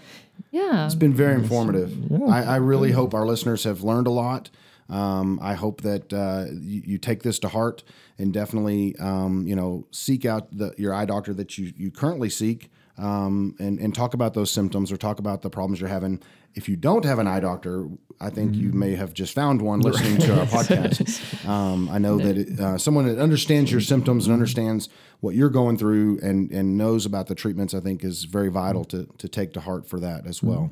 Yeah. 0.53 0.87
It's 0.87 0.95
been 0.95 1.13
very 1.15 1.35
informative. 1.35 1.93
I, 2.29 2.43
I 2.43 2.57
really 2.57 2.93
hope 2.93 3.13
our 3.15 3.27
listeners 3.27 3.65
have 3.65 3.83
learned 3.83 4.07
a 4.07 4.11
lot. 4.11 4.49
Um, 4.89 5.39
I 5.43 5.55
hope 5.55 5.83
that 5.83 6.13
uh, 6.13 6.47
you, 6.53 6.83
you 6.87 6.99
take 6.99 7.23
this 7.25 7.39
to 7.41 7.49
heart 7.49 7.83
and 8.19 8.33
definitely, 8.33 8.95
um, 9.01 9.47
you 9.47 9.57
know, 9.57 9.85
seek 9.91 10.25
out 10.25 10.57
the, 10.57 10.73
your 10.79 10.95
eye 10.95 11.05
doctor 11.05 11.35
that 11.35 11.59
you, 11.59 11.73
you 11.77 11.91
currently 11.91 12.31
seek 12.31 12.71
um, 12.97 13.55
and, 13.59 13.79
and 13.81 13.95
talk 13.95 14.15
about 14.15 14.35
those 14.35 14.51
symptoms 14.51 14.93
or 14.93 14.97
talk 14.97 15.19
about 15.19 15.43
the 15.43 15.51
problems 15.51 15.81
you're 15.81 15.89
having. 15.91 16.21
If 16.57 16.69
you 16.69 16.77
don't 16.77 17.05
have 17.05 17.19
an 17.19 17.27
eye 17.27 17.41
doctor, 17.41 17.87
I 18.19 18.31
think 18.31 18.55
you 18.57 18.73
may 18.73 18.97
have 18.97 19.13
just 19.13 19.35
found 19.35 19.61
one 19.61 19.81
listening 19.81 20.19
to 20.21 20.41
our 20.41 20.47
podcast. 20.57 21.47
Um, 21.47 21.89
I 21.91 21.99
know 21.99 22.17
that 22.19 22.39
it, 22.39 22.59
uh, 22.59 22.79
someone 22.79 23.07
that 23.07 23.19
understands 23.19 23.71
your 23.71 23.83
symptoms 23.83 24.27
and 24.27 24.33
understands 24.33 24.89
what 25.21 25.35
you're 25.35 25.51
going 25.51 25.77
through 25.77 26.19
and, 26.23 26.51
and 26.51 26.79
knows 26.79 27.05
about 27.05 27.27
the 27.27 27.35
treatments, 27.35 27.75
I 27.75 27.81
think 27.81 28.03
is 28.03 28.25
very 28.25 28.49
vital 28.49 28.85
to, 28.87 29.07
to 29.19 29.29
take 29.29 29.53
to 29.53 29.61
heart 29.61 29.87
for 29.87 30.01
that 30.01 30.27
as 30.27 30.43
well. 30.43 30.71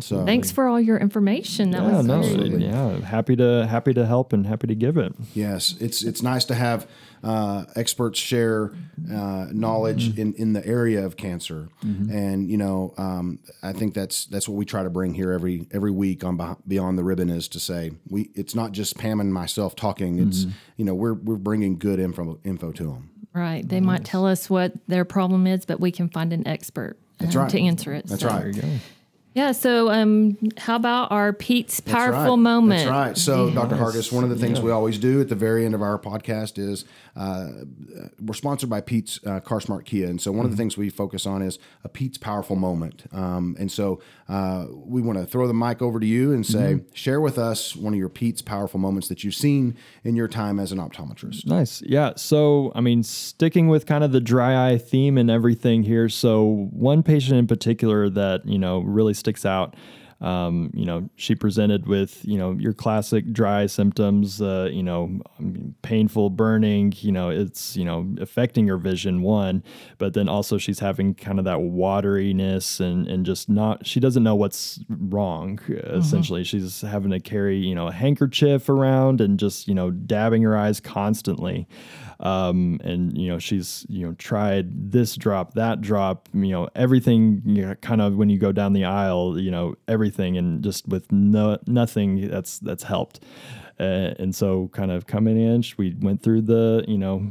So 0.00 0.24
Thanks 0.24 0.52
for 0.52 0.68
all 0.68 0.80
your 0.80 0.96
information. 0.96 1.72
That 1.72 1.82
Yeah, 1.82 1.96
was 1.96 2.06
no, 2.06 2.22
very- 2.22 2.64
yeah, 2.64 3.00
happy 3.00 3.34
to 3.34 3.66
happy 3.68 3.92
to 3.94 4.06
help 4.06 4.32
and 4.32 4.46
happy 4.46 4.68
to 4.68 4.76
give 4.76 4.96
it. 4.96 5.12
Yes, 5.34 5.74
it's 5.80 6.04
it's 6.04 6.22
nice 6.22 6.44
to 6.44 6.54
have 6.54 6.86
uh, 7.26 7.64
experts 7.74 8.18
share 8.18 8.72
uh, 9.12 9.46
knowledge 9.52 10.16
in, 10.18 10.32
in 10.34 10.52
the 10.52 10.64
area 10.66 11.04
of 11.04 11.16
cancer, 11.16 11.68
and 11.82 12.48
you 12.48 12.56
know, 12.56 12.94
um, 12.98 13.38
I 13.62 13.72
think 13.72 13.94
that's 13.94 14.26
that's 14.26 14.48
what 14.48 14.56
we 14.56 14.64
try 14.64 14.82
to 14.82 14.90
bring 14.90 15.14
here 15.14 15.32
every 15.32 15.66
every 15.72 15.90
week 15.90 16.22
on 16.24 16.38
Beyond 16.68 16.96
the 16.98 17.04
Ribbon 17.04 17.28
is 17.30 17.48
to 17.48 17.60
say 17.60 17.92
we 18.08 18.30
it's 18.34 18.54
not 18.54 18.72
just 18.72 18.96
Pam 18.96 19.20
and 19.20 19.32
myself 19.34 19.74
talking. 19.74 20.18
It's 20.18 20.46
you 20.76 20.84
know 20.84 20.94
we're 20.94 21.14
we're 21.14 21.36
bringing 21.36 21.78
good 21.78 21.98
info 21.98 22.38
info 22.44 22.70
to 22.72 22.84
them. 22.84 23.10
Right. 23.32 23.68
They 23.68 23.80
might 23.80 24.04
tell 24.04 24.24
us 24.24 24.48
what 24.48 24.72
their 24.88 25.04
problem 25.04 25.46
is, 25.46 25.66
but 25.66 25.78
we 25.78 25.90
can 25.92 26.08
find 26.08 26.32
an 26.32 26.46
expert 26.48 26.96
That's 27.18 27.36
um, 27.36 27.42
right. 27.42 27.50
to 27.50 27.60
answer 27.60 27.92
it. 27.92 28.06
That's 28.06 28.22
So- 28.22 28.28
right. 28.28 28.54
Yeah. 29.36 29.52
So, 29.52 29.90
um, 29.90 30.38
how 30.56 30.76
about 30.76 31.12
our 31.12 31.34
Pete's 31.34 31.80
That's 31.80 31.94
powerful 31.94 32.36
right. 32.36 32.42
moment? 32.42 32.86
That's 32.86 32.90
right. 32.90 33.18
So, 33.18 33.50
Dr. 33.50 33.76
Hargis, 33.76 34.10
one 34.10 34.24
of 34.24 34.30
the 34.30 34.36
things 34.36 34.62
we 34.62 34.70
always 34.70 34.96
do 34.96 35.20
at 35.20 35.28
the 35.28 35.34
very 35.34 35.66
end 35.66 35.74
of 35.74 35.82
our 35.82 35.98
podcast 35.98 36.58
is 36.58 36.86
uh, 37.16 37.48
we're 38.18 38.32
sponsored 38.32 38.70
by 38.70 38.80
Pete's 38.80 39.20
uh, 39.26 39.40
Car 39.40 39.60
Smart 39.60 39.84
Kia, 39.84 40.08
and 40.08 40.18
so 40.22 40.32
one 40.32 40.46
of 40.46 40.50
the 40.50 40.56
things 40.56 40.78
we 40.78 40.88
focus 40.88 41.26
on 41.26 41.42
is 41.42 41.58
a 41.84 41.88
Pete's 41.90 42.16
powerful 42.16 42.56
moment. 42.56 43.04
Um, 43.12 43.56
and 43.58 43.70
so 43.70 44.00
uh, 44.28 44.66
we 44.70 45.02
want 45.02 45.18
to 45.18 45.26
throw 45.26 45.46
the 45.46 45.54
mic 45.54 45.82
over 45.82 46.00
to 46.00 46.06
you 46.06 46.32
and 46.32 46.44
say, 46.44 46.80
share 46.94 47.20
with 47.20 47.38
us 47.38 47.76
one 47.76 47.92
of 47.92 47.98
your 47.98 48.08
Pete's 48.08 48.40
powerful 48.40 48.80
moments 48.80 49.08
that 49.08 49.22
you've 49.22 49.34
seen 49.34 49.76
in 50.02 50.16
your 50.16 50.28
time 50.28 50.58
as 50.58 50.72
an 50.72 50.78
optometrist. 50.78 51.46
Nice. 51.46 51.82
Yeah. 51.82 52.14
So, 52.16 52.72
I 52.74 52.80
mean, 52.80 53.02
sticking 53.02 53.68
with 53.68 53.86
kind 53.86 54.02
of 54.02 54.12
the 54.12 54.20
dry 54.20 54.70
eye 54.70 54.78
theme 54.78 55.18
and 55.18 55.30
everything 55.30 55.82
here. 55.82 56.08
So, 56.08 56.68
one 56.72 57.02
patient 57.02 57.38
in 57.38 57.46
particular 57.46 58.08
that, 58.10 58.46
you 58.46 58.58
know, 58.58 58.80
really 58.80 59.14
sticks 59.26 59.44
out. 59.44 59.74
Um, 60.18 60.70
you 60.72 60.86
know, 60.86 61.10
she 61.16 61.34
presented 61.34 61.86
with, 61.86 62.24
you 62.24 62.38
know, 62.38 62.52
your 62.52 62.72
classic 62.72 63.34
dry 63.34 63.66
symptoms, 63.66 64.40
uh, 64.40 64.70
you 64.72 64.82
know, 64.82 65.20
painful 65.82 66.30
burning, 66.30 66.94
you 66.96 67.12
know, 67.12 67.28
it's, 67.28 67.76
you 67.76 67.84
know, 67.84 68.14
affecting 68.18 68.66
her 68.68 68.78
vision, 68.78 69.20
one, 69.20 69.62
but 69.98 70.14
then 70.14 70.26
also 70.26 70.56
she's 70.56 70.78
having 70.78 71.14
kind 71.14 71.38
of 71.38 71.44
that 71.44 71.58
wateriness 71.58 72.80
and, 72.80 73.06
and 73.06 73.26
just 73.26 73.50
not, 73.50 73.86
she 73.86 74.00
doesn't 74.00 74.22
know 74.22 74.34
what's 74.34 74.80
wrong, 74.88 75.60
essentially. 75.68 76.44
She's 76.44 76.80
having 76.80 77.10
to 77.10 77.20
carry, 77.20 77.58
you 77.58 77.74
know, 77.74 77.88
a 77.88 77.92
handkerchief 77.92 78.70
around 78.70 79.20
and 79.20 79.38
just, 79.38 79.68
you 79.68 79.74
know, 79.74 79.90
dabbing 79.90 80.40
her 80.44 80.56
eyes 80.56 80.80
constantly. 80.80 81.68
Um, 82.20 82.80
and, 82.82 83.16
you 83.16 83.28
know, 83.28 83.38
she's, 83.38 83.84
you 83.88 84.06
know, 84.06 84.14
tried 84.14 84.90
this 84.90 85.16
drop, 85.16 85.54
that 85.54 85.80
drop, 85.80 86.28
you 86.32 86.50
know, 86.50 86.68
everything, 86.74 87.42
you 87.44 87.66
know, 87.66 87.74
kind 87.76 88.00
of 88.00 88.16
when 88.16 88.30
you 88.30 88.38
go 88.38 88.52
down 88.52 88.72
the 88.72 88.84
aisle, 88.84 89.38
you 89.38 89.50
know, 89.50 89.74
everything 89.86 90.38
and 90.38 90.62
just 90.64 90.88
with 90.88 91.10
no, 91.12 91.58
nothing 91.66 92.28
that's, 92.28 92.58
that's 92.60 92.84
helped. 92.84 93.20
Uh, 93.78 94.14
and 94.18 94.34
so 94.34 94.70
kind 94.72 94.90
of 94.90 95.06
coming 95.06 95.38
in, 95.38 95.62
we 95.76 95.94
went 96.00 96.22
through 96.22 96.40
the, 96.40 96.82
you 96.88 96.96
know, 96.96 97.30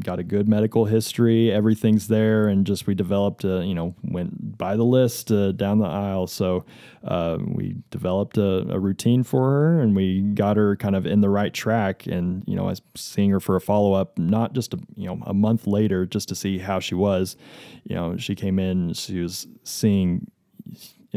got 0.00 0.18
a 0.18 0.22
good 0.22 0.46
medical 0.46 0.84
history, 0.84 1.50
everything's 1.50 2.06
there. 2.06 2.48
And 2.48 2.66
just, 2.66 2.86
we 2.86 2.94
developed 2.94 3.44
a, 3.44 3.64
you 3.64 3.74
know, 3.74 3.94
went 4.02 4.58
by 4.58 4.76
the 4.76 4.84
list 4.84 5.32
uh, 5.32 5.52
down 5.52 5.78
the 5.78 5.86
aisle. 5.86 6.26
So 6.26 6.66
uh, 7.02 7.38
we 7.40 7.76
developed 7.90 8.36
a, 8.36 8.70
a 8.70 8.78
routine 8.78 9.22
for 9.22 9.50
her 9.50 9.80
and 9.80 9.96
we 9.96 10.20
got 10.20 10.58
her 10.58 10.76
kind 10.76 10.96
of 10.96 11.06
in 11.06 11.22
the 11.22 11.30
right 11.30 11.54
track. 11.54 12.06
And, 12.06 12.44
you 12.46 12.56
know, 12.56 12.66
I 12.66 12.70
was 12.70 12.82
seeing 12.94 13.30
her 13.30 13.40
for 13.40 13.56
a 13.56 13.60
follow 13.60 13.94
up, 13.94 14.18
not 14.18 14.52
just, 14.52 14.74
a, 14.74 14.78
you 14.96 15.06
know, 15.06 15.22
a 15.24 15.32
month 15.32 15.66
later, 15.66 16.04
just 16.04 16.28
to 16.28 16.34
see 16.34 16.58
how 16.58 16.78
she 16.78 16.94
was. 16.94 17.36
You 17.84 17.94
know, 17.94 18.16
she 18.18 18.34
came 18.34 18.58
in, 18.58 18.92
she 18.92 19.20
was 19.20 19.46
seeing 19.64 20.30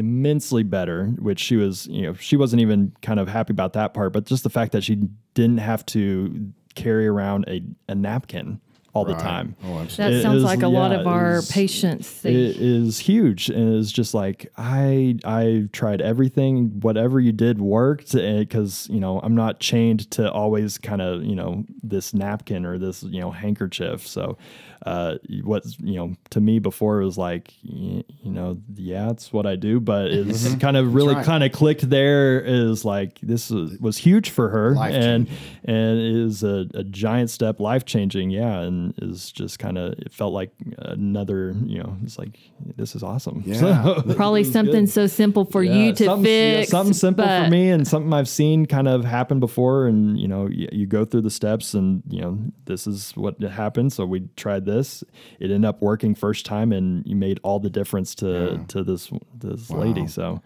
immensely 0.00 0.62
better, 0.64 1.06
which 1.18 1.38
she 1.38 1.56
was, 1.56 1.86
you 1.86 2.02
know, 2.02 2.14
she 2.14 2.36
wasn't 2.36 2.60
even 2.62 2.92
kind 3.02 3.20
of 3.20 3.28
happy 3.28 3.52
about 3.52 3.74
that 3.74 3.94
part, 3.94 4.12
but 4.12 4.24
just 4.24 4.42
the 4.42 4.50
fact 4.50 4.72
that 4.72 4.82
she 4.82 4.96
didn't 5.34 5.58
have 5.58 5.86
to 5.86 6.50
carry 6.74 7.06
around 7.06 7.44
a, 7.46 7.62
a 7.88 7.94
napkin 7.94 8.60
all 8.92 9.04
the 9.04 9.14
time. 9.14 9.54
Oh, 9.64 9.84
that 9.84 10.10
It 10.12 10.22
sounds 10.22 10.38
is- 10.38 10.42
like 10.42 10.62
a 10.62 10.68
lot 10.68 10.90
of 10.90 11.06
our 11.06 11.36
is- 11.38 11.48
patients. 11.52 12.22
They, 12.22 12.34
It 12.34 12.56
is 12.56 12.98
huge, 12.98 13.48
and 13.48 13.76
it's 13.76 13.92
just 13.92 14.14
like 14.14 14.50
I 14.56 15.16
I 15.24 15.68
tried 15.72 16.00
everything. 16.00 16.80
Whatever 16.80 17.20
you 17.20 17.30
did 17.30 17.60
worked, 17.60 18.16
eh, 18.16 18.40
because 18.40 18.88
you 18.90 18.98
know 18.98 19.20
I'm 19.20 19.36
not 19.36 19.60
chained 19.60 20.10
to 20.12 20.28
always 20.32 20.76
kind 20.76 21.00
of 21.02 21.22
you 21.24 21.36
know 21.36 21.64
this 21.84 22.12
napkin 22.12 22.66
or 22.66 22.78
this 22.78 23.04
you 23.04 23.20
know 23.20 23.30
handkerchief. 23.30 24.04
So, 24.08 24.36
uh, 24.84 25.16
what 25.42 25.64
you 25.80 25.94
know 25.94 26.14
to 26.30 26.40
me 26.40 26.58
before 26.58 27.00
it 27.00 27.04
was 27.04 27.18
like 27.18 27.52
you 27.62 28.04
know 28.24 28.58
yeah 28.74 29.10
it's 29.10 29.32
what 29.32 29.46
I 29.46 29.56
do, 29.56 29.78
but 29.78 30.10
it's 30.10 30.54
kind 30.56 30.76
of 30.76 30.94
really 30.94 31.14
right. 31.14 31.24
kind 31.24 31.44
of 31.44 31.52
clicked 31.52 31.88
there. 31.88 32.40
Is 32.40 32.84
like 32.84 33.20
this 33.20 33.50
was, 33.50 33.78
was 33.78 33.98
huge 33.98 34.30
for 34.30 34.48
her, 34.48 34.76
and 34.76 35.28
and 35.64 35.98
it 35.98 36.16
is 36.16 36.42
a, 36.42 36.66
a 36.74 36.82
giant 36.82 37.30
step, 37.30 37.60
life 37.60 37.84
changing. 37.84 38.30
Yeah, 38.30 38.60
and 38.60 38.80
and 38.80 38.94
is 39.10 39.30
just 39.32 39.58
kind 39.58 39.78
of 39.78 39.92
it 39.98 40.12
felt 40.12 40.32
like 40.32 40.50
another 40.78 41.54
you 41.64 41.78
know 41.78 41.96
it's 42.02 42.18
like 42.18 42.38
this 42.76 42.94
is 42.94 43.02
awesome. 43.02 43.42
Yeah. 43.46 44.00
Probably 44.16 44.44
something 44.44 44.86
so 44.86 45.06
simple 45.06 45.44
for 45.44 45.62
you 45.62 45.92
to 45.92 46.04
something, 46.04 46.30
yeah, 46.30 46.58
fix. 46.60 46.70
something 46.70 46.94
simple 46.94 47.24
but 47.24 47.44
for 47.44 47.50
me 47.50 47.70
and 47.70 47.86
something 47.86 48.12
I've 48.12 48.28
seen 48.28 48.66
kind 48.66 48.88
of 48.88 49.04
happen 49.04 49.40
before. 49.40 49.86
And 49.86 50.18
you 50.18 50.28
know, 50.28 50.46
you, 50.46 50.68
you 50.72 50.86
go 50.86 51.04
through 51.04 51.22
the 51.22 51.30
steps, 51.30 51.74
and 51.74 52.02
you 52.08 52.20
know, 52.20 52.38
this 52.64 52.86
is 52.86 53.12
what 53.12 53.40
happened. 53.42 53.92
So 53.92 54.06
we 54.06 54.28
tried 54.36 54.64
this. 54.70 55.02
It 55.38 55.50
ended 55.50 55.64
up 55.64 55.82
working 55.82 56.14
first 56.14 56.46
time, 56.46 56.72
and 56.72 57.04
you 57.06 57.16
made 57.16 57.40
all 57.42 57.58
the 57.58 57.70
difference 57.70 58.14
to 58.16 58.64
to 58.68 58.82
this 58.84 59.10
this 59.34 59.70
lady. 59.70 60.06
So 60.06 60.42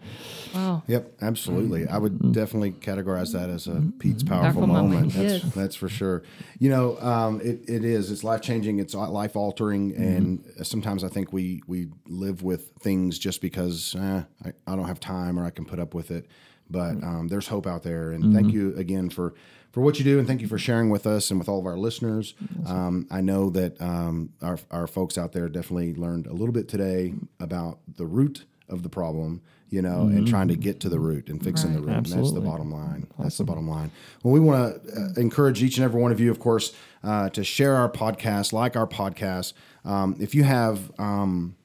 Wow. 0.53 0.83
Yep, 0.87 1.13
absolutely. 1.21 1.87
I 1.87 1.97
would 1.97 2.31
definitely 2.33 2.71
categorize 2.71 3.33
that 3.33 3.49
as 3.49 3.67
a 3.67 3.83
Pete's 3.99 4.23
powerful, 4.23 4.61
Powerful 4.61 4.67
moment. 4.67 4.93
moment, 4.93 5.13
That's, 5.13 5.43
yes. 5.43 5.53
that's 5.53 5.75
for 5.75 5.89
sure. 5.89 6.23
You 6.59 6.69
know, 6.69 6.97
um, 7.01 7.41
it, 7.41 7.69
it 7.69 7.83
is. 7.83 8.09
It's 8.11 8.23
life 8.23 8.41
changing. 8.41 8.79
It's 8.79 8.93
life 8.93 9.35
altering, 9.35 9.95
and 9.95 10.43
sometimes 10.63 11.03
I 11.03 11.09
think 11.09 11.31
we 11.33 11.61
we 11.67 11.87
live 12.07 12.41
with 12.43 12.71
things 12.81 13.19
just 13.19 13.41
because 13.41 13.95
eh, 13.95 14.21
I, 14.45 14.53
I 14.65 14.75
don't 14.75 14.87
have 14.87 14.99
time 14.99 15.37
or 15.39 15.45
I 15.45 15.49
can 15.49 15.65
put 15.65 15.79
up 15.79 15.93
with 15.93 16.11
it. 16.11 16.27
But 16.69 17.03
um, 17.03 17.27
there's 17.27 17.47
hope 17.47 17.67
out 17.67 17.83
there, 17.83 18.11
and 18.11 18.33
thank 18.33 18.51
you 18.51 18.75
again 18.75 19.09
for 19.11 19.35
for 19.75 19.81
what 19.81 19.99
you 19.99 20.05
do, 20.05 20.19
and 20.19 20.25
thank 20.25 20.39
you 20.39 20.47
for 20.47 20.57
sharing 20.57 20.89
with 20.89 21.05
us 21.05 21.29
and 21.29 21.37
with 21.37 21.49
all 21.49 21.59
of 21.59 21.65
our 21.65 21.77
listeners. 21.77 22.33
Um, 22.65 23.07
I 23.11 23.19
know 23.19 23.49
that 23.49 23.79
um, 23.81 24.29
our 24.41 24.57
our 24.71 24.87
folks 24.87 25.17
out 25.17 25.33
there 25.33 25.49
definitely 25.49 25.93
learned 25.93 26.27
a 26.27 26.31
little 26.31 26.53
bit 26.53 26.69
today 26.69 27.13
about 27.41 27.79
the 27.97 28.05
root 28.05 28.45
of 28.69 28.83
the 28.83 28.89
problem, 28.89 29.41
you 29.69 29.81
know, 29.81 30.03
and 30.03 30.25
trying 30.25 30.47
to 30.47 30.55
get 30.55 30.79
to 30.79 30.87
the 30.87 30.97
root 30.97 31.27
and 31.27 31.43
fixing 31.43 31.73
the 31.73 31.81
root. 31.81 32.07
That's 32.07 32.31
the 32.31 32.39
bottom 32.39 32.71
line. 32.71 33.07
That's 33.19 33.37
the 33.37 33.43
bottom 33.43 33.69
line. 33.69 33.91
Well, 34.23 34.33
we 34.33 34.39
want 34.39 34.81
to 34.81 34.91
uh, 34.93 35.19
encourage 35.19 35.61
each 35.61 35.75
and 35.75 35.83
every 35.83 36.01
one 36.01 36.13
of 36.13 36.21
you, 36.21 36.31
of 36.31 36.39
course, 36.39 36.73
uh, 37.03 37.27
to 37.31 37.43
share 37.43 37.75
our 37.75 37.89
podcast, 37.89 38.53
like 38.53 38.77
our 38.77 38.87
podcast. 38.87 39.51
Um, 39.83 40.15
if 40.21 40.33
you 40.33 40.45
have 40.45 40.89
um, 40.97 41.57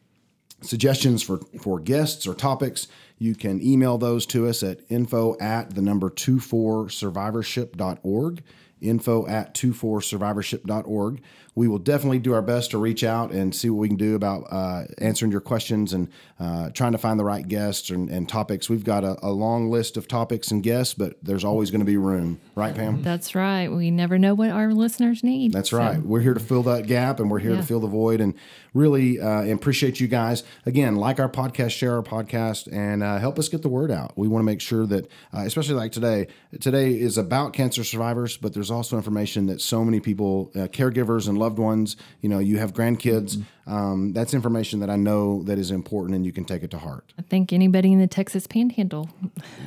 suggestions 0.63 1.23
for, 1.23 1.39
for 1.61 1.79
guests 1.79 2.27
or 2.27 2.35
topics, 2.35 2.89
you 3.21 3.35
can 3.35 3.63
email 3.63 3.99
those 3.99 4.25
to 4.27 4.49
us 4.49 4.63
at 4.63 4.81
info 4.89 5.37
at 5.39 5.75
the 5.75 5.83
number 5.83 6.09
24survivorship.org. 6.09 8.43
Info 8.81 9.27
at 9.27 9.55
24survivorship.org. 9.55 11.21
We 11.61 11.69
will 11.69 11.79
definitely 11.79 12.21
do 12.21 12.33
our 12.33 12.41
best 12.41 12.71
to 12.71 12.79
reach 12.79 13.05
out 13.05 13.33
and 13.33 13.55
see 13.55 13.69
what 13.69 13.81
we 13.81 13.89
can 13.89 13.99
do 13.99 14.15
about 14.15 14.45
uh, 14.51 14.85
answering 14.97 15.31
your 15.31 15.43
questions 15.43 15.93
and 15.93 16.09
uh, 16.39 16.71
trying 16.71 16.93
to 16.93 16.99
find 16.99 17.21
the 17.21 17.25
right 17.25 17.47
guests 17.47 17.91
and, 17.91 18.09
and 18.09 18.27
topics. 18.27 18.71
We've 18.71 18.83
got 18.83 19.05
a, 19.05 19.19
a 19.23 19.29
long 19.31 19.71
list 19.71 19.99
of 19.99 20.09
topics 20.09 20.51
and 20.51 20.63
guests, 20.63 20.95
but 20.95 21.23
there's 21.23 21.45
always 21.45 21.71
going 21.71 21.81
to 21.83 21.85
be 21.85 21.99
room, 21.99 22.41
right, 22.55 22.75
Pam? 22.75 23.03
That's 23.03 23.35
right. 23.35 23.69
We 23.69 23.91
never 23.91 24.19
know 24.19 24.33
what 24.33 24.49
our 24.49 24.73
listeners 24.73 25.23
need. 25.23 25.53
That's 25.53 25.69
So, 25.69 25.77
right. 25.77 26.01
We're 26.01 26.21
here 26.23 26.33
to 26.33 26.41
fill 26.41 26.63
that 26.63 26.87
gap 26.87 27.21
and 27.21 27.31
we're 27.31 27.41
here 27.41 27.51
Yeah. 27.51 27.61
to 27.61 27.67
fill 27.67 27.81
the 27.81 27.89
void 27.89 28.23
and 28.23 28.33
really 28.73 29.21
uh, 29.21 29.43
appreciate 29.53 30.01
you 30.01 30.09
guys. 30.09 30.45
Again, 30.65 30.97
like 30.97 31.21
our 31.21 31.29
podcast, 31.29 31.73
share 31.73 31.95
our 31.97 32.03
podcast, 32.03 32.73
and 32.73 33.03
uh, 33.03 33.19
help 33.19 33.39
us 33.39 33.51
get 33.51 33.61
the 33.61 33.69
word 33.69 33.91
out. 33.91 34.17
We 34.17 34.29
want 34.29 34.41
to 34.41 34.47
make 34.47 34.63
sure 34.63 34.87
that, 34.87 35.09
uh, 35.35 35.41
especially 35.41 35.75
like 35.75 35.93
today, 35.93 36.29
today 36.59 36.99
is 36.99 37.19
about 37.19 37.53
cancer 37.53 37.85
survivors, 37.85 38.39
but 38.39 38.55
there's 38.55 38.71
also 38.71 38.97
information 38.97 39.45
that 39.49 39.61
so 39.61 39.85
many 39.85 40.01
people, 40.01 40.53
uh, 40.55 40.69
caregivers 40.69 41.29
and 41.29 41.37
loved 41.51 41.59
ones, 41.59 41.97
you 42.21 42.29
know, 42.29 42.39
you 42.39 42.59
have 42.59 42.73
grandkids. 42.73 43.43
Um, 43.67 44.13
that's 44.13 44.35
information 44.35 44.81
that 44.81 44.91
I 44.91 44.97
know 44.97 45.43
that 45.45 45.59
is 45.59 45.71
important 45.71 46.17
and 46.17 46.25
you 46.27 46.33
can 46.33 46.45
take 46.45 46.63
it 46.63 46.71
to 46.73 46.79
heart. 46.79 47.13
I 47.19 47.23
think 47.23 47.53
anybody 47.53 47.93
in 47.93 47.99
the 48.01 48.07
Texas 48.07 48.47
Panhandle. 48.47 49.11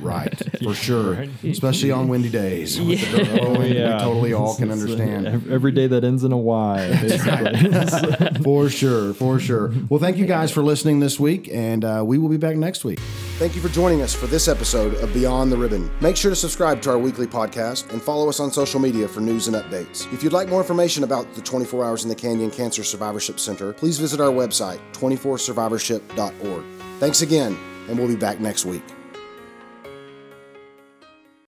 Right, 0.02 0.34
for 0.62 0.74
sure. 0.74 1.26
Especially 1.42 1.90
on 1.90 2.08
windy 2.08 2.28
days. 2.30 2.80
with 2.80 3.00
the 3.12 3.24
blowing, 3.24 3.60
We 3.74 3.74
totally 3.76 4.32
all 4.32 4.56
can 4.56 4.70
understand. 4.70 5.26
every 5.50 5.72
day 5.72 5.86
that 5.86 6.04
ends 6.04 6.24
in 6.24 6.32
a 6.32 6.38
Y, 6.38 6.88
basically. 7.02 8.42
For 8.42 8.68
sure, 8.68 9.14
for 9.14 9.38
sure. 9.38 9.72
Well, 9.88 10.00
thank 10.00 10.16
you 10.18 10.26
guys 10.26 10.50
for 10.50 10.62
listening 10.62 11.00
this 11.00 11.18
week, 11.20 11.48
and 11.52 11.84
uh, 11.84 12.02
we 12.04 12.18
will 12.18 12.28
be 12.30 12.36
back 12.38 12.56
next 12.56 12.84
week. 12.84 13.00
Thank 13.36 13.56
you 13.56 13.60
for 13.60 13.68
joining 13.68 14.00
us 14.00 14.14
for 14.14 14.28
this 14.28 14.46
episode 14.46 14.94
of 14.94 15.12
Beyond 15.12 15.50
the 15.50 15.56
Ribbon. 15.56 15.90
Make 16.00 16.16
sure 16.16 16.30
to 16.30 16.36
subscribe 16.36 16.80
to 16.82 16.90
our 16.90 16.98
weekly 16.98 17.26
podcast 17.26 17.90
and 17.92 18.00
follow 18.00 18.28
us 18.28 18.38
on 18.38 18.52
social 18.52 18.78
media 18.78 19.08
for 19.08 19.20
news 19.20 19.48
and 19.48 19.56
updates. 19.56 20.10
If 20.12 20.22
you'd 20.22 20.32
like 20.32 20.48
more 20.48 20.60
information 20.60 21.02
about 21.02 21.34
the 21.34 21.42
24 21.42 21.84
Hours 21.84 22.04
in 22.04 22.08
the 22.08 22.14
Canyon 22.14 22.52
Cancer 22.52 22.84
Survivorship 22.84 23.40
Center, 23.40 23.72
please 23.72 23.98
visit 23.98 24.20
our 24.20 24.30
website, 24.30 24.78
24survivorship.org. 24.92 26.64
Thanks 27.00 27.22
again, 27.22 27.58
and 27.88 27.98
we'll 27.98 28.06
be 28.06 28.14
back 28.14 28.38
next 28.38 28.64
week. 28.66 28.84